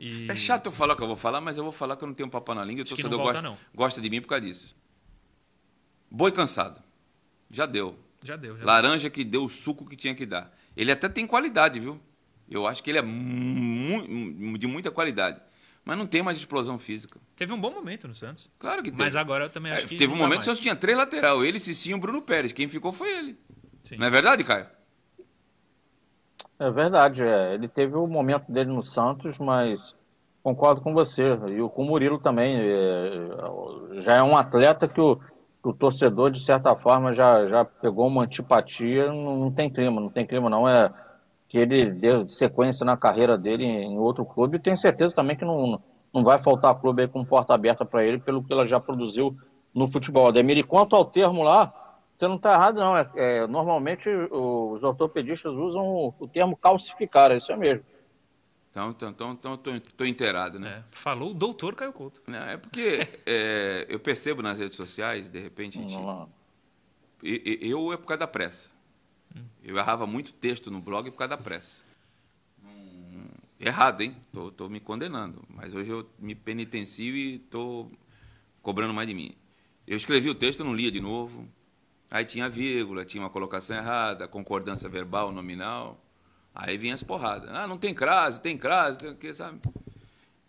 E... 0.00 0.28
É 0.28 0.34
chato 0.34 0.66
eu 0.66 0.72
falar 0.72 0.94
o 0.94 0.96
que 0.96 1.02
eu 1.04 1.06
vou 1.06 1.16
falar, 1.16 1.40
mas 1.40 1.56
eu 1.56 1.62
vou 1.62 1.72
falar 1.72 1.96
que 1.96 2.02
eu 2.02 2.08
não 2.08 2.14
tenho 2.14 2.28
papo 2.28 2.52
na 2.52 2.64
língua. 2.64 2.82
O 2.82 2.84
torcedor 2.84 3.10
não 3.12 3.18
volta, 3.18 3.32
gosta, 3.34 3.48
não. 3.48 3.58
gosta 3.72 4.00
de 4.00 4.10
mim 4.10 4.20
por 4.20 4.26
causa 4.26 4.44
disso. 4.44 4.76
Boi 6.10 6.32
cansado. 6.32 6.82
Já 7.48 7.64
deu. 7.64 7.96
Já 8.24 8.34
deu. 8.34 8.58
Já 8.58 8.64
Laranja 8.64 9.08
que 9.08 9.22
deu 9.22 9.44
o 9.44 9.48
suco 9.48 9.86
que 9.86 9.94
tinha 9.94 10.14
que 10.16 10.26
dar. 10.26 10.52
Ele 10.76 10.90
até 10.90 11.08
tem 11.08 11.24
qualidade, 11.26 11.78
viu? 11.78 12.00
Eu 12.50 12.66
acho 12.66 12.82
que 12.82 12.90
ele 12.90 12.98
é 12.98 13.02
mu- 13.02 14.58
de 14.58 14.66
muita 14.66 14.90
qualidade. 14.90 15.40
Mas 15.84 15.96
não 15.96 16.06
tem 16.06 16.22
mais 16.22 16.38
explosão 16.38 16.78
física. 16.78 17.20
Teve 17.36 17.52
um 17.52 17.60
bom 17.60 17.70
momento 17.70 18.08
no 18.08 18.14
Santos. 18.14 18.50
Claro 18.58 18.82
que 18.82 18.90
teve. 18.90 19.02
Mas 19.02 19.14
agora 19.14 19.44
eu 19.44 19.50
também 19.50 19.72
acho 19.72 19.84
é, 19.84 19.88
que. 19.88 19.96
Teve 19.96 20.12
um 20.12 20.16
momento 20.16 20.40
que 20.40 20.42
o 20.42 20.44
Santos 20.44 20.60
tinha 20.60 20.74
três 20.74 20.98
lateral. 20.98 21.44
Ele, 21.44 21.60
Cicinho 21.60 21.94
e 21.94 21.98
o 21.98 22.00
Bruno 22.00 22.22
Pérez. 22.22 22.52
Quem 22.52 22.68
ficou 22.68 22.92
foi 22.92 23.12
ele. 23.16 23.38
Sim. 23.84 23.96
Não 23.96 24.06
é 24.06 24.10
verdade, 24.10 24.42
Caio? 24.44 24.66
É 26.62 26.70
verdade. 26.70 27.24
É. 27.24 27.54
Ele 27.54 27.66
teve 27.66 27.96
o 27.96 28.06
momento 28.06 28.50
dele 28.50 28.70
no 28.70 28.82
Santos, 28.82 29.38
mas 29.38 29.96
concordo 30.44 30.80
com 30.80 30.94
você. 30.94 31.34
E 31.48 31.68
com 31.68 31.82
o 31.82 31.84
Murilo 31.84 32.18
também. 32.18 32.56
É, 32.56 34.00
já 34.00 34.14
é 34.14 34.22
um 34.22 34.36
atleta 34.36 34.86
que 34.86 35.00
o, 35.00 35.18
o 35.64 35.72
torcedor, 35.72 36.30
de 36.30 36.38
certa 36.38 36.76
forma, 36.76 37.12
já, 37.12 37.46
já 37.48 37.64
pegou 37.64 38.06
uma 38.06 38.22
antipatia. 38.22 39.08
Não, 39.08 39.36
não 39.36 39.50
tem 39.50 39.68
clima, 39.68 40.00
não 40.00 40.08
tem 40.08 40.24
clima, 40.24 40.48
não. 40.48 40.68
É 40.68 40.92
que 41.48 41.58
ele 41.58 41.90
deu 41.90 42.26
sequência 42.30 42.84
na 42.84 42.96
carreira 42.96 43.36
dele 43.36 43.64
em 43.64 43.98
outro 43.98 44.24
clube. 44.24 44.56
E 44.56 44.60
tenho 44.60 44.76
certeza 44.76 45.14
também 45.14 45.36
que 45.36 45.44
não, 45.44 45.82
não 46.14 46.22
vai 46.22 46.38
faltar 46.38 46.74
clube 46.76 47.02
aí 47.02 47.08
com 47.08 47.24
porta 47.24 47.54
aberta 47.54 47.84
para 47.84 48.04
ele, 48.04 48.18
pelo 48.18 48.42
que 48.42 48.52
ela 48.52 48.66
já 48.66 48.78
produziu 48.78 49.36
no 49.74 49.90
futebol. 49.90 50.28
Ademir, 50.28 50.56
e 50.56 50.62
quanto 50.62 50.94
ao 50.94 51.04
termo 51.04 51.42
lá, 51.42 51.81
você 52.16 52.28
não 52.28 52.36
está 52.36 52.52
errado, 52.52 52.76
não. 52.76 52.96
É, 52.96 53.10
é, 53.16 53.46
normalmente 53.46 54.08
os 54.08 54.82
ortopedistas 54.84 55.52
usam 55.52 55.84
o, 55.84 56.14
o, 56.18 56.28
termo 56.28 56.56
calcificar, 56.56 57.32
é 57.32 57.38
isso 57.38 57.50
é 57.52 57.56
mesmo. 57.56 57.84
Então, 58.70 58.90
então, 58.90 59.10
então, 59.10 59.32
então 59.32 59.56
tô, 59.58 59.80
tô 59.80 60.04
inteirado, 60.04 60.58
né? 60.58 60.78
É, 60.78 60.82
falou 60.90 61.32
o 61.32 61.34
doutor 61.34 61.74
Caio 61.74 61.92
Couto. 61.92 62.22
Não, 62.26 62.38
é 62.38 62.56
porque 62.56 63.06
é, 63.26 63.86
eu 63.88 64.00
percebo 64.00 64.40
nas 64.40 64.58
redes 64.58 64.76
sociais, 64.76 65.28
de 65.28 65.38
repente, 65.38 65.78
gente, 65.78 65.94
eu, 67.22 67.58
eu 67.60 67.92
é 67.92 67.96
por 67.96 68.06
causa 68.06 68.20
da 68.20 68.26
pressa. 68.26 68.70
Eu 69.62 69.76
errava 69.76 70.06
muito 70.06 70.32
texto 70.32 70.70
no 70.70 70.80
blog 70.80 71.10
por 71.10 71.18
causa 71.18 71.36
da 71.36 71.38
pressa. 71.38 71.82
Hum, 72.64 73.28
errado, 73.60 74.00
hein? 74.02 74.16
Tô, 74.32 74.50
tô 74.50 74.68
me 74.68 74.80
condenando. 74.80 75.42
Mas 75.48 75.72
hoje 75.72 75.90
eu 75.90 76.08
me 76.18 76.34
penitencio 76.34 77.16
e 77.16 77.38
tô 77.38 77.90
cobrando 78.60 78.92
mais 78.92 79.08
de 79.08 79.14
mim. 79.14 79.34
Eu 79.86 79.96
escrevi 79.96 80.28
o 80.28 80.34
texto, 80.34 80.64
não 80.64 80.74
lia 80.74 80.90
de 80.90 81.00
novo. 81.00 81.48
Aí 82.12 82.26
tinha 82.26 82.46
vírgula, 82.46 83.06
tinha 83.06 83.22
uma 83.22 83.30
colocação 83.30 83.74
errada, 83.74 84.28
concordância 84.28 84.86
verbal, 84.86 85.32
nominal. 85.32 85.96
Aí 86.54 86.76
vinha 86.76 86.94
as 86.94 87.02
porradas. 87.02 87.48
Ah, 87.50 87.66
não 87.66 87.78
tem 87.78 87.94
crase, 87.94 88.38
tem 88.38 88.58
crase, 88.58 88.98
tem 88.98 89.10
o 89.12 89.16
que, 89.16 89.32
sabe? 89.32 89.58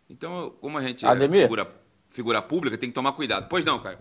Então, 0.10 0.52
como 0.60 0.78
a 0.78 0.82
gente 0.82 1.06
Ademir. 1.06 1.40
é 1.40 1.44
figura, 1.44 1.72
figura 2.10 2.42
pública, 2.42 2.78
tem 2.78 2.90
que 2.90 2.94
tomar 2.94 3.14
cuidado. 3.14 3.48
Pois 3.48 3.64
não, 3.64 3.80
Caio? 3.80 3.98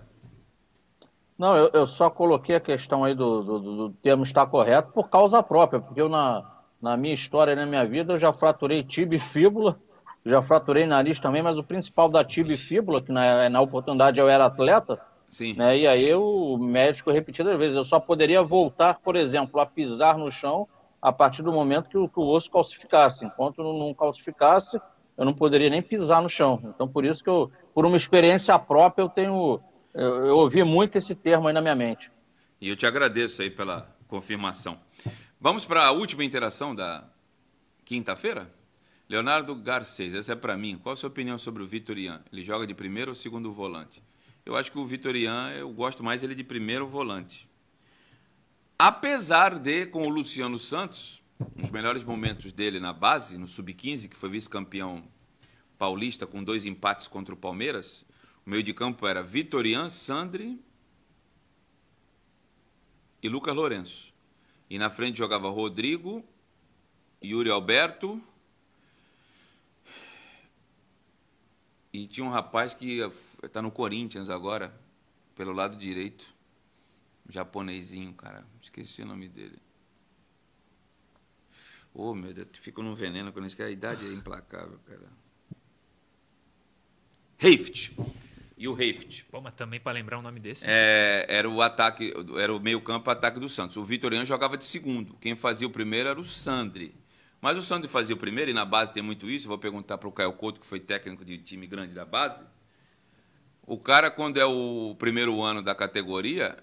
Não, 1.38 1.56
eu, 1.56 1.70
eu 1.72 1.86
só 1.86 2.10
coloquei 2.10 2.56
a 2.56 2.60
questão 2.60 3.04
aí 3.04 3.14
do, 3.14 3.44
do, 3.44 3.58
do, 3.60 3.90
termo 4.02 4.24
estar 4.24 4.44
correto 4.46 4.90
por 4.92 5.08
causa 5.08 5.40
própria, 5.40 5.80
porque 5.80 6.00
eu, 6.00 6.08
na, 6.08 6.44
na 6.80 6.96
minha 6.96 7.14
história, 7.14 7.54
na 7.54 7.64
minha 7.64 7.86
vida, 7.86 8.14
eu 8.14 8.18
já 8.18 8.32
fraturei 8.32 8.82
tibia 8.82 9.18
e 9.18 9.20
fíbula, 9.20 9.78
já 10.26 10.42
fraturei 10.42 10.84
nariz 10.84 11.20
também, 11.20 11.42
mas 11.42 11.56
o 11.58 11.62
principal 11.62 12.08
da 12.08 12.24
tibia 12.24 12.56
e 12.56 12.58
fíbula, 12.58 13.00
que 13.00 13.12
na, 13.12 13.48
na 13.48 13.60
oportunidade 13.60 14.18
eu 14.18 14.28
era 14.28 14.46
atleta, 14.46 15.00
Sim. 15.32 15.54
Né, 15.54 15.78
e 15.78 15.86
aí 15.86 16.14
o 16.14 16.58
médico 16.58 17.10
repetidas 17.10 17.58
vezes, 17.58 17.74
eu 17.74 17.84
só 17.84 17.98
poderia 17.98 18.42
voltar, 18.42 19.00
por 19.00 19.16
exemplo, 19.16 19.58
a 19.58 19.66
pisar 19.66 20.18
no 20.18 20.30
chão 20.30 20.68
a 21.00 21.10
partir 21.10 21.42
do 21.42 21.50
momento 21.50 21.88
que 21.88 21.96
o, 21.96 22.06
que 22.06 22.20
o 22.20 22.28
osso 22.28 22.50
calcificasse. 22.50 23.24
Enquanto 23.24 23.62
não 23.62 23.94
calcificasse, 23.94 24.78
eu 25.16 25.24
não 25.24 25.32
poderia 25.32 25.70
nem 25.70 25.82
pisar 25.82 26.22
no 26.22 26.28
chão. 26.28 26.60
Então, 26.64 26.86
por 26.86 27.04
isso 27.04 27.24
que 27.24 27.30
eu, 27.30 27.50
por 27.74 27.86
uma 27.86 27.96
experiência 27.96 28.56
própria, 28.58 29.02
eu 29.02 29.08
tenho 29.08 29.58
eu, 29.94 30.26
eu 30.26 30.36
ouvi 30.36 30.62
muito 30.62 30.96
esse 30.98 31.14
termo 31.14 31.48
aí 31.48 31.54
na 31.54 31.60
minha 31.60 31.74
mente. 31.74 32.10
E 32.60 32.68
eu 32.68 32.76
te 32.76 32.86
agradeço 32.86 33.42
aí 33.42 33.50
pela 33.50 33.94
confirmação. 34.06 34.78
Vamos 35.40 35.64
para 35.64 35.86
a 35.86 35.90
última 35.90 36.24
interação 36.24 36.74
da 36.74 37.04
quinta-feira? 37.84 38.50
Leonardo 39.08 39.54
Garcês, 39.54 40.14
essa 40.14 40.32
é 40.32 40.36
para 40.36 40.56
mim. 40.56 40.78
Qual 40.82 40.92
a 40.92 40.96
sua 40.96 41.08
opinião 41.08 41.36
sobre 41.36 41.62
o 41.62 41.66
Vitorian? 41.66 42.20
Ele 42.32 42.44
joga 42.44 42.66
de 42.66 42.74
primeiro 42.74 43.10
ou 43.10 43.14
segundo 43.14 43.52
volante? 43.52 44.02
Eu 44.44 44.56
acho 44.56 44.72
que 44.72 44.78
o 44.78 44.84
Vitorian, 44.84 45.50
eu 45.50 45.70
gosto 45.72 46.02
mais 46.02 46.22
ele 46.22 46.34
de 46.34 46.42
primeiro 46.42 46.86
volante. 46.86 47.48
Apesar 48.78 49.58
de, 49.58 49.86
com 49.86 50.02
o 50.02 50.08
Luciano 50.08 50.58
Santos, 50.58 51.22
nos 51.54 51.70
melhores 51.70 52.02
momentos 52.02 52.50
dele 52.50 52.80
na 52.80 52.92
base, 52.92 53.38
no 53.38 53.46
Sub-15, 53.46 54.08
que 54.08 54.16
foi 54.16 54.30
vice-campeão 54.30 55.04
paulista 55.78 56.26
com 56.26 56.42
dois 56.42 56.66
empates 56.66 57.06
contra 57.06 57.34
o 57.34 57.38
Palmeiras, 57.38 58.04
o 58.44 58.50
meio 58.50 58.62
de 58.62 58.74
campo 58.74 59.06
era 59.06 59.22
Vitorian, 59.22 59.88
Sandri 59.88 60.60
e 63.22 63.28
Lucas 63.28 63.54
Lourenço. 63.54 64.12
E 64.68 64.78
na 64.78 64.90
frente 64.90 65.18
jogava 65.18 65.48
Rodrigo, 65.48 66.24
Yuri 67.22 67.50
Alberto. 67.50 68.20
E 71.92 72.06
tinha 72.06 72.24
um 72.24 72.30
rapaz 72.30 72.72
que 72.72 73.00
está 73.42 73.60
no 73.60 73.70
Corinthians 73.70 74.30
agora, 74.30 74.74
pelo 75.34 75.52
lado 75.52 75.76
direito. 75.76 76.24
Um 77.28 77.32
japonesinho, 77.32 78.12
cara. 78.14 78.46
Esqueci 78.60 79.02
o 79.02 79.06
nome 79.06 79.28
dele. 79.28 79.58
Oh, 81.94 82.14
meu 82.14 82.32
Deus, 82.32 82.48
fico 82.54 82.82
no 82.82 82.94
veneno 82.94 83.32
quando 83.32 83.46
isso 83.46 83.56
que 83.56 83.62
a 83.62 83.70
idade 83.70 84.06
é 84.06 84.12
implacável, 84.12 84.78
cara. 84.86 85.12
Heift 87.38 87.94
e 88.56 88.68
o 88.68 88.74
Reift. 88.74 89.24
Pô, 89.24 89.40
mas 89.40 89.54
também 89.54 89.80
para 89.80 89.92
lembrar 89.92 90.18
o 90.18 90.22
nome 90.22 90.38
desse. 90.38 90.64
É, 90.64 91.26
era 91.28 91.50
o 91.50 91.60
ataque, 91.60 92.14
era 92.38 92.54
o 92.54 92.60
meio-campo 92.60 93.10
ataque 93.10 93.40
do 93.40 93.48
Santos. 93.48 93.76
O 93.76 93.84
Vitoriano 93.84 94.24
jogava 94.24 94.56
de 94.56 94.64
segundo. 94.64 95.14
Quem 95.14 95.34
fazia 95.34 95.66
o 95.66 95.70
primeiro 95.70 96.08
era 96.08 96.20
o 96.20 96.24
Sandri. 96.24 96.94
Mas 97.42 97.58
o 97.58 97.62
Sandri 97.62 97.88
fazia 97.88 98.14
o 98.14 98.18
primeiro, 98.18 98.52
e 98.52 98.54
na 98.54 98.64
base 98.64 98.92
tem 98.92 99.02
muito 99.02 99.28
isso. 99.28 99.48
Vou 99.48 99.58
perguntar 99.58 99.98
para 99.98 100.08
o 100.08 100.12
Caio 100.12 100.32
Couto, 100.32 100.60
que 100.60 100.66
foi 100.66 100.78
técnico 100.78 101.24
de 101.24 101.38
time 101.38 101.66
grande 101.66 101.92
da 101.92 102.04
base. 102.04 102.46
O 103.66 103.76
cara, 103.76 104.12
quando 104.12 104.38
é 104.38 104.44
o 104.44 104.94
primeiro 104.96 105.42
ano 105.42 105.60
da 105.60 105.74
categoria, 105.74 106.56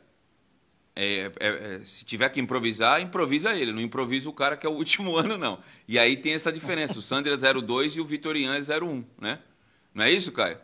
é, 0.95 1.31
é, 1.37 1.47
é, 1.47 1.79
se 1.83 2.05
tiver 2.05 2.29
que 2.29 2.39
improvisar, 2.39 3.01
improvisa 3.01 3.53
ele. 3.53 3.73
Não 3.73 3.81
improvisa 3.81 4.29
o 4.29 4.33
cara 4.33 4.55
que 4.55 4.65
é 4.65 4.69
o 4.69 4.73
último 4.79 5.17
ano, 5.17 5.37
não. 5.37 5.59
E 5.85 5.99
aí 5.99 6.15
tem 6.15 6.33
essa 6.33 6.49
diferença. 6.49 6.97
O 6.97 7.01
Sandri 7.01 7.33
é 7.33 7.37
02 7.37 7.97
e 7.97 7.99
o 7.99 8.05
Vitoriano 8.05 8.55
é 8.55 8.81
01, 8.81 9.03
né? 9.19 9.39
Não 9.93 10.05
é 10.05 10.09
isso, 10.09 10.31
Caio? 10.31 10.59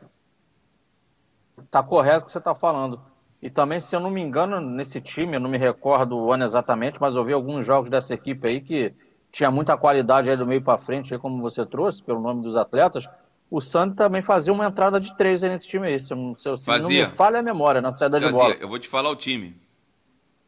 Tá 1.69 1.83
correto 1.83 2.23
o 2.23 2.25
que 2.27 2.31
você 2.31 2.37
está 2.37 2.55
falando. 2.55 3.01
E 3.41 3.49
também, 3.49 3.81
se 3.81 3.93
eu 3.93 3.99
não 3.99 4.09
me 4.09 4.21
engano, 4.21 4.61
nesse 4.61 5.01
time, 5.01 5.35
eu 5.35 5.41
não 5.41 5.49
me 5.49 5.57
recordo 5.57 6.17
o 6.17 6.31
ano 6.31 6.45
exatamente, 6.45 7.01
mas 7.01 7.15
eu 7.15 7.25
vi 7.25 7.33
alguns 7.33 7.65
jogos 7.65 7.89
dessa 7.89 8.13
equipe 8.13 8.47
aí 8.47 8.61
que 8.61 8.93
tinha 9.35 9.51
muita 9.51 9.75
qualidade 9.75 10.29
aí 10.29 10.37
do 10.37 10.47
meio 10.47 10.61
para 10.61 10.77
frente, 10.77 11.13
aí 11.13 11.19
como 11.19 11.41
você 11.41 11.65
trouxe, 11.65 12.01
pelo 12.01 12.21
nome 12.21 12.41
dos 12.41 12.55
atletas. 12.55 13.05
O 13.51 13.59
Santos 13.59 13.97
também 13.97 14.21
fazia 14.21 14.53
uma 14.53 14.65
entrada 14.65 14.97
de 14.97 15.13
três 15.17 15.43
aí 15.43 15.49
nesse 15.49 15.67
time 15.67 15.87
aí. 15.87 15.99
Se, 15.99 16.07
se, 16.37 16.57
se 16.57 16.79
não 16.79 16.87
me 16.87 17.05
falha 17.05 17.39
a 17.39 17.43
memória 17.43 17.81
na 17.81 17.91
saída 17.91 18.17
fazia. 18.17 18.31
de 18.31 18.37
bola. 18.37 18.53
Eu 18.53 18.69
vou 18.69 18.79
te 18.79 18.87
falar 18.87 19.09
o 19.09 19.15
time. 19.15 19.53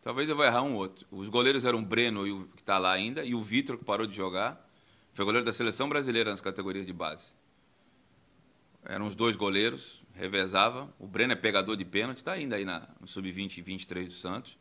Talvez 0.02 0.30
eu 0.30 0.38
vou 0.38 0.46
errar 0.46 0.62
um 0.62 0.74
outro. 0.74 1.06
Os 1.12 1.28
goleiros 1.28 1.66
eram 1.66 1.80
o 1.80 1.82
Breno, 1.82 2.48
que 2.56 2.62
está 2.62 2.78
lá 2.78 2.94
ainda, 2.94 3.26
e 3.26 3.36
o 3.36 3.42
Vitor, 3.42 3.78
que 3.78 3.84
parou 3.84 4.08
de 4.08 4.16
jogar. 4.16 4.66
Foi 5.12 5.26
goleiro 5.26 5.46
da 5.46 5.52
seleção 5.52 5.90
brasileira 5.90 6.32
nas 6.32 6.40
categorias 6.40 6.86
de 6.86 6.94
base. 6.94 7.34
Eram 8.86 9.06
os 9.06 9.16
dois 9.16 9.36
goleiros, 9.36 10.02
revezava. 10.14 10.88
O 10.98 11.06
Breno 11.06 11.34
é 11.34 11.36
pegador 11.36 11.76
de 11.76 11.84
pênalti, 11.84 12.20
está 12.20 12.32
ainda 12.32 12.56
aí 12.56 12.64
na, 12.64 12.88
no 13.02 13.08
sub-20 13.08 13.58
e 13.58 13.62
23 13.62 14.08
do 14.08 14.14
Santos. 14.14 14.58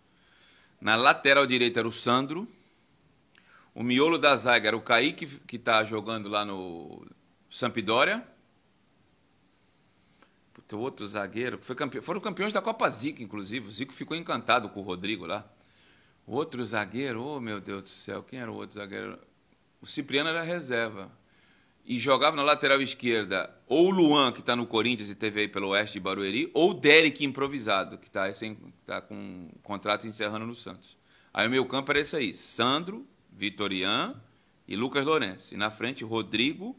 Na 0.81 0.97
lateral 0.97 1.47
direita 1.47 1.79
era 1.79 1.87
o 1.87 1.93
Sandro. 1.93 2.49
O 3.77 3.83
miolo 3.83 4.16
da 4.16 4.35
zaga 4.39 4.68
era 4.68 4.77
o 4.77 4.81
Kaique, 4.81 5.27
que 5.47 5.57
está 5.57 5.85
jogando 5.85 6.31
lá 6.31 6.47
no 6.47 7.05
Sampdoria. 7.51 8.27
Outro 10.72 11.07
zagueiro. 11.07 11.59
Foi 11.61 11.77
campeão, 11.77 12.03
foram 12.03 12.18
campeões 12.18 12.55
da 12.55 12.62
Copa 12.62 12.89
Zico, 12.91 13.22
inclusive. 13.22 13.68
O 13.68 13.70
Zico 13.70 13.93
ficou 13.93 14.16
encantado 14.16 14.70
com 14.70 14.81
o 14.81 14.83
Rodrigo 14.83 15.27
lá. 15.27 15.47
Outro 16.27 16.64
zagueiro, 16.64 17.22
oh 17.22 17.39
meu 17.39 17.61
Deus 17.61 17.83
do 17.83 17.89
céu, 17.91 18.22
quem 18.22 18.41
era 18.41 18.51
o 18.51 18.55
outro 18.55 18.77
zagueiro? 18.77 19.18
O 19.79 19.87
Cipriano 19.87 20.31
era 20.31 20.43
reserva 20.43 21.12
e 21.85 22.01
jogava 22.01 22.35
na 22.35 22.43
lateral 22.43 22.81
esquerda 22.81 23.55
ou 23.66 23.89
o 23.89 23.91
Luan, 23.91 24.33
que 24.33 24.41
está 24.41 24.57
no 24.57 24.66
Corinthians 24.66 25.11
e 25.11 25.14
teve 25.14 25.41
aí 25.41 25.49
pelo 25.49 25.68
Oeste 25.68 25.93
de 25.93 26.01
Barueri, 26.01 26.51
ou 26.55 26.70
o 26.70 26.74
Derek 26.74 27.22
improvisado, 27.27 27.99
que 27.99 28.07
está 28.07 28.24
tá 28.87 29.03
com 29.03 29.14
um 29.14 29.51
contrato 29.62 30.07
encerrando 30.07 30.47
no 30.47 30.55
Santos. 30.55 30.97
Aí 31.31 31.47
o 31.47 31.51
meu 31.51 31.66
campo 31.66 31.93
era 31.93 32.01
esse 32.01 32.16
aí: 32.16 32.33
Sandro, 32.33 33.07
Vitorian 33.37 34.14
e 34.66 34.74
Lucas 34.74 35.05
Lourenço. 35.05 35.55
E 35.55 35.57
na 35.57 35.70
frente, 35.70 36.03
Rodrigo, 36.03 36.76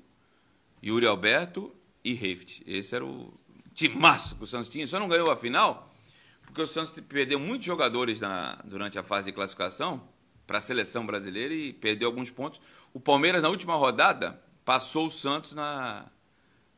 Yuri 0.84 1.06
Alberto 1.06 1.74
e 2.04 2.14
Reift. 2.14 2.64
Esse 2.66 2.96
era 2.96 3.06
o 3.06 3.34
timaço 3.74 4.36
que 4.36 4.44
o 4.44 4.48
Santos 4.48 4.70
tinha. 4.70 4.88
Só 4.88 5.00
não 5.00 5.08
ganhou 5.08 5.32
a 5.32 5.36
final 5.36 5.94
porque 6.48 6.62
o 6.62 6.68
Santos 6.68 6.92
perdeu 7.08 7.40
muitos 7.40 7.68
jogadores 7.68 8.20
na, 8.20 8.56
durante 8.64 8.98
a 8.98 9.04
fase 9.04 9.28
de 9.28 9.32
classificação 9.32 10.02
para 10.48 10.58
a 10.58 10.62
seleção 10.62 11.06
brasileira 11.06 11.54
e 11.54 11.72
perdeu 11.74 12.08
alguns 12.08 12.32
pontos. 12.32 12.60
O 12.94 13.00
Palmeiras, 13.00 13.44
na 13.44 13.50
última 13.50 13.76
rodada, 13.76 14.42
passou 14.66 15.08
o 15.08 15.12
Santos 15.12 15.52
na, 15.54 16.06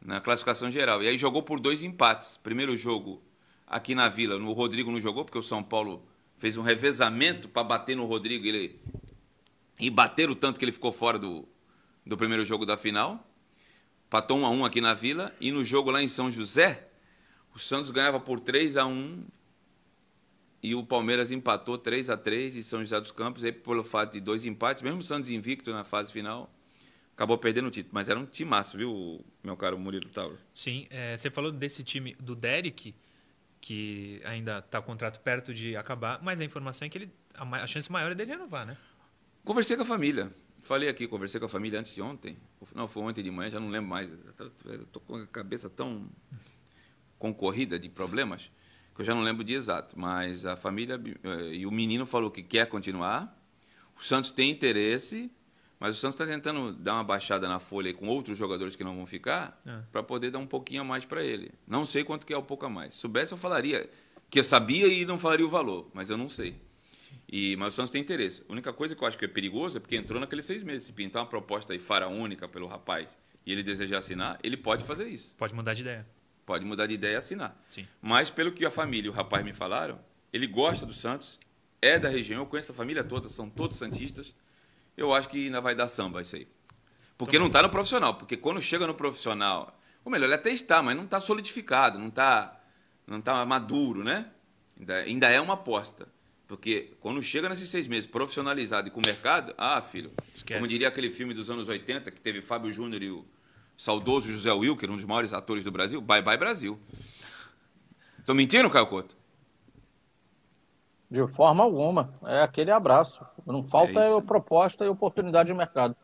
na 0.01 0.19
classificação 0.19 0.69
geral. 0.69 1.01
E 1.01 1.07
aí 1.07 1.17
jogou 1.17 1.43
por 1.43 1.59
dois 1.59 1.83
empates. 1.83 2.35
Primeiro 2.35 2.75
jogo 2.75 3.21
aqui 3.65 3.93
na 3.93 4.09
Vila, 4.09 4.35
o 4.35 4.53
Rodrigo 4.53 4.91
não 4.91 4.99
jogou, 4.99 5.23
porque 5.23 5.37
o 5.37 5.43
São 5.43 5.63
Paulo 5.63 6.03
fez 6.37 6.57
um 6.57 6.61
revezamento 6.61 7.47
para 7.47 7.63
bater 7.63 7.95
no 7.95 8.05
Rodrigo 8.05 8.45
ele, 8.47 8.79
e 9.79 9.89
bater 9.89 10.29
o 10.29 10.35
tanto 10.35 10.59
que 10.59 10.65
ele 10.65 10.71
ficou 10.71 10.91
fora 10.91 11.17
do, 11.17 11.47
do 12.05 12.17
primeiro 12.17 12.45
jogo 12.45 12.65
da 12.65 12.75
final. 12.75 13.25
Patou 14.09 14.37
1 14.39 14.45
a 14.45 14.49
1 14.49 14.65
aqui 14.65 14.81
na 14.81 14.93
Vila 14.93 15.33
e 15.39 15.51
no 15.51 15.63
jogo 15.63 15.91
lá 15.91 16.01
em 16.01 16.07
São 16.07 16.31
José, 16.31 16.89
o 17.55 17.59
Santos 17.59 17.91
ganhava 17.91 18.19
por 18.19 18.39
3 18.39 18.75
a 18.77 18.85
1 18.85 19.23
e 20.61 20.75
o 20.75 20.83
Palmeiras 20.83 21.31
empatou 21.31 21.77
3 21.77 22.09
a 22.09 22.17
3 22.17 22.57
em 22.57 22.61
São 22.61 22.79
José 22.79 22.99
dos 22.99 23.11
Campos, 23.11 23.43
aí 23.43 23.51
pelo 23.51 23.83
fato 23.83 24.13
de 24.13 24.19
dois 24.19 24.45
empates, 24.45 24.83
mesmo 24.83 24.99
o 24.99 25.03
Santos 25.03 25.29
invicto 25.29 25.71
na 25.71 25.83
fase 25.83 26.11
final, 26.11 26.53
acabou 27.15 27.37
perdendo 27.37 27.67
o 27.67 27.71
título. 27.71 27.93
Mas 27.93 28.09
era 28.09 28.19
um 28.19 28.25
timaço, 28.25 28.77
viu, 28.77 29.23
meu 29.43 29.55
caro 29.55 29.79
Murilo 29.79 30.09
Tauro? 30.09 30.37
Sim, 30.53 30.87
é, 30.89 31.15
você 31.15 31.29
falou 31.29 31.51
desse 31.51 31.83
time 31.83 32.15
do 32.19 32.35
Derek, 32.35 32.93
que 33.61 34.21
ainda 34.25 34.59
está 34.59 34.79
o 34.79 34.83
contrato 34.83 35.19
perto 35.19 35.53
de 35.53 35.75
acabar, 35.75 36.21
mas 36.21 36.41
a 36.41 36.45
informação 36.45 36.85
é 36.85 36.89
que 36.89 36.97
ele, 36.97 37.11
a, 37.35 37.43
a 37.43 37.67
chance 37.67 37.91
maior 37.91 38.11
é 38.11 38.15
dele 38.15 38.31
renovar, 38.31 38.65
né? 38.65 38.75
Conversei 39.49 39.75
com 39.75 39.81
a 39.81 39.85
família. 39.85 40.31
Falei 40.61 40.87
aqui, 40.87 41.07
conversei 41.07 41.39
com 41.39 41.47
a 41.47 41.49
família 41.49 41.79
antes 41.79 41.95
de 41.95 42.03
ontem. 42.03 42.37
Não, 42.75 42.87
foi 42.87 43.01
ontem 43.01 43.23
de 43.23 43.31
manhã, 43.31 43.49
já 43.49 43.59
não 43.59 43.69
lembro 43.69 43.89
mais. 43.89 44.07
Estou 44.07 45.01
com 45.01 45.15
a 45.15 45.25
cabeça 45.25 45.67
tão 45.67 46.07
concorrida 47.17 47.79
de 47.79 47.89
problemas 47.89 48.51
que 48.93 49.01
eu 49.01 49.05
já 49.05 49.15
não 49.15 49.23
lembro 49.23 49.43
de 49.43 49.55
exato. 49.55 49.97
Mas 49.97 50.45
a 50.45 50.55
família 50.55 51.01
eh, 51.23 51.53
e 51.55 51.65
o 51.65 51.71
menino 51.71 52.05
falou 52.05 52.29
que 52.29 52.43
quer 52.43 52.67
continuar. 52.67 53.43
O 53.99 54.03
Santos 54.03 54.29
tem 54.29 54.51
interesse, 54.51 55.31
mas 55.79 55.97
o 55.97 55.99
Santos 55.99 56.13
está 56.13 56.27
tentando 56.27 56.71
dar 56.71 56.93
uma 56.93 57.03
baixada 57.03 57.47
na 57.47 57.57
folha 57.59 57.91
com 57.91 58.07
outros 58.07 58.37
jogadores 58.37 58.75
que 58.75 58.83
não 58.83 58.95
vão 58.95 59.07
ficar 59.07 59.59
é. 59.65 59.79
para 59.91 60.03
poder 60.03 60.29
dar 60.29 60.37
um 60.37 60.45
pouquinho 60.45 60.81
a 60.81 60.85
mais 60.85 61.05
para 61.05 61.23
ele. 61.23 61.51
Não 61.67 61.87
sei 61.87 62.03
quanto 62.03 62.23
que 62.23 62.35
é 62.35 62.37
o 62.37 62.43
pouco 62.43 62.67
a 62.67 62.69
mais. 62.69 62.93
Se 62.93 63.01
soubesse, 63.01 63.31
eu 63.31 63.37
falaria 63.37 63.89
que 64.29 64.37
eu 64.37 64.43
sabia 64.43 64.85
e 64.87 65.05
não 65.05 65.17
falaria 65.17 65.43
o 65.43 65.49
valor, 65.49 65.89
mas 65.91 66.07
eu 66.07 66.17
não 66.19 66.29
sei. 66.29 66.68
E, 67.27 67.55
mas 67.57 67.73
o 67.73 67.75
Santos 67.75 67.91
tem 67.91 68.01
interesse. 68.01 68.43
A 68.47 68.51
única 68.51 68.73
coisa 68.73 68.95
que 68.95 69.03
eu 69.03 69.07
acho 69.07 69.17
que 69.17 69.25
é 69.25 69.27
perigoso 69.27 69.77
é 69.77 69.79
porque 69.79 69.95
entrou 69.95 70.19
naqueles 70.19 70.45
seis 70.45 70.63
meses. 70.63 70.83
Se 70.83 70.93
pintar 70.93 71.21
uma 71.21 71.27
proposta 71.27 71.73
aí 71.73 71.79
faraônica 71.79 72.47
pelo 72.47 72.67
rapaz 72.67 73.17
e 73.45 73.51
ele 73.51 73.63
desejar 73.63 73.99
assinar, 73.99 74.39
ele 74.43 74.57
pode 74.57 74.83
fazer 74.83 75.07
isso. 75.07 75.35
Pode 75.37 75.53
mudar 75.53 75.73
de 75.73 75.81
ideia. 75.81 76.07
Pode 76.45 76.65
mudar 76.65 76.87
de 76.87 76.95
ideia 76.95 77.13
e 77.13 77.15
assinar. 77.17 77.55
Sim. 77.67 77.87
Mas 78.01 78.29
pelo 78.29 78.51
que 78.51 78.65
a 78.65 78.71
família 78.71 79.07
e 79.07 79.09
o 79.09 79.13
rapaz 79.13 79.43
me 79.45 79.53
falaram, 79.53 79.99
ele 80.33 80.47
gosta 80.47 80.85
do 80.85 80.93
Santos, 80.93 81.39
é 81.81 81.99
da 81.99 82.09
região, 82.09 82.41
eu 82.41 82.45
conheço 82.45 82.71
a 82.71 82.75
família 82.75 83.03
toda, 83.03 83.29
são 83.29 83.49
todos 83.49 83.77
santistas. 83.77 84.35
Eu 84.97 85.13
acho 85.13 85.29
que 85.29 85.45
ainda 85.45 85.61
vai 85.61 85.75
dar 85.75 85.87
samba 85.87 86.21
isso 86.21 86.35
aí. 86.35 86.47
Porque 87.17 87.33
Também. 87.33 87.41
não 87.41 87.47
está 87.47 87.61
no 87.61 87.69
profissional. 87.69 88.15
Porque 88.15 88.35
quando 88.35 88.61
chega 88.61 88.87
no 88.87 88.93
profissional, 88.93 89.79
ou 90.03 90.11
melhor, 90.11 90.25
ele 90.25 90.35
até 90.35 90.51
está, 90.51 90.81
mas 90.81 90.95
não 90.95 91.03
está 91.03 91.19
solidificado, 91.19 91.99
não 91.99 92.07
está 92.07 92.59
não 93.09 93.21
tá 93.21 93.43
maduro, 93.45 94.03
né? 94.03 94.27
Ainda, 94.79 94.95
ainda 94.95 95.29
é 95.29 95.41
uma 95.41 95.55
aposta. 95.55 96.07
Porque 96.49 96.97
quando 96.99 97.21
chega 97.21 97.47
nesses 97.47 97.69
seis 97.69 97.87
meses 97.87 98.07
profissionalizado 98.07 98.87
e 98.87 98.91
com 98.91 98.99
o 98.99 99.05
mercado, 99.05 99.53
ah, 99.55 99.79
filho, 99.81 100.11
Esquece. 100.33 100.59
como 100.59 100.67
diria 100.67 100.87
aquele 100.87 101.11
filme 101.11 101.31
dos 101.31 101.47
anos 101.47 101.67
80 101.67 102.09
que 102.09 102.19
teve 102.19 102.41
Fábio 102.41 102.71
Júnior 102.71 103.03
e 103.03 103.11
o 103.11 103.23
saudoso 103.77 104.31
José 104.31 104.51
Wilker, 104.51 104.89
um 104.89 104.95
dos 104.95 105.05
maiores 105.05 105.31
atores 105.31 105.63
do 105.63 105.71
Brasil, 105.71 106.01
bye 106.01 106.23
bye 106.23 106.35
Brasil. 106.37 106.79
Estou 108.17 108.33
mentindo, 108.33 108.67
Caio 108.67 108.87
Couto? 108.87 109.15
De 111.07 111.27
forma 111.27 111.63
alguma. 111.63 112.15
É 112.25 112.41
aquele 112.41 112.71
abraço. 112.71 113.23
Não 113.45 113.63
falta 113.63 113.99
é 113.99 114.21
proposta 114.21 114.83
e 114.83 114.87
oportunidade 114.87 115.47
de 115.47 115.53
mercado. 115.53 115.95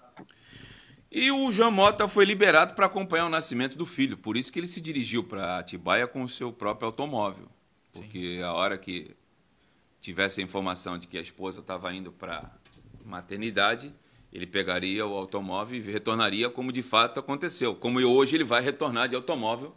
E 1.11 1.31
o 1.31 1.51
João 1.51 1.71
Mota 1.71 2.07
foi 2.07 2.23
liberado 2.23 2.75
para 2.75 2.85
acompanhar 2.85 3.25
o 3.25 3.29
nascimento 3.29 3.75
do 3.75 3.85
filho. 3.85 4.15
Por 4.15 4.37
isso 4.37 4.53
que 4.53 4.59
ele 4.59 4.67
se 4.67 4.79
dirigiu 4.79 5.23
para 5.23 5.57
Atibaia 5.57 6.05
com 6.05 6.21
o 6.21 6.29
seu 6.29 6.53
próprio 6.53 6.85
automóvel. 6.85 7.47
Porque 7.91 8.37
Sim. 8.37 8.43
a 8.43 8.53
hora 8.53 8.77
que 8.77 9.15
tivesse 10.05 10.39
a 10.39 10.43
informação 10.43 10.97
de 10.97 11.07
que 11.07 11.17
a 11.17 11.21
esposa 11.21 11.61
estava 11.61 11.93
indo 11.93 12.11
para 12.11 12.51
maternidade, 13.03 13.93
ele 14.31 14.45
pegaria 14.45 15.05
o 15.05 15.15
automóvel 15.15 15.77
e 15.77 15.81
retornaria 15.81 16.49
como 16.49 16.71
de 16.71 16.83
fato 16.83 17.19
aconteceu. 17.19 17.75
Como 17.75 17.99
hoje 17.99 18.35
ele 18.35 18.43
vai 18.43 18.61
retornar 18.61 19.09
de 19.09 19.15
automóvel 19.15 19.73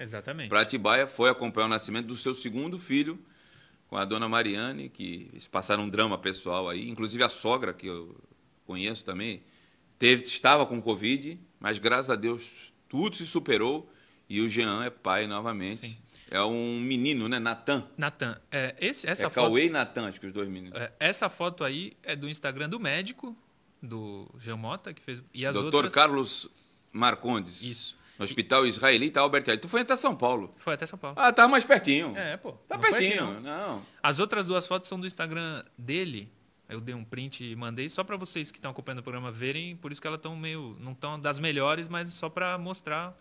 para 0.49 0.61
Atibaia, 0.61 1.07
foi 1.07 1.31
acompanhar 1.31 1.67
o 1.67 1.71
nascimento 1.71 2.07
do 2.07 2.17
seu 2.17 2.35
segundo 2.35 2.79
filho 2.79 3.19
com 3.89 3.97
a 3.97 4.05
dona 4.05 4.29
Mariane, 4.29 4.91
que 4.91 5.31
eles 5.33 5.49
passaram 5.49 5.85
um 5.85 5.89
drama 5.89 6.19
pessoal 6.19 6.69
aí, 6.69 6.89
inclusive 6.91 7.25
a 7.25 7.29
sogra 7.31 7.73
que 7.73 7.87
eu 7.87 8.15
conheço 8.67 9.05
também, 9.05 9.43
teve 9.99 10.25
estava 10.25 10.67
com 10.67 10.83
covid, 10.83 11.41
mas 11.59 11.79
graças 11.79 12.11
a 12.11 12.17
Deus 12.17 12.71
tudo 12.87 13.17
se 13.17 13.27
superou 13.27 13.91
e 14.29 14.43
o 14.43 14.49
Jean 14.49 14.85
é 14.85 14.91
pai 14.91 15.27
novamente. 15.27 15.89
Sim. 15.89 15.97
É 16.31 16.43
um 16.43 16.81
menino, 16.81 17.29
né? 17.29 17.39
Natan. 17.39 17.87
Natan. 17.97 18.39
É, 18.51 18.75
esse, 18.79 19.09
essa 19.09 19.27
é 19.27 19.31
foto... 19.31 19.47
Cauê 19.47 19.67
e 19.67 19.71
Natan, 19.71 20.09
acho 20.09 20.21
que 20.21 20.27
os 20.27 20.33
dois 20.33 20.49
meninos. 20.49 20.79
É, 20.79 20.93
essa 21.01 21.29
foto 21.29 21.65
aí 21.65 21.93
é 22.03 22.15
do 22.15 22.29
Instagram 22.29 22.69
do 22.69 22.79
médico, 22.79 23.37
do 23.83 24.29
Jean 24.39 24.57
Mota, 24.57 24.93
que 24.93 25.03
fez. 25.03 25.23
E 25.33 25.47
as 25.47 25.55
Doutor 25.55 25.85
outras... 25.85 25.95
Carlos 25.95 26.49
Marcondes. 26.93 27.63
Isso. 27.63 27.97
No 28.19 28.25
Hospital 28.25 28.67
e... 28.67 28.69
Israelita 28.69 29.21
Albert 29.21 29.43
Einstein. 29.43 29.59
Tu 29.59 29.69
foi 29.69 29.81
até 29.83 29.97
São 29.97 30.15
Paulo. 30.15 30.51
Foi 30.59 30.75
até 30.75 30.85
São 30.85 30.99
Paulo. 30.99 31.17
Ah, 31.19 31.33
tá 31.33 31.47
mais 31.47 31.65
pertinho. 31.65 32.17
É, 32.17 32.37
pô. 32.37 32.53
Tá 32.69 32.77
pertinho. 32.79 33.11
pertinho. 33.11 33.41
Não. 33.41 33.83
As 34.03 34.19
outras 34.19 34.47
duas 34.47 34.67
fotos 34.67 34.89
são 34.89 34.99
do 34.99 35.07
Instagram 35.07 35.65
dele. 35.79 36.31
Eu 36.69 36.81
dei 36.81 36.95
um 36.95 37.05
print 37.05 37.43
e 37.45 37.57
mandei 37.57 37.89
só 37.89 38.05
para 38.05 38.17
vocês 38.17 38.51
que 38.51 38.59
estão 38.59 38.73
acompanhando 38.73 38.99
o 38.99 39.03
programa 39.03 39.33
verem, 39.33 39.75
por 39.77 39.91
isso 39.91 40.03
que 40.03 40.07
elas 40.07 40.19
estão 40.19 40.37
meio 40.37 40.77
não 40.79 40.93
estão 40.93 41.19
das 41.19 41.39
melhores, 41.39 41.89
mas 41.89 42.13
só 42.13 42.29
para 42.29 42.59
mostrar 42.59 43.19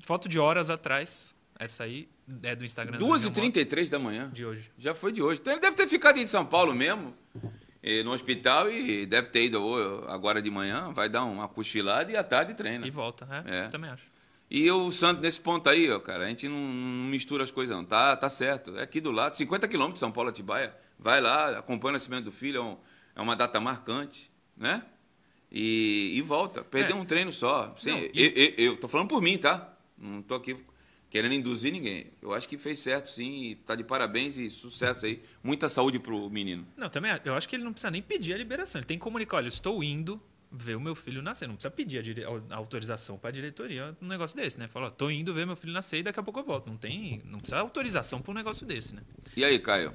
foto 0.00 0.28
de 0.28 0.36
horas 0.36 0.70
atrás 0.70 1.32
essa 1.60 1.84
aí 1.84 2.08
é 2.42 2.56
do 2.56 2.64
Instagram 2.64 2.98
2h33 2.98 3.88
da 3.88 3.98
manhã. 3.98 4.30
De 4.30 4.44
hoje. 4.44 4.70
Já 4.78 4.94
foi 4.94 5.12
de 5.12 5.22
hoje. 5.22 5.40
Então 5.40 5.52
ele 5.52 5.60
deve 5.60 5.76
ter 5.76 5.86
ficado 5.86 6.18
em 6.18 6.26
São 6.26 6.44
Paulo 6.44 6.74
mesmo, 6.74 7.14
no 8.04 8.12
hospital, 8.12 8.70
e 8.70 9.04
deve 9.06 9.28
ter 9.28 9.44
ido 9.44 10.04
agora 10.08 10.40
de 10.40 10.50
manhã, 10.50 10.92
vai 10.92 11.08
dar 11.08 11.24
uma 11.24 11.46
cochilada 11.48 12.10
e 12.10 12.16
à 12.16 12.24
tarde 12.24 12.54
treina. 12.54 12.86
E 12.86 12.90
volta, 12.90 13.28
é, 13.46 13.60
é. 13.60 13.66
também 13.68 13.90
acho. 13.90 14.10
E 14.50 14.68
o 14.68 14.90
Santos, 14.90 15.22
nesse 15.22 15.40
ponto 15.40 15.68
aí, 15.68 15.88
ó, 15.88 16.00
cara, 16.00 16.24
a 16.24 16.28
gente 16.28 16.48
não, 16.48 16.58
não, 16.58 17.04
mistura 17.04 17.44
as 17.44 17.52
coisas, 17.52 17.74
não. 17.74 17.84
Tá, 17.84 18.16
tá 18.16 18.28
certo. 18.28 18.76
É 18.76 18.82
aqui 18.82 19.00
do 19.00 19.12
lado, 19.12 19.36
50 19.36 19.68
quilômetros 19.68 19.94
de 19.94 20.00
São 20.00 20.10
Paulo 20.10 20.28
Atibaia. 20.28 20.74
Vai 20.98 21.20
lá, 21.20 21.58
acompanha 21.58 21.90
o 21.90 21.92
nascimento 21.92 22.24
do 22.24 22.32
filho, 22.32 22.58
é, 22.58 22.62
um, 22.62 22.76
é 23.14 23.20
uma 23.20 23.36
data 23.36 23.60
marcante, 23.60 24.28
né? 24.56 24.82
E, 25.52 26.14
e 26.16 26.22
volta. 26.22 26.64
Perdeu 26.64 26.96
é. 26.96 27.00
um 27.00 27.04
treino 27.04 27.32
só. 27.32 27.72
Sim, 27.78 27.92
não, 27.92 27.98
e... 27.98 28.10
eu, 28.14 28.30
eu, 28.30 28.54
eu, 28.72 28.76
tô 28.76 28.88
falando 28.88 29.08
por 29.08 29.22
mim, 29.22 29.38
tá? 29.38 29.72
Não 29.96 30.20
tô 30.20 30.34
aqui 30.34 30.56
querendo 31.10 31.34
induzir 31.34 31.72
ninguém. 31.72 32.06
Eu 32.22 32.32
acho 32.32 32.48
que 32.48 32.56
fez 32.56 32.78
certo, 32.78 33.08
sim, 33.08 33.50
está 33.50 33.74
de 33.74 33.82
parabéns 33.82 34.38
e 34.38 34.48
sucesso 34.48 35.04
aí. 35.04 35.20
Muita 35.42 35.68
saúde 35.68 35.98
para 35.98 36.14
o 36.14 36.30
menino. 36.30 36.64
Não, 36.76 36.88
também 36.88 37.10
eu 37.24 37.34
acho 37.34 37.48
que 37.48 37.56
ele 37.56 37.64
não 37.64 37.72
precisa 37.72 37.90
nem 37.90 38.00
pedir 38.00 38.32
a 38.32 38.38
liberação. 38.38 38.78
Ele 38.78 38.86
tem 38.86 38.96
que 38.96 39.02
comunicar, 39.02 39.38
olha, 39.38 39.46
eu 39.46 39.48
estou 39.48 39.82
indo 39.82 40.22
ver 40.52 40.76
o 40.76 40.80
meu 40.80 40.94
filho 40.94 41.20
nascer. 41.20 41.48
Não 41.48 41.56
precisa 41.56 41.70
pedir 41.70 41.98
a, 41.98 42.02
dire... 42.02 42.24
a 42.24 42.56
autorização 42.56 43.18
para 43.18 43.30
a 43.30 43.32
diretoria 43.32 43.96
um 44.00 44.06
negócio 44.06 44.36
desse, 44.36 44.58
né? 44.58 44.68
Fala, 44.68 44.86
estou 44.86 45.10
indo 45.10 45.34
ver 45.34 45.46
meu 45.46 45.56
filho 45.56 45.72
nascer 45.72 45.98
e 45.98 46.02
daqui 46.04 46.20
a 46.20 46.22
pouco 46.22 46.38
eu 46.38 46.44
volto. 46.44 46.68
Não 46.68 46.76
tem, 46.76 47.20
não 47.24 47.40
precisa 47.40 47.60
autorização 47.60 48.22
para 48.22 48.30
um 48.30 48.34
negócio 48.34 48.64
desse, 48.64 48.94
né? 48.94 49.02
E 49.36 49.44
aí, 49.44 49.58
Caio? 49.58 49.92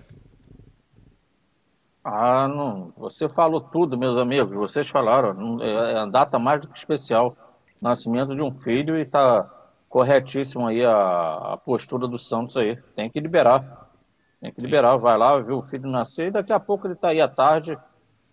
Ah, 2.03 2.47
não. 2.47 2.93
Você 2.97 3.27
falou 3.29 3.61
tudo, 3.61 3.97
meus 3.97 4.17
amigos. 4.17 4.55
Vocês 4.55 4.87
falaram. 4.87 5.61
É, 5.61 5.93
é 5.93 5.97
a 5.97 6.05
data 6.05 6.37
mais 6.37 6.61
do 6.61 6.67
que 6.67 6.77
especial. 6.77 7.35
Nascimento 7.81 8.35
de 8.35 8.41
um 8.41 8.51
filho 8.51 8.97
e 8.97 9.01
está 9.01 9.54
corretíssimo 9.95 10.67
aí 10.67 10.83
a, 10.83 11.53
a, 11.53 11.57
postura 11.57 12.05
do 12.05 12.19
Santos 12.19 12.57
aí. 12.57 12.75
Tem 12.97 13.09
que 13.09 13.17
liberar. 13.17 13.89
Tem 14.41 14.51
que 14.51 14.59
Sim. 14.59 14.67
liberar. 14.67 14.97
Vai 14.97 15.17
lá, 15.17 15.39
ver 15.39 15.53
o 15.53 15.61
filho 15.61 15.89
nascer 15.89 16.27
e 16.27 16.31
daqui 16.31 16.51
a 16.51 16.59
pouco 16.59 16.85
ele 16.85 16.95
está 16.95 17.09
aí 17.09 17.21
à 17.21 17.29
tarde 17.29 17.77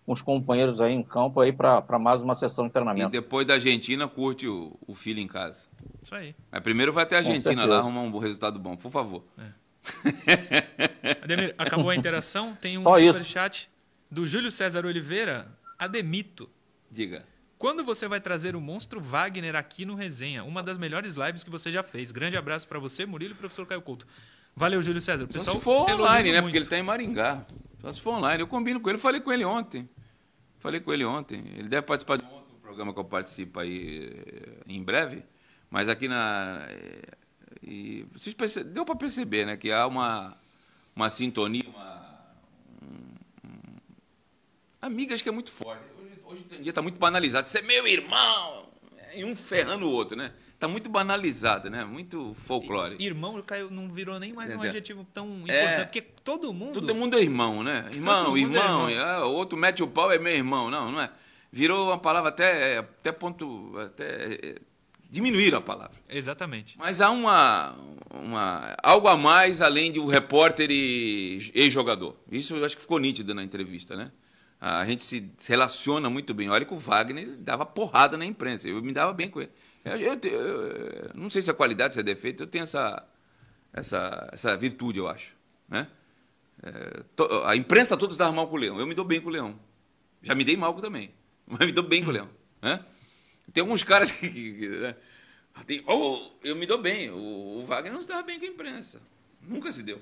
com 0.05 0.11
os 0.11 0.21
companheiros 0.21 0.81
aí 0.81 0.91
em 0.91 1.01
campo 1.01 1.39
aí 1.39 1.53
para 1.53 1.97
mais 1.97 2.21
uma 2.21 2.35
sessão 2.35 2.67
de 2.67 2.73
treinamento. 2.73 3.07
E 3.07 3.11
depois 3.11 3.47
da 3.47 3.53
Argentina, 3.53 4.09
curte 4.09 4.45
o, 4.45 4.77
o 4.85 4.93
filho 4.93 5.21
em 5.21 5.27
casa. 5.27 5.69
Isso 6.01 6.13
aí. 6.13 6.35
Mas 6.51 6.61
primeiro 6.61 6.91
vai 6.91 7.03
até 7.05 7.15
a 7.15 7.19
Argentina 7.19 7.63
lá 7.63 7.77
arrumar 7.77 8.01
um 8.01 8.17
resultado 8.17 8.59
bom, 8.59 8.75
por 8.75 8.91
favor. 8.91 9.23
É. 9.37 11.15
Ademir, 11.23 11.55
acabou 11.57 11.91
a 11.91 11.95
interação. 11.95 12.57
Tem 12.59 12.77
um 12.77 12.83
superchat 12.83 13.69
do 14.11 14.25
Júlio 14.25 14.51
César 14.51 14.85
Oliveira, 14.85 15.47
Ademito. 15.79 16.49
Diga. 16.91 17.23
Quando 17.63 17.81
você 17.81 18.09
vai 18.09 18.19
trazer 18.19 18.57
o 18.57 18.59
monstro 18.59 18.99
Wagner 18.99 19.55
aqui 19.55 19.85
no 19.85 19.95
Resenha? 19.95 20.43
Uma 20.43 20.61
das 20.61 20.77
melhores 20.77 21.15
lives 21.15 21.45
que 21.45 21.49
você 21.49 21.71
já 21.71 21.81
fez. 21.81 22.11
Grande 22.11 22.35
abraço 22.35 22.67
para 22.67 22.77
você, 22.77 23.05
Murilo 23.05 23.33
e 23.33 23.37
professor 23.37 23.65
Caio 23.65 23.81
Couto. 23.81 24.05
Valeu, 24.53 24.81
Júlio 24.81 24.99
César. 24.99 25.25
Só 25.31 25.39
se 25.39 25.61
for 25.61 25.89
online, 25.89 26.33
né? 26.33 26.41
Muito. 26.41 26.47
Porque 26.47 26.57
ele 26.57 26.65
está 26.65 26.77
em 26.77 26.83
Maringá. 26.83 27.45
Só 27.79 27.93
se 27.93 28.01
for 28.01 28.15
online. 28.15 28.43
Eu 28.43 28.47
combino 28.47 28.81
com 28.81 28.89
ele, 28.89 28.97
falei 28.97 29.21
com 29.21 29.31
ele 29.31 29.45
ontem. 29.45 29.89
Falei 30.59 30.81
com 30.81 30.91
ele 30.93 31.05
ontem. 31.05 31.41
Ele 31.55 31.69
deve 31.69 31.83
participar 31.83 32.17
de 32.17 32.25
um 32.25 32.33
outro 32.33 32.53
programa 32.61 32.93
que 32.93 32.99
eu 32.99 33.05
participo 33.05 33.61
aí 33.61 34.11
eh, 34.13 34.63
em 34.67 34.83
breve. 34.83 35.23
Mas 35.69 35.87
aqui 35.87 36.09
na. 36.09 36.65
Eh, 36.67 37.15
e 37.63 38.05
perce... 38.37 38.61
Deu 38.61 38.83
para 38.83 38.97
perceber, 38.97 39.45
né? 39.45 39.55
Que 39.55 39.71
há 39.71 39.87
uma, 39.87 40.35
uma 40.93 41.09
sintonia, 41.09 41.63
uma. 41.69 42.19
Um, 42.81 43.47
um... 43.47 43.75
Amigas 44.81 45.21
que 45.21 45.29
é 45.29 45.31
muito 45.31 45.49
forte 45.49 45.92
hoje 46.33 46.45
em 46.59 46.61
dia 46.61 46.71
está 46.71 46.81
muito 46.81 46.99
banalizado. 46.99 47.47
Você 47.47 47.59
é 47.59 47.61
meu 47.61 47.87
irmão! 47.87 48.67
E 49.15 49.23
um 49.23 49.35
ferrando 49.35 49.85
o 49.85 49.91
outro, 49.91 50.17
né? 50.17 50.31
Está 50.53 50.67
muito 50.67 50.89
banalizado, 50.89 51.69
né? 51.69 51.83
Muito 51.83 52.33
folclore. 52.33 52.95
Irmão 52.97 53.41
caiu, 53.41 53.69
não 53.69 53.89
virou 53.89 54.19
nem 54.19 54.33
mais 54.33 54.49
Entendeu? 54.49 54.65
um 54.65 54.69
adjetivo 54.69 55.07
tão 55.13 55.27
é. 55.27 55.29
importante, 55.29 55.81
é, 55.81 55.83
porque 55.83 56.01
todo 56.01 56.53
mundo. 56.53 56.73
Todo 56.73 56.95
mundo 56.95 57.17
é 57.17 57.21
irmão, 57.21 57.61
né? 57.61 57.89
Irmão, 57.91 58.37
irmão. 58.37 58.89
É 58.89 58.93
irmão. 58.93 59.29
O 59.29 59.33
outro 59.33 59.57
mete 59.57 59.83
o 59.83 59.87
pau, 59.87 60.11
é 60.11 60.17
meu 60.17 60.33
irmão. 60.33 60.71
Não, 60.71 60.91
não 60.91 61.01
é. 61.01 61.11
Virou 61.51 61.89
uma 61.89 61.97
palavra 61.97 62.29
até, 62.29 62.77
até 62.77 63.11
ponto. 63.11 63.77
Até, 63.77 64.55
diminuíram 65.13 65.59
a 65.59 65.61
palavra. 65.61 65.97
Exatamente. 66.09 66.75
Mas 66.77 66.99
há 66.99 67.11
uma, 67.11 67.75
uma 68.09 68.75
algo 68.81 69.07
a 69.07 69.15
mais 69.15 69.61
além 69.61 69.91
de 69.91 69.99
um 69.99 70.07
repórter 70.07 70.71
e 70.71 71.51
ex-jogador. 71.53 72.15
Isso 72.31 72.55
eu 72.55 72.65
acho 72.65 72.75
que 72.75 72.81
ficou 72.81 72.97
nítido 72.97 73.35
na 73.35 73.43
entrevista, 73.43 73.95
né? 73.95 74.11
A 74.65 74.85
gente 74.85 75.03
se, 75.03 75.29
relaciona 75.45 76.09
muito 76.09 76.33
bem. 76.33 76.49
Olha 76.49 76.63
que 76.63 76.73
o 76.73 76.77
Wagner 76.77 77.35
dava 77.35 77.65
porrada 77.65 78.15
na 78.15 78.25
imprensa. 78.25 78.65
Eu 78.65 78.81
me 78.81 78.93
dava 78.93 79.11
bem 79.11 79.29
com 79.29 79.41
ele. 79.41 79.51
Eu, 79.83 79.97
eu, 79.97 80.19
eu, 80.23 81.11
não 81.13 81.29
sei 81.29 81.41
se 81.41 81.49
é 81.49 81.53
qualidade, 81.53 81.95
se 81.95 81.99
é 81.99 82.03
defeito, 82.03 82.43
eu 82.43 82.47
tenho 82.47 82.63
essa, 82.63 83.05
essa, 83.73 84.29
essa 84.31 84.55
virtude, 84.55 84.99
eu 84.99 85.07
acho. 85.09 85.35
Né? 85.67 85.85
É, 86.63 87.03
to, 87.13 87.43
a 87.43 87.57
imprensa 87.57 87.97
toda 87.97 88.13
estava 88.13 88.31
mal 88.31 88.47
com 88.47 88.55
o 88.55 88.57
Leão. 88.57 88.79
Eu 88.79 88.87
me 88.87 88.95
dou 88.95 89.03
bem 89.03 89.19
com 89.19 89.27
o 89.27 89.31
Leão. 89.33 89.59
Já 90.21 90.33
me 90.33 90.45
dei 90.45 90.55
mal 90.55 90.73
também. 90.75 91.13
Mas 91.45 91.59
me 91.65 91.73
dou 91.73 91.83
bem 91.83 92.01
com 92.01 92.11
o 92.11 92.13
Leão. 92.13 92.29
Né? 92.61 92.79
Tem 93.51 93.59
alguns 93.59 93.83
caras 93.83 94.13
que. 94.13 94.29
que, 94.29 94.53
que 94.53 94.67
né? 94.69 94.95
Tem, 95.67 95.83
oh, 95.85 96.31
eu 96.41 96.55
me 96.55 96.65
dou 96.65 96.77
bem. 96.77 97.11
O, 97.11 97.59
o 97.59 97.65
Wagner 97.65 97.91
não 97.91 98.01
se 98.01 98.07
dava 98.07 98.23
bem 98.23 98.39
com 98.39 98.45
a 98.45 98.47
imprensa. 98.47 99.01
Nunca 99.41 99.73
se 99.73 99.83
deu. 99.83 100.01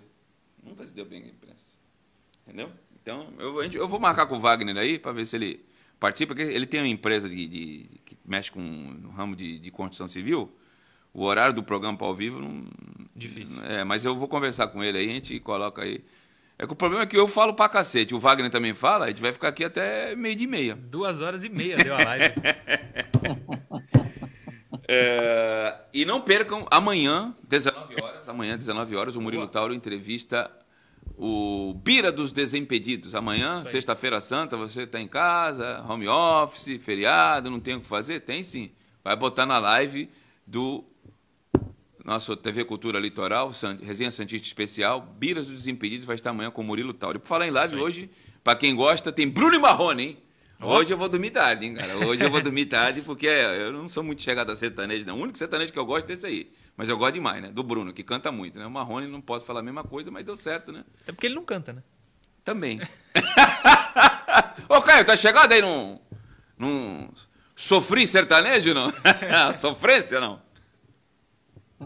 Nunca 0.63 0.85
se 0.85 0.93
deu 0.93 1.03
bem 1.03 1.19
com 1.19 1.29
a 1.29 1.31
imprensa. 1.31 1.65
Entendeu? 2.45 2.71
Então, 3.01 3.27
eu, 3.39 3.63
eu 3.63 3.87
vou 3.87 3.99
marcar 3.99 4.25
com 4.27 4.35
o 4.35 4.39
Wagner 4.39 4.77
aí 4.77 4.99
para 4.99 5.11
ver 5.11 5.25
se 5.25 5.35
ele 5.35 5.65
participa, 5.99 6.35
porque 6.35 6.49
ele 6.49 6.65
tem 6.65 6.81
uma 6.81 6.87
empresa 6.87 7.27
de, 7.27 7.47
de, 7.47 7.89
que 8.05 8.17
mexe 8.25 8.51
com 8.51 8.61
no 8.61 9.09
ramo 9.09 9.35
de, 9.35 9.59
de 9.59 9.71
construção 9.71 10.07
civil. 10.07 10.55
O 11.13 11.23
horário 11.23 11.53
do 11.53 11.63
programa 11.63 11.97
para 11.97 12.07
ao 12.07 12.15
vivo 12.15 12.39
não. 12.39 12.65
Difícil. 13.15 13.61
É, 13.63 13.83
mas 13.83 14.05
eu 14.05 14.15
vou 14.15 14.27
conversar 14.27 14.67
com 14.67 14.83
ele 14.83 14.97
aí, 14.97 15.09
a 15.09 15.13
gente 15.13 15.39
coloca 15.39 15.81
aí. 15.81 16.03
É 16.57 16.65
que 16.65 16.73
o 16.73 16.75
problema 16.75 17.03
é 17.03 17.07
que 17.07 17.17
eu 17.17 17.27
falo 17.27 17.53
pra 17.53 17.67
cacete, 17.67 18.13
o 18.13 18.19
Wagner 18.19 18.51
também 18.51 18.73
fala, 18.73 19.05
a 19.05 19.07
gente 19.07 19.21
vai 19.21 19.33
ficar 19.33 19.47
aqui 19.47 19.63
até 19.63 20.15
meio 20.15 20.35
de 20.35 20.45
meia. 20.45 20.75
Duas 20.75 21.19
horas 21.19 21.43
e 21.43 21.49
meia 21.49 21.75
deu 21.75 21.95
a 21.95 22.03
live. 22.03 22.35
é, 24.87 25.75
e 25.91 26.05
não 26.05 26.21
percam, 26.21 26.67
amanhã, 26.69 27.35
19 27.43 27.95
horas, 28.03 28.29
amanhã, 28.29 28.57
19 28.57 28.95
horas, 28.95 29.15
o 29.15 29.21
Murilo 29.21 29.47
Tauro 29.47 29.73
entrevista 29.73 30.51
o 31.23 31.75
Bira 31.75 32.11
dos 32.11 32.31
Desimpedidos. 32.31 33.13
Amanhã, 33.13 33.63
sexta-feira 33.63 34.19
santa, 34.19 34.57
você 34.57 34.81
está 34.81 34.99
em 34.99 35.07
casa, 35.07 35.85
home 35.87 36.07
office, 36.07 36.83
feriado, 36.83 37.47
não 37.47 37.59
tem 37.59 37.75
o 37.75 37.79
que 37.79 37.87
fazer? 37.87 38.21
Tem 38.21 38.41
sim. 38.41 38.71
Vai 39.03 39.15
botar 39.15 39.45
na 39.45 39.59
live 39.59 40.09
do 40.47 40.83
nosso 42.03 42.35
TV 42.35 42.65
Cultura 42.65 42.99
Litoral, 42.99 43.51
Resenha 43.83 44.09
Santista 44.09 44.47
Especial, 44.47 45.15
Biras 45.19 45.45
dos 45.45 45.57
Desimpedidos, 45.57 46.07
vai 46.07 46.15
estar 46.15 46.31
amanhã 46.31 46.49
com 46.49 46.61
o 46.61 46.63
Murilo 46.63 46.91
Tauri. 46.91 47.19
Por 47.19 47.27
falar 47.27 47.45
em 47.45 47.51
live, 47.51 47.75
hoje, 47.75 48.09
para 48.43 48.55
quem 48.55 48.75
gosta, 48.75 49.11
tem 49.11 49.29
Bruno 49.29 49.53
e 49.53 49.59
Marrone, 49.59 50.03
hein? 50.03 50.17
Hoje 50.59 50.91
eu 50.91 50.97
vou 50.97 51.07
dormir 51.07 51.29
tarde, 51.29 51.67
hein, 51.67 51.75
cara? 51.75 51.97
Hoje 51.99 52.23
eu 52.23 52.31
vou 52.31 52.41
dormir 52.41 52.65
tarde 52.65 53.03
porque 53.03 53.27
eu 53.27 53.71
não 53.71 53.87
sou 53.87 54.01
muito 54.01 54.23
chegado 54.23 54.51
a 54.51 54.55
sertanejo, 54.55 55.05
não. 55.05 55.19
O 55.19 55.21
único 55.21 55.37
sertanejo 55.37 55.71
que 55.71 55.77
eu 55.77 55.85
gosto 55.85 56.09
é 56.09 56.13
esse 56.13 56.25
aí. 56.25 56.51
Mas 56.75 56.89
eu 56.89 56.97
gosto 56.97 57.13
demais, 57.13 57.41
né? 57.41 57.49
Do 57.49 57.63
Bruno, 57.63 57.93
que 57.93 58.03
canta 58.03 58.31
muito, 58.31 58.57
né? 58.57 58.65
O 58.65 58.71
Marrone 58.71 59.07
não 59.07 59.21
posso 59.21 59.45
falar 59.45 59.59
a 59.59 59.63
mesma 59.63 59.83
coisa, 59.83 60.09
mas 60.09 60.25
deu 60.25 60.35
certo, 60.35 60.71
né? 60.71 60.83
Até 61.03 61.11
porque 61.11 61.27
ele 61.27 61.35
não 61.35 61.45
canta, 61.45 61.73
né? 61.73 61.83
Também. 62.43 62.81
Ô, 64.67 64.81
Caio, 64.81 65.05
tá 65.05 65.15
chegado 65.15 65.51
aí 65.51 65.61
num. 65.61 65.99
num. 66.57 67.09
Sofri 67.55 68.07
sertanejo, 68.07 68.73
não? 68.73 68.91
Sofrência, 69.53 70.19
não? 70.19 70.41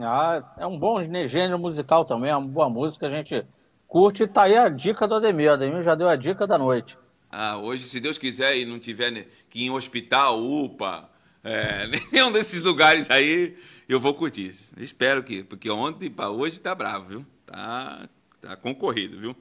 Ah, 0.01 0.43
é 0.57 0.65
um 0.65 0.77
bom 0.77 1.01
gênero 1.27 1.57
musical 1.57 2.05
também, 2.05 2.29
é 2.29 2.35
uma 2.35 2.47
boa 2.47 2.69
música, 2.69 3.07
a 3.07 3.11
gente 3.11 3.45
curte. 3.87 4.27
Tá 4.27 4.43
aí 4.43 4.55
a 4.55 4.69
dica 4.69 5.07
do 5.07 5.15
Ademir. 5.15 5.51
Ademir 5.51 5.83
já 5.83 5.95
deu 5.95 6.07
a 6.07 6.15
dica 6.15 6.45
da 6.45 6.57
noite. 6.57 6.97
Ah, 7.31 7.57
hoje, 7.57 7.87
se 7.87 7.99
Deus 7.99 8.17
quiser 8.17 8.57
e 8.57 8.65
não 8.65 8.79
tiver 8.79 9.27
que 9.49 9.59
ir 9.59 9.65
em 9.65 9.71
hospital, 9.71 10.41
UPA, 10.41 11.09
é, 11.43 11.87
nenhum 12.11 12.31
desses 12.31 12.61
lugares 12.61 13.09
aí, 13.09 13.57
eu 13.87 13.99
vou 13.99 14.13
curtir. 14.13 14.51
Espero 14.77 15.23
que, 15.23 15.43
porque 15.43 15.69
ontem 15.69 16.09
para 16.09 16.29
hoje 16.29 16.59
tá 16.59 16.73
bravo, 16.73 17.07
viu? 17.07 17.25
Tá, 17.45 18.09
tá 18.41 18.55
concorrido, 18.55 19.19
viu? 19.19 19.35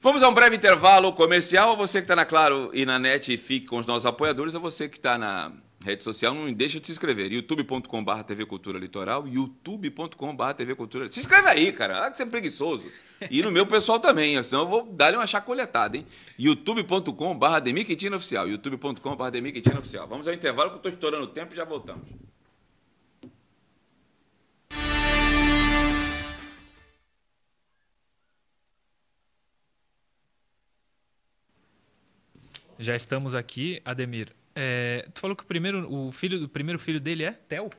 Vamos 0.00 0.22
a 0.22 0.28
um 0.28 0.34
breve 0.34 0.56
intervalo 0.56 1.12
comercial. 1.12 1.76
Você 1.76 1.98
que 1.98 2.04
está 2.04 2.16
na 2.16 2.24
Claro 2.24 2.70
e 2.72 2.86
na 2.86 2.98
NET, 2.98 3.36
fique 3.36 3.66
com 3.66 3.78
os 3.78 3.86
nossos 3.86 4.06
apoiadores. 4.06 4.54
A 4.54 4.58
você 4.58 4.88
que 4.88 4.96
está 4.96 5.18
na 5.18 5.52
Rede 5.82 6.04
social, 6.04 6.34
não 6.34 6.52
deixa 6.52 6.78
de 6.78 6.86
se 6.86 6.92
inscrever. 6.92 7.32
youtube.com.br 7.32 8.22
TV 8.26 8.44
Cultura 8.44 8.78
Litoral, 8.78 9.26
youtube.com.br 9.26 10.52
TV 10.54 10.74
Cultura 10.74 11.10
Se 11.10 11.20
inscreve 11.20 11.48
aí, 11.48 11.72
cara. 11.72 12.04
Ah, 12.04 12.10
que 12.10 12.18
você 12.18 12.22
é 12.22 12.26
preguiçoso. 12.26 12.84
E 13.30 13.42
no 13.42 13.50
meu 13.50 13.66
pessoal 13.66 13.98
também, 13.98 14.42
senão 14.42 14.62
eu 14.62 14.68
vou 14.68 14.82
dar 14.84 15.14
uma 15.14 15.26
chacoletada, 15.26 15.96
hein? 15.96 16.06
youtube.com.br 16.38 17.46
Ademir 17.46 17.86
Quintino 17.86 18.16
Oficial. 18.16 18.46
youtube.com.br 18.46 19.52
Quintino 19.52 19.78
Oficial. 19.78 20.06
Vamos 20.06 20.28
ao 20.28 20.34
intervalo 20.34 20.68
que 20.68 20.74
eu 20.74 20.78
estou 20.80 20.92
estourando 20.92 21.24
o 21.24 21.28
tempo 21.28 21.54
e 21.54 21.56
já 21.56 21.64
voltamos. 21.64 22.06
Já 32.80 32.96
estamos 32.96 33.34
aqui, 33.34 33.80
Ademir. 33.84 34.28
É, 34.54 35.06
tu 35.12 35.20
falou 35.20 35.36
que 35.36 35.42
o 35.42 35.46
primeiro, 35.46 35.92
o 35.92 36.10
filho, 36.10 36.44
o 36.44 36.48
primeiro 36.48 36.78
filho 36.78 36.98
dele 36.98 37.24
é 37.24 37.32
Theo? 37.32 37.70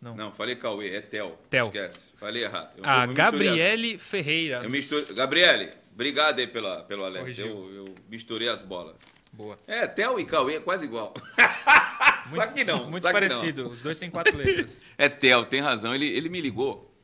Não. 0.00 0.14
Não, 0.14 0.32
falei 0.32 0.54
Cauê, 0.54 0.94
é 0.94 1.00
Theo. 1.00 1.36
Theo. 1.50 1.66
Esquece, 1.66 2.12
falei 2.16 2.44
errado. 2.44 2.70
Eu, 2.76 2.84
a 2.84 3.06
Gabriele 3.06 3.98
Ferreira. 3.98 4.60
Eu 4.62 4.70
misture... 4.70 5.12
Gabriele, 5.14 5.72
obrigado 5.92 6.38
aí 6.38 6.46
pela, 6.46 6.84
pelo 6.84 7.04
alerta. 7.04 7.40
Eu, 7.40 7.74
eu, 7.74 7.94
misturei 8.08 8.48
as 8.48 8.62
bolas. 8.62 8.94
Boa. 9.32 9.58
É, 9.66 9.84
Theo 9.86 10.20
e 10.20 10.24
Cauê 10.24 10.54
é 10.54 10.60
quase 10.60 10.84
igual. 10.84 11.12
Muito, 12.30 12.44
só 12.44 12.46
que 12.46 12.64
não. 12.64 12.88
Muito 12.88 13.02
parecido. 13.02 13.64
Não. 13.64 13.70
Os 13.72 13.82
dois 13.82 13.98
têm 13.98 14.10
quatro 14.10 14.34
letras. 14.38 14.80
é 14.96 15.08
Theo, 15.08 15.44
tem 15.44 15.60
razão. 15.60 15.92
Ele, 15.92 16.06
ele 16.06 16.28
me 16.28 16.40
ligou 16.40 16.94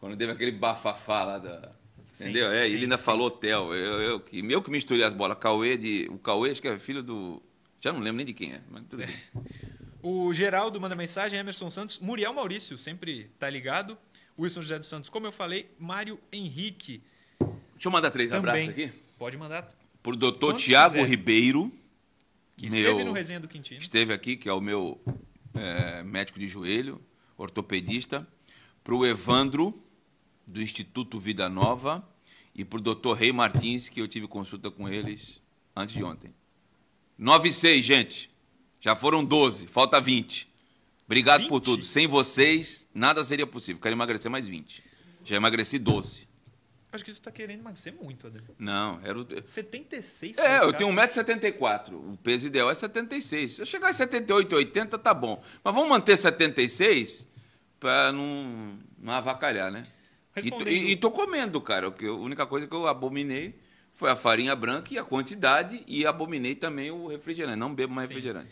quando 0.00 0.16
teve 0.16 0.32
aquele 0.32 0.52
bafafá 0.52 1.24
lá 1.24 1.38
da. 1.38 1.72
Entendeu? 2.20 2.50
Sim, 2.50 2.56
é, 2.56 2.66
sim, 2.66 2.74
ele 2.74 2.82
ainda 2.84 2.96
sim. 2.96 3.04
falou 3.04 3.30
Theo. 3.30 3.74
Eu, 3.74 4.00
eu, 4.02 4.20
que, 4.20 4.42
meu 4.42 4.62
que 4.62 4.70
misturei 4.70 5.04
as 5.04 5.14
bolas. 5.14 5.38
Cauê 5.38 5.76
de. 5.76 6.08
O 6.10 6.18
Cauê, 6.18 6.50
acho 6.50 6.60
que 6.60 6.68
é 6.68 6.78
filho 6.78 7.02
do 7.02 7.42
já 7.80 7.92
não 7.92 8.00
lembro 8.00 8.16
nem 8.16 8.26
de 8.26 8.32
quem 8.32 8.52
é, 8.52 8.60
mas 8.70 8.84
tudo 8.88 9.04
bem. 9.04 9.14
o 10.02 10.32
Geraldo 10.34 10.80
manda 10.80 10.94
mensagem, 10.94 11.38
Emerson 11.38 11.70
Santos, 11.70 11.98
Muriel 11.98 12.32
Maurício, 12.32 12.76
sempre 12.78 13.30
tá 13.38 13.48
ligado. 13.48 13.96
Wilson 14.38 14.62
José 14.62 14.78
dos 14.78 14.88
Santos, 14.88 15.10
como 15.10 15.26
eu 15.26 15.32
falei, 15.32 15.68
Mário 15.78 16.18
Henrique. 16.32 17.02
Deixa 17.40 17.88
eu 17.88 17.90
mandar 17.90 18.10
três 18.10 18.30
Também. 18.30 18.50
abraços 18.50 18.68
aqui. 18.68 18.92
Pode 19.18 19.36
mandar. 19.36 19.68
Por 20.02 20.14
doutor 20.14 20.56
Tiago 20.56 21.02
Ribeiro. 21.02 21.72
Que 22.56 22.70
meu, 22.70 22.80
esteve 22.80 23.04
no 23.04 23.12
Resenha 23.12 23.40
do 23.40 23.48
Quintino. 23.48 23.80
Esteve 23.80 24.12
aqui, 24.12 24.36
que 24.36 24.48
é 24.48 24.52
o 24.52 24.60
meu 24.60 25.00
é, 25.54 26.02
médico 26.02 26.38
de 26.38 26.48
joelho, 26.48 27.00
ortopedista. 27.36 28.26
Para 28.82 28.94
o 28.94 29.06
Evandro, 29.06 29.80
do 30.48 30.62
Instituto 30.62 31.20
Vida 31.20 31.48
Nova. 31.48 32.06
E 32.54 32.64
para 32.64 32.78
o 32.78 32.82
doutor 32.82 33.14
Rei 33.16 33.30
Martins, 33.30 33.88
que 33.88 34.00
eu 34.00 34.08
tive 34.08 34.26
consulta 34.26 34.70
com 34.70 34.88
eles 34.88 35.40
antes 35.76 35.94
de 35.94 36.02
ontem. 36.02 36.34
9 37.16 37.48
e 37.50 37.52
6, 37.52 37.84
gente. 37.84 38.30
Já 38.80 38.96
foram 38.96 39.24
12, 39.24 39.68
falta 39.68 40.00
20. 40.00 40.48
Obrigado 41.06 41.42
20? 41.42 41.48
por 41.48 41.60
tudo. 41.60 41.84
Sem 41.84 42.06
vocês, 42.06 42.88
nada 42.92 43.22
seria 43.22 43.46
possível. 43.46 43.80
Quero 43.80 43.94
emagrecer 43.94 44.30
mais 44.30 44.48
20. 44.48 44.82
Já 45.24 45.36
emagreci 45.36 45.78
12. 45.78 46.26
Acho 46.90 47.04
que 47.04 47.12
tu 47.12 47.20
tá 47.20 47.30
querendo 47.30 47.60
emagrecer 47.60 47.94
muito, 47.94 48.26
Adel. 48.26 48.42
Não, 48.58 48.98
era 49.04 49.18
o... 49.18 49.26
76? 49.44 50.38
É, 50.38 50.60
eu 50.60 50.72
tenho 50.72 50.90
1,74m. 50.90 51.92
O 51.92 52.16
peso 52.16 52.46
ideal 52.46 52.70
é 52.70 52.74
76. 52.74 53.52
Se 53.52 53.62
eu 53.62 53.66
chegar 53.66 53.88
a 53.88 53.92
78, 53.92 54.56
80, 54.56 54.98
tá 54.98 55.12
bom. 55.12 55.42
Mas 55.62 55.74
vamos 55.74 55.88
manter 55.88 56.16
76 56.16 57.28
para 57.78 58.10
não, 58.10 58.78
não 58.98 59.12
avacalhar, 59.12 59.70
né? 59.70 59.86
Respondendo... 60.40 60.68
E, 60.68 60.88
e, 60.88 60.90
e 60.92 60.96
tô 60.96 61.10
comendo, 61.10 61.60
cara. 61.60 61.88
A 61.88 62.12
única 62.12 62.46
coisa 62.46 62.66
que 62.66 62.74
eu 62.74 62.86
abominei 62.86 63.58
foi 63.92 64.10
a 64.10 64.16
farinha 64.16 64.54
branca 64.54 64.92
e 64.94 64.98
a 64.98 65.04
quantidade, 65.04 65.82
e 65.86 66.06
abominei 66.06 66.54
também 66.54 66.90
o 66.90 67.08
refrigerante. 67.08 67.58
Não 67.58 67.74
bebo 67.74 67.92
mais 67.92 68.08
Sim. 68.08 68.14
refrigerante. 68.14 68.50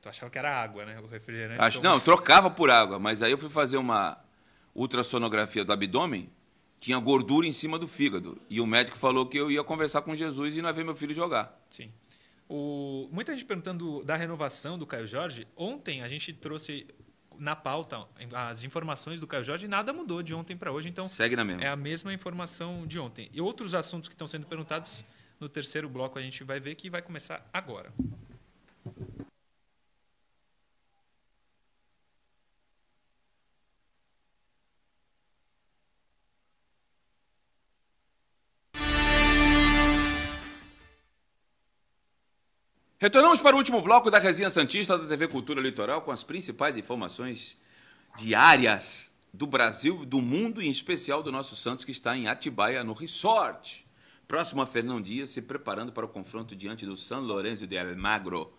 Tu 0.00 0.08
achava 0.08 0.30
que 0.30 0.38
era 0.38 0.50
água, 0.50 0.84
né? 0.84 0.98
O 1.00 1.06
refrigerante. 1.06 1.62
Acho, 1.62 1.82
não, 1.82 2.00
trocava 2.00 2.50
por 2.50 2.70
água, 2.70 2.98
mas 2.98 3.22
aí 3.22 3.30
eu 3.30 3.38
fui 3.38 3.50
fazer 3.50 3.76
uma 3.76 4.18
ultrassonografia 4.74 5.64
do 5.64 5.72
abdômen, 5.72 6.30
tinha 6.80 6.98
gordura 6.98 7.46
em 7.46 7.52
cima 7.52 7.78
do 7.78 7.86
fígado. 7.86 8.40
E 8.50 8.60
o 8.60 8.66
médico 8.66 8.98
falou 8.98 9.26
que 9.26 9.36
eu 9.36 9.50
ia 9.50 9.62
conversar 9.62 10.02
com 10.02 10.16
Jesus 10.16 10.56
e 10.56 10.62
não 10.62 10.68
ia 10.68 10.72
ver 10.72 10.84
meu 10.84 10.96
filho 10.96 11.14
jogar. 11.14 11.56
Sim. 11.70 11.92
O, 12.48 13.08
muita 13.12 13.32
gente 13.32 13.44
perguntando 13.44 14.02
da 14.02 14.16
renovação 14.16 14.76
do 14.76 14.86
Caio 14.86 15.06
Jorge. 15.06 15.46
Ontem 15.56 16.02
a 16.02 16.08
gente 16.08 16.32
trouxe 16.32 16.86
na 17.42 17.56
pauta 17.56 18.06
as 18.32 18.62
informações 18.62 19.18
do 19.18 19.26
Caio 19.26 19.42
Jorge, 19.42 19.66
nada 19.66 19.92
mudou 19.92 20.22
de 20.22 20.32
ontem 20.32 20.56
para 20.56 20.70
hoje, 20.70 20.88
então 20.88 21.02
segue 21.04 21.34
na 21.34 21.44
mesma. 21.44 21.64
É 21.64 21.68
a 21.68 21.74
mesma 21.74 22.14
informação 22.14 22.86
de 22.86 23.00
ontem. 23.00 23.28
E 23.32 23.40
outros 23.40 23.74
assuntos 23.74 24.08
que 24.08 24.14
estão 24.14 24.28
sendo 24.28 24.46
perguntados 24.46 25.04
no 25.40 25.48
terceiro 25.48 25.88
bloco 25.88 26.18
a 26.18 26.22
gente 26.22 26.44
vai 26.44 26.60
ver 26.60 26.76
que 26.76 26.88
vai 26.88 27.02
começar 27.02 27.44
agora. 27.52 27.92
Retornamos 43.02 43.40
para 43.40 43.56
o 43.56 43.58
último 43.58 43.82
bloco 43.82 44.12
da 44.12 44.20
Resenha 44.20 44.48
Santista 44.48 44.96
da 44.96 45.08
TV 45.08 45.26
Cultura 45.26 45.60
Litoral 45.60 46.02
com 46.02 46.12
as 46.12 46.22
principais 46.22 46.76
informações 46.76 47.58
diárias 48.16 49.12
do 49.34 49.44
Brasil, 49.44 50.06
do 50.06 50.22
mundo 50.22 50.62
e 50.62 50.68
em 50.68 50.70
especial 50.70 51.20
do 51.20 51.32
nosso 51.32 51.56
Santos 51.56 51.84
que 51.84 51.90
está 51.90 52.16
em 52.16 52.28
Atibaia, 52.28 52.84
no 52.84 52.92
Resort. 52.92 53.84
Próximo 54.28 54.62
a 54.62 54.66
Fernão 54.66 55.02
Dias, 55.02 55.30
se 55.30 55.42
preparando 55.42 55.90
para 55.90 56.06
o 56.06 56.08
confronto 56.08 56.54
diante 56.54 56.86
do 56.86 56.96
San 56.96 57.18
Lorenzo 57.18 57.66
de 57.66 57.76
Almagro, 57.76 58.56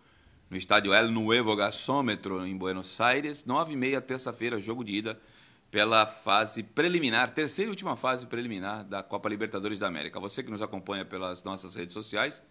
no 0.49 0.57
estádio 0.57 0.93
El 0.93 1.09
Nuevo 1.09 1.55
Gasômetro, 1.55 2.45
em 2.45 2.57
Buenos 2.57 2.99
Aires, 2.99 3.45
9h30, 3.45 4.01
terça-feira, 4.01 4.59
jogo 4.59 4.83
de 4.83 4.93
ida 4.93 5.21
pela 5.71 6.05
fase 6.05 6.63
preliminar, 6.63 7.33
terceira 7.33 7.69
e 7.69 7.71
última 7.71 7.95
fase 7.95 8.27
preliminar 8.27 8.83
da 8.83 9.01
Copa 9.01 9.29
Libertadores 9.29 9.79
da 9.79 9.87
América. 9.87 10.19
Você 10.19 10.43
que 10.43 10.51
nos 10.51 10.61
acompanha 10.61 11.05
pelas 11.05 11.45
nossas 11.45 11.75
redes 11.75 11.93
sociais, 11.93 12.43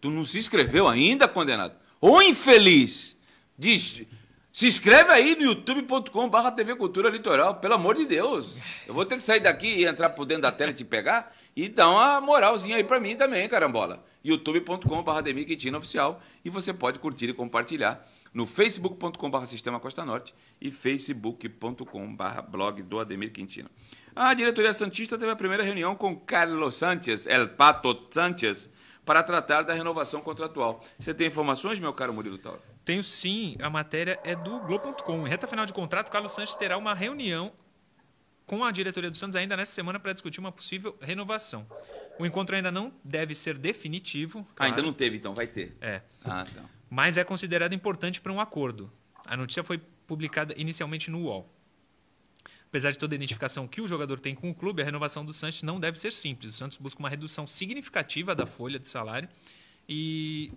tu 0.00 0.10
não 0.10 0.24
se 0.24 0.38
inscreveu 0.38 0.88
ainda, 0.88 1.28
condenado? 1.28 1.74
Ô 2.00 2.22
infeliz! 2.22 3.16
Diz, 3.56 4.02
se 4.52 4.66
inscreve 4.66 5.12
aí 5.12 5.36
no 5.36 5.42
youtube.com.br 5.42 6.50
TV 6.56 6.74
Cultura 6.76 7.10
Litoral, 7.10 7.56
pelo 7.56 7.74
amor 7.74 7.96
de 7.96 8.06
Deus. 8.06 8.56
Eu 8.86 8.94
vou 8.94 9.04
ter 9.04 9.16
que 9.16 9.22
sair 9.22 9.40
daqui 9.40 9.68
e 9.68 9.84
entrar 9.84 10.10
por 10.10 10.24
dentro 10.24 10.42
da 10.42 10.52
tela 10.52 10.70
e 10.70 10.74
te 10.74 10.84
pegar 10.84 11.34
e 11.54 11.68
dar 11.68 11.88
uma 11.88 12.20
moralzinha 12.20 12.76
aí 12.76 12.84
pra 12.84 13.00
mim 13.00 13.16
também, 13.16 13.48
carambola. 13.48 14.04
youtube.com.br 14.24 15.22
Demir 15.22 15.46
Quintino 15.46 15.78
Oficial 15.78 16.22
e 16.44 16.50
você 16.50 16.72
pode 16.72 16.98
curtir 16.98 17.28
e 17.28 17.32
compartilhar 17.32 18.04
no 18.32 18.46
facebook.com.br 18.46 19.46
Sistema 19.46 19.80
Costa 19.80 20.04
Norte 20.04 20.34
e 20.60 20.70
facebook.com.br 20.70 22.42
blog 22.48 22.82
do 22.82 23.00
Ademir 23.00 23.32
Quintino. 23.32 23.68
A 24.14 24.34
diretoria 24.34 24.72
Santista 24.72 25.18
teve 25.18 25.30
a 25.30 25.36
primeira 25.36 25.62
reunião 25.62 25.94
com 25.94 26.16
Carlos 26.16 26.76
Sánchez, 26.76 27.26
El 27.26 27.48
Pato 27.48 28.06
Sánchez, 28.10 28.70
para 29.08 29.22
tratar 29.22 29.62
da 29.62 29.72
renovação 29.72 30.20
contratual. 30.20 30.84
Você 30.98 31.14
tem 31.14 31.28
informações, 31.28 31.80
meu 31.80 31.94
caro 31.94 32.12
Murilo 32.12 32.36
Tauro? 32.36 32.60
Tenho 32.84 33.02
sim, 33.02 33.56
a 33.58 33.70
matéria 33.70 34.20
é 34.22 34.36
do 34.36 34.60
Globo.com. 34.60 35.26
Em 35.26 35.30
reta 35.30 35.46
final 35.46 35.64
de 35.64 35.72
contrato, 35.72 36.10
Carlos 36.10 36.32
Santos 36.32 36.54
terá 36.54 36.76
uma 36.76 36.92
reunião 36.92 37.50
com 38.44 38.62
a 38.62 38.70
diretoria 38.70 39.10
do 39.10 39.16
Santos 39.16 39.34
ainda 39.34 39.56
nessa 39.56 39.72
semana 39.72 39.98
para 39.98 40.12
discutir 40.12 40.40
uma 40.40 40.52
possível 40.52 40.94
renovação. 41.00 41.66
O 42.18 42.26
encontro 42.26 42.54
ainda 42.54 42.70
não 42.70 42.92
deve 43.02 43.34
ser 43.34 43.56
definitivo. 43.56 44.46
Claro. 44.54 44.56
Ah, 44.58 44.64
ainda 44.66 44.82
não 44.82 44.92
teve, 44.92 45.16
então 45.16 45.32
vai 45.32 45.46
ter. 45.46 45.74
É. 45.80 46.02
Ah, 46.22 46.44
tá 46.44 46.64
mas 46.90 47.16
é 47.16 47.24
considerado 47.24 47.72
importante 47.72 48.20
para 48.20 48.30
um 48.30 48.38
acordo. 48.38 48.92
A 49.26 49.38
notícia 49.38 49.64
foi 49.64 49.78
publicada 50.06 50.52
inicialmente 50.58 51.10
no 51.10 51.22
UOL. 51.22 51.48
Apesar 52.68 52.90
de 52.90 52.98
toda 52.98 53.14
a 53.14 53.16
identificação 53.16 53.66
que 53.66 53.80
o 53.80 53.86
jogador 53.86 54.20
tem 54.20 54.34
com 54.34 54.50
o 54.50 54.54
clube, 54.54 54.82
a 54.82 54.84
renovação 54.84 55.24
do 55.24 55.32
Santos 55.32 55.62
não 55.62 55.80
deve 55.80 55.98
ser 55.98 56.12
simples. 56.12 56.54
O 56.54 56.56
Santos 56.56 56.76
busca 56.76 57.00
uma 57.00 57.08
redução 57.08 57.46
significativa 57.46 58.34
da 58.34 58.44
folha 58.44 58.78
de 58.78 58.86
salário 58.86 59.28
e, 59.88 60.52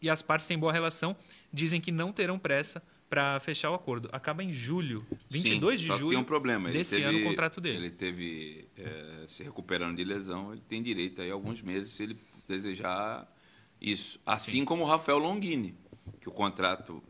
e 0.00 0.08
as 0.08 0.22
partes 0.22 0.46
têm 0.46 0.56
boa 0.56 0.72
relação, 0.72 1.16
dizem 1.52 1.80
que 1.80 1.90
não 1.90 2.12
terão 2.12 2.38
pressa 2.38 2.80
para 3.10 3.40
fechar 3.40 3.70
o 3.70 3.74
acordo. 3.74 4.08
Acaba 4.12 4.42
em 4.42 4.52
julho, 4.52 5.04
22 5.28 5.80
Sim, 5.80 5.86
de 5.86 5.98
julho 5.98 6.08
tem 6.10 6.18
um 6.18 6.24
problema. 6.24 6.68
Ele 6.70 6.78
desse 6.78 6.96
teve, 6.96 7.04
ano 7.04 7.18
o 7.18 7.24
contrato 7.24 7.60
dele. 7.60 7.76
Ele 7.76 7.90
teve 7.90 8.68
é, 8.78 9.24
se 9.26 9.42
recuperando 9.42 9.96
de 9.96 10.04
lesão, 10.04 10.52
ele 10.52 10.62
tem 10.66 10.82
direito 10.82 11.20
aí 11.20 11.30
a 11.30 11.34
alguns 11.34 11.60
meses 11.60 11.92
se 11.92 12.04
ele 12.04 12.16
desejar 12.48 13.30
isso. 13.80 14.18
Assim 14.24 14.60
Sim. 14.60 14.64
como 14.64 14.84
o 14.84 14.86
Rafael 14.86 15.18
Longini, 15.18 15.76
que 16.20 16.28
o 16.28 16.32
contrato 16.32 17.02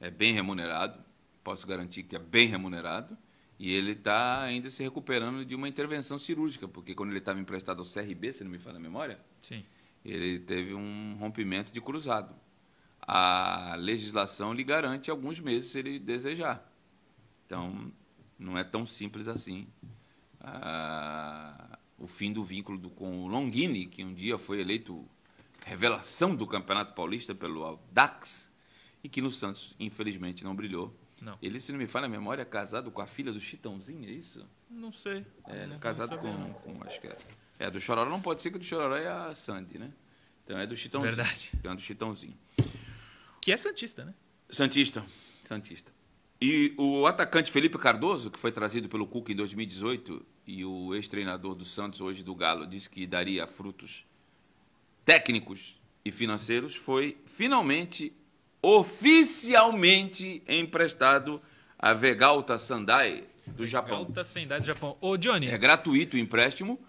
é 0.00 0.10
bem 0.10 0.32
remunerado, 0.32 0.98
posso 1.42 1.66
garantir 1.66 2.02
que 2.02 2.16
é 2.16 2.18
bem 2.18 2.48
remunerado, 2.48 3.16
e 3.58 3.72
ele 3.72 3.92
está 3.92 4.42
ainda 4.42 4.68
se 4.70 4.82
recuperando 4.82 5.44
de 5.44 5.54
uma 5.54 5.68
intervenção 5.68 6.18
cirúrgica, 6.18 6.66
porque 6.66 6.94
quando 6.94 7.10
ele 7.10 7.18
estava 7.18 7.38
emprestado 7.38 7.80
ao 7.80 7.86
CRB, 7.86 8.32
se 8.32 8.42
não 8.42 8.50
me 8.50 8.58
falha 8.58 8.76
a 8.76 8.80
memória, 8.80 9.20
Sim. 9.38 9.64
ele 10.04 10.38
teve 10.40 10.74
um 10.74 11.16
rompimento 11.18 11.72
de 11.72 11.80
cruzado. 11.80 12.34
A 13.00 13.74
legislação 13.78 14.52
lhe 14.52 14.64
garante 14.64 15.10
alguns 15.10 15.40
meses 15.40 15.70
se 15.70 15.78
ele 15.78 15.98
desejar. 15.98 16.72
Então, 17.46 17.92
não 18.38 18.56
é 18.56 18.64
tão 18.64 18.86
simples 18.86 19.28
assim. 19.28 19.66
Ah, 20.40 21.78
o 21.98 22.06
fim 22.06 22.32
do 22.32 22.42
vínculo 22.42 22.78
do, 22.78 22.90
com 22.90 23.24
o 23.24 23.28
Longini, 23.28 23.86
que 23.86 24.02
um 24.02 24.12
dia 24.12 24.38
foi 24.38 24.60
eleito 24.60 25.08
revelação 25.64 26.34
do 26.34 26.46
Campeonato 26.46 26.94
Paulista 26.94 27.34
pelo 27.34 27.62
Audax 27.62 28.52
e 29.04 29.08
que 29.08 29.20
no 29.20 29.30
Santos, 29.30 29.74
infelizmente, 29.78 30.42
não 30.42 30.54
brilhou. 30.54 30.92
Não. 31.22 31.38
Ele, 31.40 31.60
se 31.60 31.70
não 31.70 31.78
me 31.78 31.86
falha 31.86 32.06
a 32.06 32.08
memória, 32.08 32.42
é 32.42 32.44
casado 32.44 32.90
com 32.90 33.00
a 33.00 33.06
filha 33.06 33.32
do 33.32 33.38
Chitãozinho, 33.38 34.08
é 34.08 34.12
isso? 34.12 34.44
Não 34.68 34.92
sei. 34.92 35.24
É, 35.46 35.66
não 35.66 35.78
casado 35.78 36.18
com, 36.18 36.52
com, 36.54 36.82
acho 36.84 37.00
que 37.00 37.06
é. 37.06 37.16
É, 37.60 37.70
do 37.70 37.80
Chororó 37.80 38.10
não 38.10 38.20
pode 38.20 38.42
ser 38.42 38.50
que 38.50 38.58
do 38.58 38.64
Chororó 38.64 38.96
é 38.96 39.06
a 39.06 39.32
Sandy, 39.32 39.78
né? 39.78 39.92
Então 40.44 40.58
é 40.58 40.66
do 40.66 40.76
Chitãozinho. 40.76 41.14
Verdade. 41.14 41.50
Então 41.54 41.70
é 41.70 41.74
do 41.76 41.80
Chitãozinho. 41.80 42.36
Que 43.40 43.52
é 43.52 43.56
Santista, 43.56 44.04
né? 44.04 44.14
Santista. 44.50 45.06
Santista. 45.44 45.92
E 46.40 46.74
o 46.76 47.06
atacante 47.06 47.52
Felipe 47.52 47.78
Cardoso, 47.78 48.28
que 48.28 48.36
foi 48.36 48.50
trazido 48.50 48.88
pelo 48.88 49.06
Cuca 49.06 49.30
em 49.30 49.36
2018, 49.36 50.26
e 50.44 50.64
o 50.64 50.92
ex-treinador 50.92 51.54
do 51.54 51.64
Santos, 51.64 52.00
hoje 52.00 52.24
do 52.24 52.34
Galo, 52.34 52.66
disse 52.66 52.90
que 52.90 53.06
daria 53.06 53.46
frutos 53.46 54.04
técnicos 55.04 55.80
e 56.04 56.10
financeiros, 56.10 56.74
foi 56.74 57.16
finalmente, 57.24 58.12
oficialmente 58.62 60.42
emprestado 60.46 61.42
a 61.76 61.92
Vegalta 61.92 62.56
Sandai 62.56 63.24
do 63.46 63.66
Japão. 63.66 63.98
Vegalta 63.98 64.24
Sendai 64.24 64.60
do 64.60 64.66
Japão. 64.66 64.96
Ô, 65.00 65.16
Johnny. 65.16 65.48
É 65.48 65.58
gratuito 65.58 66.16
o 66.16 66.18
empréstimo, 66.18 66.80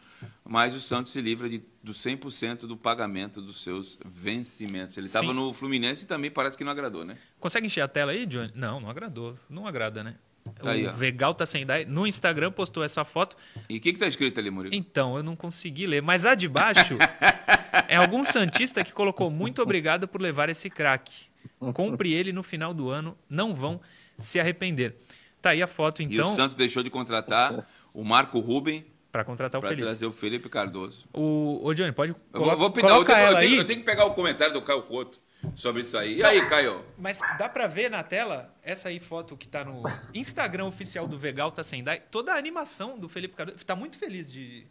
mas 0.45 0.75
o 0.75 0.79
Santos 0.79 1.11
se 1.11 1.19
livra 1.19 1.49
de, 1.49 1.63
do 1.81 1.91
100% 1.91 2.67
do 2.67 2.77
pagamento 2.77 3.41
dos 3.41 3.63
seus 3.63 3.97
vencimentos. 4.05 4.95
Ele 4.95 5.07
estava 5.07 5.33
no 5.33 5.51
Fluminense 5.51 6.03
e 6.03 6.07
também 6.07 6.29
parece 6.29 6.57
que 6.57 6.63
não 6.63 6.71
agradou, 6.71 7.03
né? 7.03 7.17
Consegue 7.39 7.65
encher 7.65 7.81
a 7.81 7.87
tela 7.87 8.11
aí, 8.11 8.27
Johnny? 8.27 8.51
Não, 8.53 8.79
não 8.79 8.89
agradou. 8.89 9.37
Não 9.49 9.65
agrada, 9.65 10.03
né? 10.03 10.15
Tá 10.59 10.71
aí, 10.71 10.85
o 10.85 10.93
Vegalta 10.93 11.45
Sendai 11.45 11.85
no 11.85 12.05
Instagram 12.05 12.51
postou 12.51 12.83
essa 12.83 13.03
foto. 13.03 13.37
E 13.69 13.77
o 13.77 13.81
que 13.81 13.89
está 13.89 14.05
escrito 14.05 14.39
ali, 14.39 14.51
Murilo? 14.51 14.75
Então, 14.75 15.15
eu 15.15 15.23
não 15.23 15.35
consegui 15.35 15.87
ler. 15.87 16.01
Mas 16.01 16.25
a 16.25 16.35
de 16.35 16.47
baixo 16.49 16.97
é 17.87 17.95
algum 17.95 18.23
Santista 18.25 18.83
que 18.83 18.91
colocou 18.91 19.31
muito 19.31 19.61
obrigado 19.61 20.07
por 20.07 20.21
levar 20.21 20.49
esse 20.49 20.69
craque. 20.69 21.32
Compre 21.73 22.13
ele 22.13 22.33
no 22.33 22.43
final 22.43 22.73
do 22.73 22.89
ano, 22.89 23.17
não 23.29 23.53
vão 23.53 23.79
se 24.17 24.39
arrepender. 24.39 24.95
Tá 25.41 25.51
aí 25.51 25.61
a 25.61 25.67
foto, 25.67 26.01
então. 26.01 26.15
E 26.15 26.19
o 26.19 26.21
então. 26.21 26.35
Santos 26.35 26.55
deixou 26.55 26.83
de 26.83 26.89
contratar 26.89 27.67
o 27.93 28.03
Marco 28.03 28.39
Ruben 28.39 28.85
para 29.11 29.23
contratar 29.23 29.59
o 29.59 29.61
Felipe. 29.61 29.81
Para 29.81 29.91
trazer 29.91 30.05
o 30.05 30.11
Felipe 30.11 30.49
Cardoso. 30.49 31.05
O, 31.13 31.59
o 31.63 31.73
Johnny, 31.73 31.91
pode 31.91 32.15
eu 32.33 32.43
vou, 32.43 32.57
vou 32.57 32.71
pedir, 32.71 32.89
eu 32.89 33.05
tenho, 33.05 33.19
eu, 33.19 33.37
tenho, 33.37 33.55
eu 33.57 33.65
tenho 33.65 33.79
que 33.79 33.85
pegar 33.85 34.05
o 34.05 34.13
comentário 34.15 34.53
do 34.53 34.61
Caio 34.61 34.81
Couto 34.83 35.19
sobre 35.55 35.81
isso 35.81 35.97
aí. 35.97 36.17
E 36.17 36.23
aí, 36.23 36.47
Caio? 36.47 36.83
Mas 36.97 37.19
dá 37.37 37.47
para 37.47 37.67
ver 37.67 37.91
na 37.91 38.01
tela 38.01 38.53
essa 38.63 38.89
aí 38.89 38.99
foto 38.99 39.37
que 39.37 39.47
tá 39.47 39.63
no 39.63 39.83
Instagram 40.13 40.65
oficial 40.65 41.07
do 41.07 41.17
Vegalta 41.17 41.63
Sendai, 41.63 42.01
toda 42.09 42.33
a 42.33 42.37
animação 42.37 42.97
do 42.97 43.07
Felipe 43.07 43.35
Cardoso. 43.35 43.63
Tá 43.65 43.75
muito 43.75 43.97
feliz 43.97 44.31
de 44.31 44.65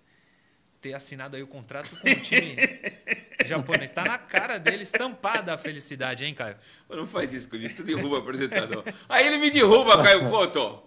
ter 0.80 0.94
assinado 0.94 1.36
aí 1.36 1.42
o 1.42 1.46
contrato 1.46 1.90
com 1.96 2.08
o 2.08 2.20
time 2.20 2.56
japonês. 3.44 3.90
Tá 3.90 4.04
na 4.04 4.18
cara 4.18 4.58
dele 4.58 4.82
estampada 4.82 5.54
a 5.54 5.58
felicidade, 5.58 6.24
hein, 6.24 6.34
Caio? 6.34 6.56
Não 6.88 7.06
faz 7.06 7.32
isso 7.32 7.48
comigo, 7.48 7.74
tu 7.76 7.82
derruba 7.82 8.18
apresentador. 8.18 8.84
Aí 9.08 9.26
ele 9.26 9.38
me 9.38 9.50
derruba, 9.50 10.02
Caio 10.02 10.28
Couto. 10.28 10.82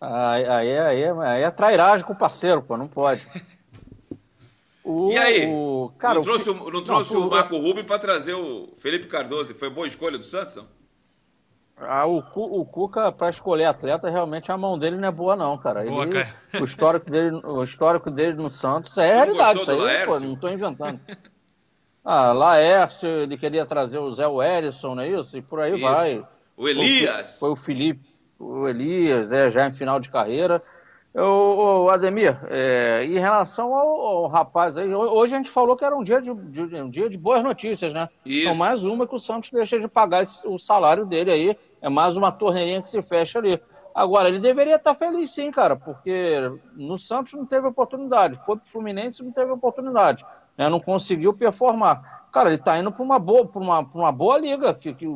Aí, 0.00 0.46
aí, 0.46 0.78
aí, 0.78 1.04
aí 1.04 1.42
é 1.42 1.50
trairagem 1.50 2.06
com 2.06 2.12
o 2.12 2.18
parceiro, 2.18 2.62
pô, 2.62 2.76
não 2.76 2.86
pode. 2.86 3.26
O, 4.84 5.12
e 5.12 5.18
aí? 5.18 5.46
O, 5.46 5.92
cara, 5.98 6.14
não 6.14 6.22
trouxe, 6.22 6.48
o, 6.48 6.70
não 6.70 6.82
trouxe 6.82 7.12
não, 7.12 7.26
o 7.26 7.30
Marco 7.30 7.58
Rubem 7.58 7.84
para 7.84 7.98
trazer 7.98 8.32
o 8.32 8.72
Felipe 8.78 9.06
Cardoso? 9.06 9.54
Foi 9.54 9.68
boa 9.68 9.86
escolha 9.86 10.16
do 10.16 10.24
Santos, 10.24 10.56
não? 10.56 10.66
Ah, 11.80 12.06
o, 12.06 12.18
o 12.18 12.64
Cuca, 12.64 13.12
para 13.12 13.28
escolher 13.28 13.66
atleta, 13.66 14.08
realmente 14.08 14.50
a 14.50 14.56
mão 14.56 14.78
dele 14.78 14.96
não 14.96 15.08
é 15.08 15.12
boa, 15.12 15.36
não, 15.36 15.58
cara. 15.58 15.84
Boa, 15.84 16.04
ele, 16.04 16.12
cara. 16.12 16.34
O, 16.60 16.64
histórico 16.64 17.10
dele, 17.10 17.40
o 17.44 17.62
histórico 17.62 18.10
dele 18.10 18.36
no 18.36 18.50
Santos 18.50 18.96
é 18.98 19.12
realidade, 19.12 19.60
isso 19.60 19.70
aí, 19.70 20.06
pô, 20.06 20.18
não 20.18 20.32
estou 20.32 20.50
inventando. 20.50 21.00
Ah, 22.10 22.32
Laércio, 22.32 23.06
ele 23.06 23.36
queria 23.36 23.66
trazer 23.66 23.98
o 23.98 24.10
Zé 24.14 24.26
Wellison, 24.26 24.94
não 24.94 25.02
é 25.02 25.10
isso? 25.10 25.36
E 25.36 25.42
por 25.42 25.60
aí 25.60 25.74
isso. 25.74 25.82
vai. 25.82 26.26
O 26.56 26.66
Elias. 26.66 27.38
Foi, 27.38 27.50
o 27.50 27.54
Felipe, 27.54 28.08
o 28.38 28.66
Elias, 28.66 29.30
é, 29.30 29.50
já 29.50 29.66
em 29.66 29.74
final 29.74 30.00
de 30.00 30.08
carreira. 30.08 30.62
O 31.14 31.90
Ademir, 31.90 32.38
é, 32.48 33.04
em 33.04 33.18
relação 33.18 33.74
ao, 33.74 34.00
ao, 34.00 34.26
rapaz 34.26 34.78
aí, 34.78 34.88
hoje 34.94 35.34
a 35.34 35.36
gente 35.36 35.50
falou 35.50 35.76
que 35.76 35.84
era 35.84 35.94
um 35.94 36.02
dia 36.02 36.22
de, 36.22 36.32
de 36.32 36.76
um 36.76 36.88
dia 36.88 37.10
de 37.10 37.18
boas 37.18 37.42
notícias, 37.42 37.92
né? 37.92 38.08
Isso. 38.24 38.48
Então, 38.48 38.54
mais 38.54 38.86
uma 38.86 39.06
que 39.06 39.14
o 39.14 39.18
Santos 39.18 39.50
deixa 39.50 39.78
de 39.78 39.86
pagar 39.86 40.22
esse, 40.22 40.48
o 40.48 40.58
salário 40.58 41.04
dele 41.04 41.30
aí. 41.30 41.58
É 41.82 41.90
mais 41.90 42.16
uma 42.16 42.32
torneirinha 42.32 42.80
que 42.80 42.88
se 42.88 43.02
fecha 43.02 43.38
ali. 43.38 43.60
Agora, 43.94 44.28
ele 44.28 44.38
deveria 44.38 44.76
estar 44.76 44.94
feliz 44.94 45.30
sim, 45.30 45.50
cara, 45.50 45.76
porque 45.76 46.50
no 46.74 46.96
Santos 46.96 47.34
não 47.34 47.44
teve 47.44 47.66
oportunidade. 47.66 48.40
Foi 48.46 48.56
pro 48.56 48.66
Fluminense 48.66 49.22
não 49.22 49.30
teve 49.30 49.52
oportunidade. 49.52 50.24
Né? 50.58 50.68
Não 50.68 50.80
conseguiu 50.80 51.32
performar. 51.32 52.26
Cara, 52.32 52.50
ele 52.50 52.56
está 52.56 52.78
indo 52.78 52.92
para 52.92 53.02
uma 53.02 53.18
boa, 53.18 53.46
para 53.46 53.60
uma, 53.60 53.78
uma 53.78 54.12
boa 54.12 54.36
liga 54.36 54.74
que, 54.74 54.92
que, 54.92 55.06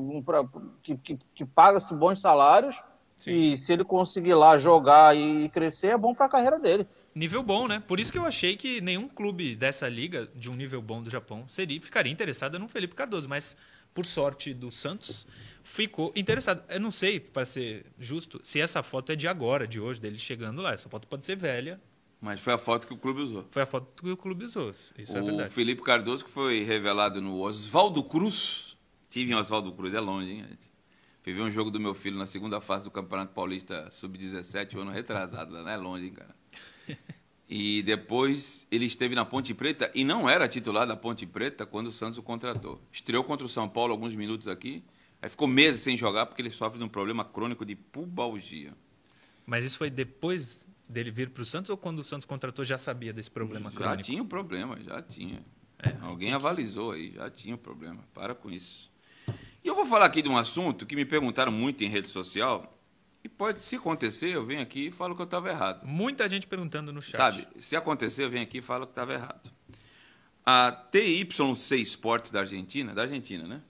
que, 0.82 0.96
que, 0.96 1.18
que 1.34 1.44
paga-se 1.44 1.92
bons 1.92 2.20
salários 2.20 2.82
Sim. 3.22 3.30
E 3.30 3.56
se 3.56 3.72
ele 3.72 3.84
conseguir 3.84 4.34
lá 4.34 4.58
jogar 4.58 5.16
e 5.16 5.48
crescer, 5.50 5.88
é 5.88 5.96
bom 5.96 6.12
para 6.12 6.26
a 6.26 6.28
carreira 6.28 6.58
dele. 6.58 6.86
Nível 7.14 7.42
bom, 7.42 7.68
né? 7.68 7.80
Por 7.86 8.00
isso 8.00 8.10
que 8.10 8.18
eu 8.18 8.24
achei 8.24 8.56
que 8.56 8.80
nenhum 8.80 9.06
clube 9.06 9.54
dessa 9.54 9.88
liga, 9.88 10.28
de 10.34 10.50
um 10.50 10.56
nível 10.56 10.82
bom 10.82 11.00
do 11.00 11.08
Japão, 11.08 11.44
seria 11.46 11.80
ficaria 11.80 12.12
interessado 12.12 12.58
no 12.58 12.66
Felipe 12.66 12.96
Cardoso. 12.96 13.28
Mas, 13.28 13.56
por 13.94 14.04
sorte 14.06 14.52
do 14.52 14.72
Santos, 14.72 15.24
ficou 15.62 16.12
interessado. 16.16 16.64
Eu 16.68 16.80
não 16.80 16.90
sei, 16.90 17.20
para 17.20 17.44
ser 17.44 17.86
justo, 17.96 18.40
se 18.42 18.60
essa 18.60 18.82
foto 18.82 19.12
é 19.12 19.16
de 19.16 19.28
agora, 19.28 19.68
de 19.68 19.78
hoje, 19.78 20.00
dele 20.00 20.18
chegando 20.18 20.60
lá. 20.60 20.72
Essa 20.72 20.88
foto 20.88 21.06
pode 21.06 21.24
ser 21.24 21.36
velha. 21.36 21.80
Mas 22.22 22.38
foi 22.38 22.52
a 22.52 22.58
foto 22.58 22.86
que 22.86 22.94
o 22.94 22.96
clube 22.96 23.20
usou. 23.20 23.44
Foi 23.50 23.62
a 23.62 23.66
foto 23.66 24.00
que 24.00 24.08
o 24.08 24.16
clube 24.16 24.44
usou. 24.44 24.72
Isso 24.96 25.16
é 25.16 25.20
o 25.20 25.24
é 25.24 25.26
verdade. 25.26 25.48
O 25.48 25.52
Felipe 25.52 25.82
Cardoso, 25.82 26.24
que 26.24 26.30
foi 26.30 26.62
revelado 26.62 27.20
no 27.20 27.40
Oswaldo 27.40 28.00
Cruz. 28.04 28.78
Tive 29.10 29.32
em 29.32 29.34
Oswaldo 29.34 29.72
Cruz, 29.72 29.92
é 29.92 29.98
longe, 29.98 30.30
hein, 30.30 30.46
gente? 30.48 30.70
Fui 31.20 31.32
ver 31.32 31.42
um 31.42 31.50
jogo 31.50 31.68
do 31.68 31.80
meu 31.80 31.94
filho 31.94 32.16
na 32.16 32.26
segunda 32.26 32.60
fase 32.60 32.84
do 32.84 32.92
Campeonato 32.92 33.34
Paulista 33.34 33.90
Sub-17, 33.90 34.76
o 34.76 34.80
ano 34.80 34.92
retrasado, 34.92 35.52
não 35.52 35.68
é 35.68 35.76
longe, 35.76 36.06
hein, 36.06 36.12
cara? 36.12 36.34
E 37.48 37.82
depois 37.82 38.66
ele 38.70 38.86
esteve 38.86 39.14
na 39.14 39.24
Ponte 39.24 39.52
Preta 39.52 39.90
e 39.94 40.04
não 40.04 40.30
era 40.30 40.48
titular 40.48 40.86
da 40.86 40.96
Ponte 40.96 41.26
Preta 41.26 41.66
quando 41.66 41.88
o 41.88 41.92
Santos 41.92 42.18
o 42.18 42.22
contratou. 42.22 42.80
Estreou 42.90 43.22
contra 43.22 43.44
o 43.44 43.48
São 43.48 43.68
Paulo 43.68 43.92
alguns 43.92 44.14
minutos 44.14 44.48
aqui, 44.48 44.82
aí 45.20 45.28
ficou 45.28 45.46
meses 45.46 45.82
sem 45.82 45.96
jogar 45.96 46.24
porque 46.26 46.40
ele 46.40 46.50
sofre 46.50 46.78
de 46.78 46.84
um 46.84 46.88
problema 46.88 47.24
crônico 47.24 47.66
de 47.66 47.74
pubalgia. 47.74 48.72
Mas 49.44 49.64
isso 49.64 49.76
foi 49.76 49.90
depois 49.90 50.61
dele 50.92 51.10
vir 51.10 51.30
para 51.30 51.42
o 51.42 51.44
Santos 51.44 51.70
ou 51.70 51.76
quando 51.76 51.98
o 51.98 52.04
Santos 52.04 52.24
contratou 52.24 52.64
já 52.64 52.78
sabia 52.78 53.12
desse 53.12 53.30
problema 53.30 53.70
já 53.70 53.76
crônico? 53.76 53.98
Já 53.98 54.04
tinha 54.04 54.22
o 54.22 54.24
um 54.24 54.28
problema, 54.28 54.78
já 54.80 55.02
tinha. 55.02 55.42
É, 55.78 55.96
Alguém 56.00 56.32
avalizou 56.32 56.92
aí, 56.92 57.12
já 57.12 57.28
tinha 57.30 57.54
o 57.54 57.58
um 57.58 57.60
problema. 57.60 58.04
Para 58.14 58.34
com 58.34 58.50
isso. 58.50 58.90
E 59.64 59.68
eu 59.68 59.74
vou 59.74 59.86
falar 59.86 60.06
aqui 60.06 60.22
de 60.22 60.28
um 60.28 60.36
assunto 60.36 60.86
que 60.86 60.94
me 60.94 61.04
perguntaram 61.04 61.50
muito 61.50 61.82
em 61.82 61.88
rede 61.88 62.10
social 62.10 62.78
e 63.24 63.28
pode, 63.28 63.64
se 63.64 63.76
acontecer, 63.76 64.30
eu 64.30 64.44
venho 64.44 64.60
aqui 64.60 64.88
e 64.88 64.92
falo 64.92 65.14
que 65.14 65.22
eu 65.22 65.24
estava 65.24 65.48
errado. 65.48 65.86
Muita 65.86 66.28
gente 66.28 66.46
perguntando 66.46 66.92
no 66.92 67.00
chat. 67.00 67.16
Sabe, 67.16 67.46
se 67.60 67.76
acontecer, 67.76 68.24
eu 68.24 68.30
venho 68.30 68.42
aqui 68.42 68.58
e 68.58 68.62
falo 68.62 68.86
que 68.86 68.92
estava 68.92 69.12
errado. 69.12 69.50
A 70.44 70.72
TYC 70.72 71.80
Sport 71.82 72.32
da 72.32 72.40
Argentina, 72.40 72.92
da 72.92 73.02
Argentina, 73.02 73.46
né? 73.46 73.62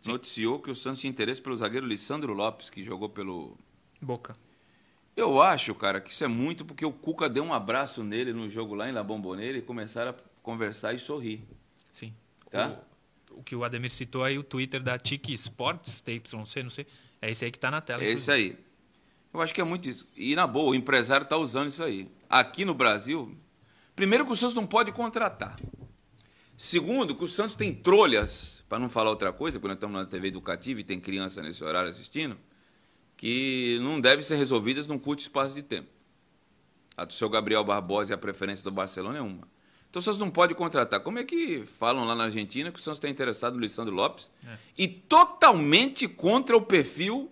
Sim. 0.00 0.12
Noticiou 0.12 0.60
que 0.60 0.70
o 0.70 0.74
Santos 0.74 1.00
tinha 1.00 1.10
interesse 1.10 1.42
pelo 1.42 1.56
zagueiro 1.56 1.86
Lissandro 1.86 2.32
Lopes, 2.32 2.70
que 2.70 2.84
jogou 2.84 3.08
pelo. 3.08 3.58
Boca. 4.00 4.36
Eu 5.16 5.40
acho, 5.42 5.74
cara, 5.74 6.00
que 6.00 6.10
isso 6.10 6.24
é 6.24 6.28
muito 6.28 6.64
porque 6.64 6.84
o 6.84 6.92
Cuca 6.92 7.28
deu 7.28 7.44
um 7.44 7.52
abraço 7.52 8.02
nele 8.02 8.32
no 8.32 8.48
jogo 8.48 8.74
lá 8.74 8.88
em 8.88 8.92
La 8.92 9.02
Bombonera 9.02 9.58
e 9.58 9.62
começaram 9.62 10.12
a 10.12 10.14
conversar 10.42 10.94
e 10.94 10.98
sorrir. 10.98 11.42
Sim. 11.92 12.14
Tá? 12.50 12.80
O, 13.30 13.40
o 13.40 13.42
que 13.42 13.54
o 13.54 13.64
Ademir 13.64 13.90
citou 13.90 14.24
aí, 14.24 14.38
o 14.38 14.42
Twitter 14.42 14.82
da 14.82 14.98
Tiki 14.98 15.32
Sports, 15.34 16.00
TYC, 16.00 16.34
não 16.34 16.46
sei. 16.46 16.86
É 17.20 17.30
esse 17.30 17.44
aí 17.44 17.50
que 17.50 17.58
está 17.58 17.70
na 17.70 17.80
tela. 17.80 18.02
É 18.02 18.10
esse 18.10 18.30
aí. 18.30 18.56
Eu 19.32 19.40
acho 19.40 19.54
que 19.54 19.60
é 19.60 19.64
muito 19.64 19.88
isso. 19.88 20.08
E, 20.16 20.34
na 20.34 20.46
boa, 20.46 20.70
o 20.70 20.74
empresário 20.74 21.24
está 21.24 21.36
usando 21.36 21.68
isso 21.68 21.82
aí. 21.82 22.10
Aqui 22.28 22.64
no 22.64 22.74
Brasil, 22.74 23.36
primeiro 23.94 24.24
que 24.24 24.32
o 24.32 24.36
Santos 24.36 24.54
não 24.54 24.66
pode 24.66 24.90
contratar. 24.92 25.56
Segundo, 26.56 27.14
que 27.14 27.24
o 27.24 27.28
Santos 27.28 27.54
tem 27.54 27.72
trolhas, 27.72 28.62
para 28.68 28.78
não 28.78 28.88
falar 28.88 29.10
outra 29.10 29.32
coisa, 29.32 29.58
porque 29.58 29.68
nós 29.68 29.76
estamos 29.76 29.98
na 29.98 30.04
TV 30.04 30.28
educativa 30.28 30.80
e 30.80 30.84
tem 30.84 31.00
criança 31.00 31.42
nesse 31.42 31.62
horário 31.62 31.90
assistindo, 31.90 32.36
que 33.20 33.78
não 33.82 34.00
devem 34.00 34.24
ser 34.24 34.36
resolvidas 34.36 34.86
num 34.86 34.98
curto 34.98 35.20
espaço 35.20 35.54
de 35.54 35.62
tempo. 35.62 35.90
A 36.96 37.04
do 37.04 37.12
seu 37.12 37.28
Gabriel 37.28 37.62
Barbosa 37.62 38.10
e 38.10 38.14
a 38.14 38.18
preferência 38.18 38.64
do 38.64 38.70
Barcelona 38.70 39.18
é 39.18 39.20
uma. 39.20 39.46
Então 39.90 40.00
o 40.00 40.02
Santos 40.02 40.18
não 40.18 40.30
pode 40.30 40.54
contratar. 40.54 41.00
Como 41.00 41.18
é 41.18 41.24
que 41.24 41.66
falam 41.66 42.06
lá 42.06 42.14
na 42.14 42.24
Argentina 42.24 42.72
que 42.72 42.80
o 42.80 42.82
Santos 42.82 42.96
está 42.96 43.10
interessado 43.10 43.56
no 43.56 43.60
Lissandro 43.60 43.94
Lopes? 43.94 44.30
É. 44.42 44.56
E 44.78 44.88
totalmente 44.88 46.08
contra 46.08 46.56
o 46.56 46.62
perfil 46.62 47.30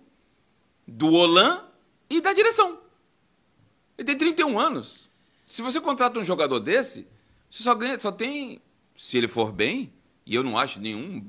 do 0.87 1.11
Holan 1.11 1.65
e 2.07 2.21
da 2.21 2.33
direção. 2.33 2.77
Ele 3.97 4.05
tem 4.05 4.15
31 4.15 4.59
anos. 4.59 5.09
Se 5.43 5.63
você 5.63 5.81
contrata 5.81 6.19
um 6.19 6.23
jogador 6.23 6.59
desse, 6.59 7.07
você 7.49 7.63
só 7.63 7.73
ganha, 7.73 7.99
só 7.99 8.11
tem, 8.11 8.61
se 8.95 9.17
ele 9.17 9.27
for 9.27 9.51
bem, 9.51 9.91
e 10.23 10.35
eu 10.35 10.43
não 10.43 10.55
acho 10.55 10.79
nenhum. 10.79 11.25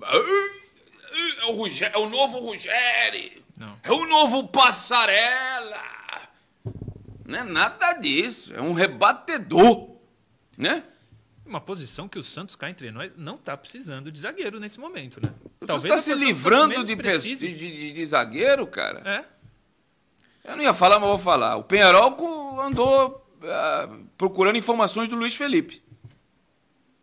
É 1.39 1.47
o, 1.47 1.67
é 1.67 1.99
o 1.99 2.11
novo 2.11 2.41
Rogério. 2.41 3.41
Não. 3.61 3.77
É 3.83 3.93
o 3.93 4.07
novo 4.07 4.49
Passarela. 4.49 5.83
Não 7.27 7.41
é 7.41 7.45
nada 7.45 7.93
disso. 7.93 8.55
É 8.55 8.63
um 8.63 8.73
rebatedor. 8.73 9.97
Né? 10.57 10.83
Uma 11.45 11.61
posição 11.61 12.09
que 12.09 12.19
o 12.19 12.23
Santos 12.23 12.57
cá 12.57 12.71
entre 12.71 12.91
nós 12.91 13.13
não 13.19 13.35
está 13.35 13.55
precisando 13.55 14.11
de 14.11 14.19
zagueiro 14.19 14.59
nesse 14.59 14.81
momento, 14.81 15.21
né? 15.23 15.35
O 15.61 15.67
Talvez 15.67 15.93
está 15.93 16.01
se 16.01 16.19
livrando 16.19 16.83
de, 16.83 16.95
de, 16.95 17.55
de, 17.55 17.93
de, 17.93 18.07
zagueiro, 18.07 18.67
cara. 18.67 19.03
É. 19.05 20.51
Eu 20.51 20.57
não 20.57 20.63
ia 20.63 20.73
falar, 20.73 20.99
mas 20.99 21.11
vou 21.11 21.19
falar. 21.19 21.57
O 21.57 21.65
Penharol 21.65 22.59
andou 22.63 23.27
uh, 23.43 24.07
procurando 24.17 24.57
informações 24.57 25.09
do 25.11 25.17
Luiz 25.17 25.37
Felipe. 25.37 25.83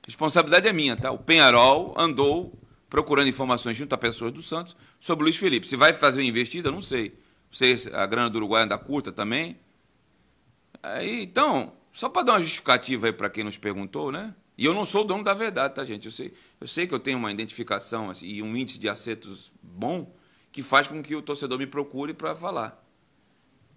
Responsabilidade 0.07 0.67
é 0.67 0.73
minha, 0.73 0.97
tá? 0.97 1.11
O 1.11 1.19
Penharol 1.19 1.93
andou 1.95 2.59
procurando 2.89 3.27
informações 3.27 3.77
junto 3.77 3.93
a 3.93 3.97
pessoas 3.97 4.31
do 4.31 4.41
Santos 4.41 4.75
sobre 5.07 5.23
o 5.23 5.25
Luiz 5.25 5.37
Felipe. 5.37 5.65
Se 5.69 5.77
vai 5.77 5.93
fazer 5.93 6.19
uma 6.19 6.27
investida, 6.27 6.69
não 6.69 6.81
sei. 6.81 7.11
Não 7.11 7.53
sei 7.53 7.77
se 7.77 7.95
a 7.95 8.05
grana 8.05 8.29
do 8.29 8.35
Uruguai 8.35 8.63
anda 8.63 8.77
curta 8.77 9.09
também. 9.09 9.57
Aí, 10.83 11.23
então, 11.23 11.73
só 11.93 12.09
para 12.09 12.23
dar 12.23 12.33
uma 12.33 12.41
justificativa 12.41 13.07
aí 13.07 13.13
para 13.13 13.29
quem 13.29 13.41
nos 13.41 13.57
perguntou, 13.57 14.11
né? 14.11 14.35
E 14.57 14.65
eu 14.65 14.73
não 14.73 14.85
sou 14.85 15.01
o 15.01 15.03
dono 15.05 15.23
da 15.23 15.33
verdade, 15.33 15.75
tá, 15.75 15.85
gente? 15.85 16.07
Eu 16.07 16.11
sei, 16.11 16.33
eu 16.59 16.67
sei 16.67 16.85
que 16.85 16.93
eu 16.93 16.99
tenho 16.99 17.17
uma 17.17 17.31
identificação 17.31 18.09
assim, 18.09 18.27
e 18.27 18.41
um 18.41 18.57
índice 18.57 18.77
de 18.77 18.89
acertos 18.89 19.49
bom 19.63 20.13
que 20.51 20.61
faz 20.61 20.89
com 20.89 21.01
que 21.01 21.15
o 21.15 21.21
torcedor 21.21 21.57
me 21.57 21.67
procure 21.67 22.13
para 22.13 22.35
falar. 22.35 22.83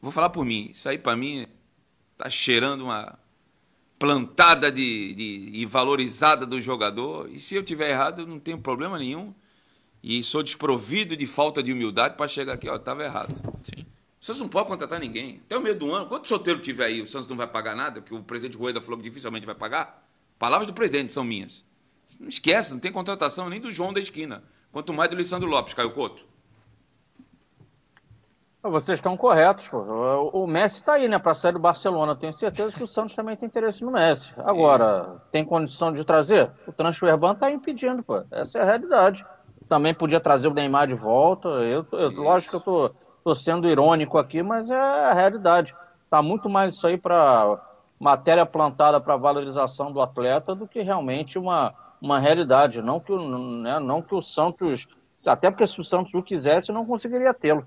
Vou 0.00 0.10
falar 0.10 0.30
por 0.30 0.44
mim. 0.44 0.70
Isso 0.72 0.88
aí, 0.88 0.98
para 0.98 1.14
mim, 1.14 1.46
tá 2.18 2.28
cheirando 2.28 2.82
uma 2.82 3.16
plantada 4.00 4.72
de, 4.72 5.14
de, 5.14 5.50
e 5.52 5.64
valorizada 5.64 6.44
do 6.44 6.60
jogador. 6.60 7.30
E 7.30 7.38
se 7.38 7.54
eu 7.54 7.62
tiver 7.62 7.90
errado, 7.90 8.22
eu 8.22 8.26
não 8.26 8.40
tenho 8.40 8.58
problema 8.58 8.98
nenhum. 8.98 9.32
E 10.02 10.22
sou 10.24 10.42
desprovido 10.42 11.16
de 11.16 11.26
falta 11.26 11.62
de 11.62 11.72
humildade 11.72 12.16
para 12.16 12.26
chegar 12.26 12.54
aqui, 12.54 12.68
ó, 12.68 12.76
estava 12.76 13.04
errado. 13.04 13.34
Sim. 13.62 13.86
O 14.20 14.24
Santos 14.24 14.40
não 14.42 14.48
pode 14.48 14.68
contratar 14.68 15.00
ninguém. 15.00 15.40
Até 15.46 15.56
o 15.56 15.60
meio 15.60 15.78
do 15.78 15.92
ano, 15.92 16.06
quanto 16.06 16.28
solteiro 16.28 16.60
tiver 16.60 16.84
aí, 16.84 17.02
o 17.02 17.06
Santos 17.06 17.26
não 17.26 17.36
vai 17.36 17.46
pagar 17.46 17.74
nada, 17.74 18.00
porque 18.00 18.14
o 18.14 18.22
presidente 18.22 18.56
Rueda 18.56 18.80
falou 18.80 18.98
que 18.98 19.04
dificilmente 19.04 19.46
vai 19.46 19.54
pagar. 19.54 20.06
Palavras 20.38 20.66
do 20.66 20.74
presidente 20.74 21.14
são 21.14 21.24
minhas. 21.24 21.64
Não 22.18 22.28
esquece, 22.28 22.72
não 22.72 22.80
tem 22.80 22.92
contratação 22.92 23.48
nem 23.48 23.60
do 23.60 23.72
João 23.72 23.92
da 23.92 24.00
esquina. 24.00 24.42
Quanto 24.72 24.92
mais 24.92 25.10
do 25.10 25.16
Lissandro 25.16 25.48
Lopes, 25.48 25.74
Caio 25.74 25.92
Couto. 25.92 26.22
Vocês 28.62 28.98
estão 28.98 29.16
corretos. 29.16 29.68
Pô. 29.68 29.78
O 30.34 30.46
Messi 30.46 30.76
está 30.76 30.94
aí, 30.94 31.08
né, 31.08 31.18
para 31.18 31.34
sair 31.34 31.52
do 31.52 31.58
Barcelona. 31.58 32.14
Tenho 32.14 32.32
certeza 32.32 32.76
que 32.76 32.82
o 32.82 32.86
Santos 32.86 33.14
também 33.14 33.34
tem 33.36 33.46
interesse 33.46 33.82
no 33.82 33.90
Messi. 33.90 34.32
Agora, 34.36 35.14
Isso. 35.14 35.22
tem 35.32 35.44
condição 35.44 35.92
de 35.92 36.04
trazer? 36.04 36.50
O 36.66 36.72
transfer 36.72 37.16
ban 37.16 37.32
está 37.32 37.50
impedindo, 37.50 38.02
pô. 38.02 38.22
Essa 38.30 38.58
é 38.58 38.60
a 38.60 38.64
realidade. 38.66 39.24
Também 39.70 39.94
podia 39.94 40.18
trazer 40.18 40.48
o 40.48 40.52
Neymar 40.52 40.88
de 40.88 40.94
volta. 40.94 41.48
Eu, 41.48 41.86
eu 41.92 42.10
lógico 42.10 42.50
que 42.50 42.56
eu 42.56 42.60
tô, 42.60 42.94
tô 43.22 43.34
sendo 43.36 43.68
irônico 43.68 44.18
aqui, 44.18 44.42
mas 44.42 44.68
é 44.68 44.74
a 44.76 45.14
realidade. 45.14 45.76
Tá 46.10 46.20
muito 46.20 46.50
mais 46.50 46.74
isso 46.74 46.88
aí 46.88 46.98
para 46.98 47.56
matéria 47.96 48.44
plantada 48.44 49.00
para 49.00 49.16
valorização 49.16 49.92
do 49.92 50.00
atleta 50.00 50.56
do 50.56 50.66
que 50.66 50.80
realmente 50.80 51.38
uma, 51.38 51.72
uma 52.02 52.18
realidade. 52.18 52.82
Não 52.82 52.98
que, 52.98 53.12
né, 53.12 53.78
não 53.78 54.02
que 54.02 54.12
o 54.12 54.20
Santos, 54.20 54.88
até 55.24 55.48
porque 55.48 55.68
se 55.68 55.80
o 55.80 55.84
Santos 55.84 56.14
o 56.14 56.22
quisesse, 56.22 56.72
não 56.72 56.84
conseguiria 56.84 57.32
tê-lo. 57.32 57.64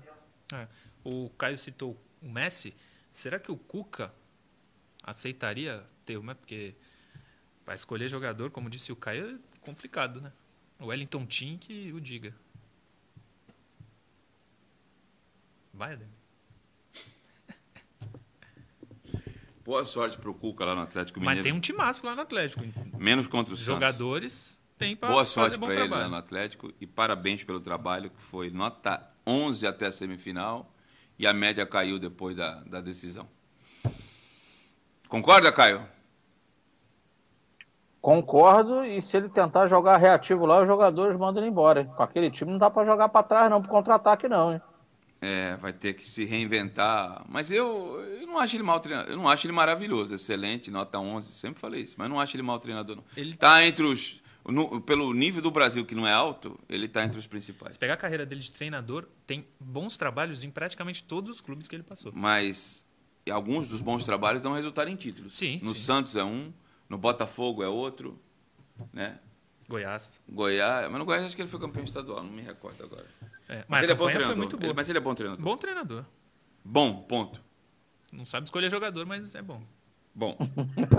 É. 0.52 0.68
O 1.02 1.30
Caio 1.30 1.56
citou 1.56 1.96
o 2.22 2.28
Messi. 2.28 2.76
Será 3.10 3.38
que 3.38 3.50
o 3.50 3.56
Cuca 3.56 4.12
aceitaria 5.02 5.82
ter 6.04 6.18
uma? 6.18 6.34
Porque 6.34 6.74
para 7.64 7.74
escolher 7.74 8.08
jogador, 8.08 8.50
como 8.50 8.68
disse 8.68 8.92
o 8.92 8.96
Caio, 8.96 9.40
é 9.40 9.66
complicado, 9.66 10.20
né? 10.20 10.30
O 10.80 10.86
Wellington 10.86 11.26
Tim 11.26 11.56
que 11.58 11.92
o 11.92 12.00
diga. 12.00 12.34
Vai, 15.72 15.94
Ademir. 15.94 16.14
Boa 19.64 19.84
sorte 19.84 20.18
pro 20.18 20.34
Cuca 20.34 20.64
lá 20.64 20.74
no 20.74 20.82
Atlético 20.82 21.18
Mineiro. 21.20 21.38
Mas 21.38 21.44
tem 21.44 21.52
um 21.52 21.60
timaço 21.60 22.06
lá 22.06 22.14
no 22.14 22.22
Atlético. 22.22 22.64
Menos 22.98 23.26
contra 23.26 23.54
os 23.54 23.60
Jogadores 23.60 24.60
tem 24.76 24.96
para 24.96 25.08
Boa 25.08 25.24
sorte 25.24 25.58
para 25.58 25.74
ele 25.74 25.88
lá 25.88 26.08
no 26.08 26.16
Atlético 26.16 26.72
e 26.80 26.86
parabéns 26.86 27.44
pelo 27.44 27.60
trabalho 27.60 28.10
que 28.10 28.20
foi 28.20 28.50
nota 28.50 29.02
11 29.26 29.66
até 29.66 29.86
a 29.86 29.92
semifinal 29.92 30.74
e 31.18 31.26
a 31.26 31.32
média 31.32 31.64
caiu 31.64 31.98
depois 31.98 32.36
da, 32.36 32.60
da 32.64 32.80
decisão. 32.80 33.28
Concorda, 35.08 35.52
Caio? 35.52 35.86
Concordo, 38.04 38.84
e 38.84 39.00
se 39.00 39.16
ele 39.16 39.30
tentar 39.30 39.66
jogar 39.66 39.96
reativo 39.96 40.44
lá, 40.44 40.60
os 40.60 40.66
jogadores 40.66 41.16
mandam 41.16 41.42
ele 41.42 41.50
embora. 41.50 41.80
Hein? 41.80 41.90
Com 41.96 42.02
aquele 42.02 42.30
time 42.30 42.50
não 42.50 42.58
dá 42.58 42.68
para 42.68 42.84
jogar 42.84 43.08
para 43.08 43.22
trás, 43.22 43.48
não, 43.48 43.62
para 43.62 43.70
contra-ataque, 43.70 44.28
não. 44.28 44.52
Hein? 44.52 44.60
É, 45.22 45.56
vai 45.56 45.72
ter 45.72 45.94
que 45.94 46.06
se 46.06 46.22
reinventar. 46.26 47.24
Mas 47.26 47.50
eu, 47.50 47.98
eu 48.20 48.26
não 48.26 48.38
acho 48.38 48.56
ele 48.56 48.62
mal 48.62 48.78
treinador. 48.78 49.10
Eu 49.10 49.16
não 49.16 49.26
acho 49.26 49.46
ele 49.46 49.54
maravilhoso, 49.54 50.14
excelente, 50.14 50.70
nota 50.70 50.98
11, 50.98 51.32
sempre 51.32 51.58
falei 51.58 51.80
isso. 51.80 51.94
Mas 51.96 52.10
não 52.10 52.20
acho 52.20 52.36
ele 52.36 52.42
mal 52.42 52.58
treinador, 52.58 52.96
não. 52.96 53.04
Ele 53.16 53.34
tá 53.34 53.64
entre 53.66 53.86
os 53.86 54.20
no, 54.46 54.82
pelo 54.82 55.14
nível 55.14 55.40
do 55.40 55.50
Brasil, 55.50 55.86
que 55.86 55.94
não 55.94 56.06
é 56.06 56.12
alto, 56.12 56.60
ele 56.68 56.84
está 56.84 57.02
entre 57.02 57.18
os 57.18 57.26
principais. 57.26 57.76
Se 57.76 57.78
pegar 57.78 57.94
a 57.94 57.96
carreira 57.96 58.26
dele 58.26 58.42
de 58.42 58.50
treinador, 58.50 59.08
tem 59.26 59.46
bons 59.58 59.96
trabalhos 59.96 60.44
em 60.44 60.50
praticamente 60.50 61.02
todos 61.02 61.30
os 61.30 61.40
clubes 61.40 61.66
que 61.66 61.74
ele 61.74 61.82
passou. 61.82 62.12
Mas 62.14 62.84
alguns 63.30 63.66
dos 63.66 63.80
bons 63.80 64.04
trabalhos 64.04 64.42
dão 64.42 64.52
resultado 64.52 64.90
em 64.90 64.96
títulos. 64.96 65.38
Sim. 65.38 65.58
No 65.62 65.74
sim. 65.74 65.80
Santos 65.80 66.16
é 66.16 66.22
um, 66.22 66.52
no 66.88 66.98
Botafogo 66.98 67.62
é 67.62 67.68
outro, 67.68 68.18
né? 68.92 69.18
Goiás. 69.68 70.20
Goiás, 70.28 70.90
mas 70.90 70.98
no 70.98 71.04
Goiás 71.04 71.24
acho 71.24 71.36
que 71.36 71.42
ele 71.42 71.48
foi 71.48 71.60
campeão 71.60 71.84
estadual, 71.84 72.22
não 72.22 72.30
me 72.30 72.42
recordo 72.42 72.82
agora. 72.84 73.06
É, 73.48 73.56
mas, 73.56 73.66
mas 73.68 73.82
ele 73.82 73.92
é 73.92 73.94
bom 73.94 74.10
treinador. 74.10 74.60
Ele, 74.60 74.72
mas 74.72 74.88
ele 74.88 74.98
é 74.98 75.00
bom 75.00 75.14
treinador. 75.14 75.44
Bom 75.44 75.56
treinador. 75.56 76.04
Bom, 76.64 77.02
ponto. 77.02 77.40
Não 78.12 78.24
sabe 78.24 78.46
escolher 78.46 78.70
jogador, 78.70 79.04
mas 79.06 79.34
é 79.34 79.42
bom. 79.42 79.62
Bom. 80.14 80.36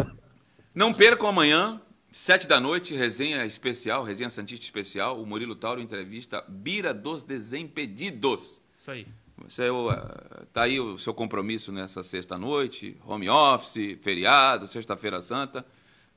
Não 0.75 0.93
percam 0.93 1.29
amanhã, 1.29 1.81
sete 2.11 2.47
da 2.47 2.59
noite, 2.59 2.93
resenha 2.93 3.45
especial, 3.45 4.03
resenha 4.03 4.29
Santista 4.29 4.65
especial. 4.65 5.21
O 5.21 5.25
Murilo 5.25 5.55
Tauro 5.55 5.79
entrevista 5.79 6.43
Bira 6.47 6.93
dos 6.93 7.23
Desimpedidos. 7.23 8.61
Isso 8.75 8.91
aí. 8.91 9.07
Você 9.37 9.69
uh, 9.69 10.45
tá 10.51 10.63
aí 10.63 10.79
o 10.79 10.97
seu 10.97 11.13
compromisso 11.13 11.71
nessa 11.71 12.03
sexta 12.03 12.37
noite, 12.37 12.97
home 13.05 13.29
office, 13.29 13.97
feriado, 14.01 14.67
sexta-feira 14.67 15.21
santa. 15.21 15.65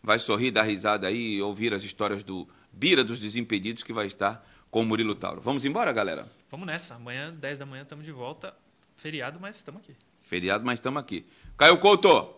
Vai 0.03 0.18
sorrir, 0.18 0.51
dar 0.51 0.62
risada 0.62 1.07
aí 1.07 1.34
e 1.34 1.42
ouvir 1.42 1.74
as 1.74 1.82
histórias 1.82 2.22
do 2.22 2.49
Bira 2.72 3.03
dos 3.03 3.18
Desimpedidos 3.18 3.82
que 3.82 3.92
vai 3.92 4.07
estar 4.07 4.46
com 4.70 4.82
o 4.82 4.84
Murilo 4.84 5.14
Tauro. 5.14 5.40
Vamos 5.40 5.64
embora, 5.64 5.92
galera? 5.92 6.30
Vamos 6.51 6.66
nessa. 6.66 6.94
Amanhã, 6.94 7.32
10 7.32 7.59
da 7.59 7.66
manhã, 7.66 7.82
estamos 7.82 8.05
de 8.05 8.12
volta. 8.12 8.55
Feriado, 8.96 9.38
mas 9.40 9.57
estamos 9.57 9.80
aqui. 9.80 9.94
Feriado, 10.20 10.64
mas 10.64 10.78
estamos 10.78 11.01
aqui. 11.01 11.24
Caio 11.57 11.78
Couto, 11.78 12.34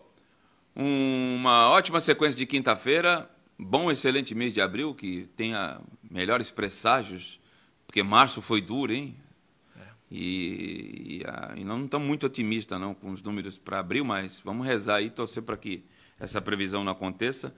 uma 0.75 1.69
ótima 1.69 1.99
sequência 1.99 2.37
de 2.37 2.45
quinta-feira. 2.45 3.29
Bom, 3.57 3.91
excelente 3.91 4.33
mês 4.33 4.53
de 4.53 4.61
abril, 4.61 4.95
que 4.95 5.27
tenha 5.35 5.79
melhores 6.09 6.49
presságios, 6.49 7.39
porque 7.85 8.01
março 8.01 8.41
foi 8.41 8.61
duro, 8.61 8.93
hein? 8.93 9.15
É. 9.77 9.87
E, 10.09 11.19
e, 11.19 11.23
a, 11.25 11.53
e, 11.55 11.63
não 11.63 11.85
estamos 11.85 12.07
muito 12.07 12.25
otimistas 12.25 12.79
não, 12.79 12.93
com 12.93 13.11
os 13.11 13.21
números 13.21 13.57
para 13.57 13.79
abril, 13.79 14.03
mas 14.03 14.39
vamos 14.43 14.65
rezar 14.65 14.95
aí 14.95 15.07
e 15.07 15.09
torcer 15.09 15.43
para 15.43 15.57
que 15.57 15.83
essa 16.21 16.39
previsão 16.39 16.83
não 16.83 16.91
aconteça. 16.91 17.53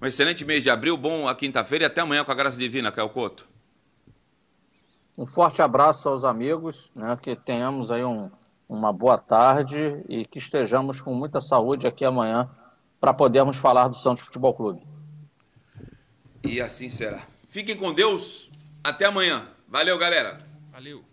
Um 0.00 0.06
excelente 0.06 0.44
mês 0.44 0.62
de 0.62 0.70
abril, 0.70 0.96
bom 0.96 1.26
a 1.26 1.34
quinta-feira 1.34 1.84
e 1.84 1.86
até 1.86 2.00
amanhã 2.00 2.24
com 2.24 2.30
a 2.30 2.34
graça 2.34 2.56
divina, 2.56 2.92
Caio 2.92 3.10
Couto. 3.10 3.48
Um 5.18 5.26
forte 5.26 5.60
abraço 5.60 6.08
aos 6.08 6.24
amigos, 6.24 6.90
né, 6.94 7.18
que 7.20 7.36
tenhamos 7.36 7.90
aí 7.90 8.04
um, 8.04 8.30
uma 8.68 8.92
boa 8.92 9.18
tarde 9.18 10.02
e 10.08 10.24
que 10.24 10.38
estejamos 10.38 11.02
com 11.02 11.12
muita 11.14 11.40
saúde 11.40 11.86
aqui 11.86 12.04
amanhã 12.04 12.48
para 13.00 13.12
podermos 13.12 13.56
falar 13.56 13.88
do 13.88 13.96
Santos 13.96 14.22
Futebol 14.22 14.54
Clube. 14.54 14.86
E 16.44 16.60
assim 16.60 16.88
será. 16.88 17.22
Fiquem 17.48 17.76
com 17.76 17.92
Deus. 17.92 18.50
Até 18.82 19.06
amanhã. 19.06 19.48
Valeu, 19.68 19.98
galera. 19.98 20.38
Valeu. 20.70 21.04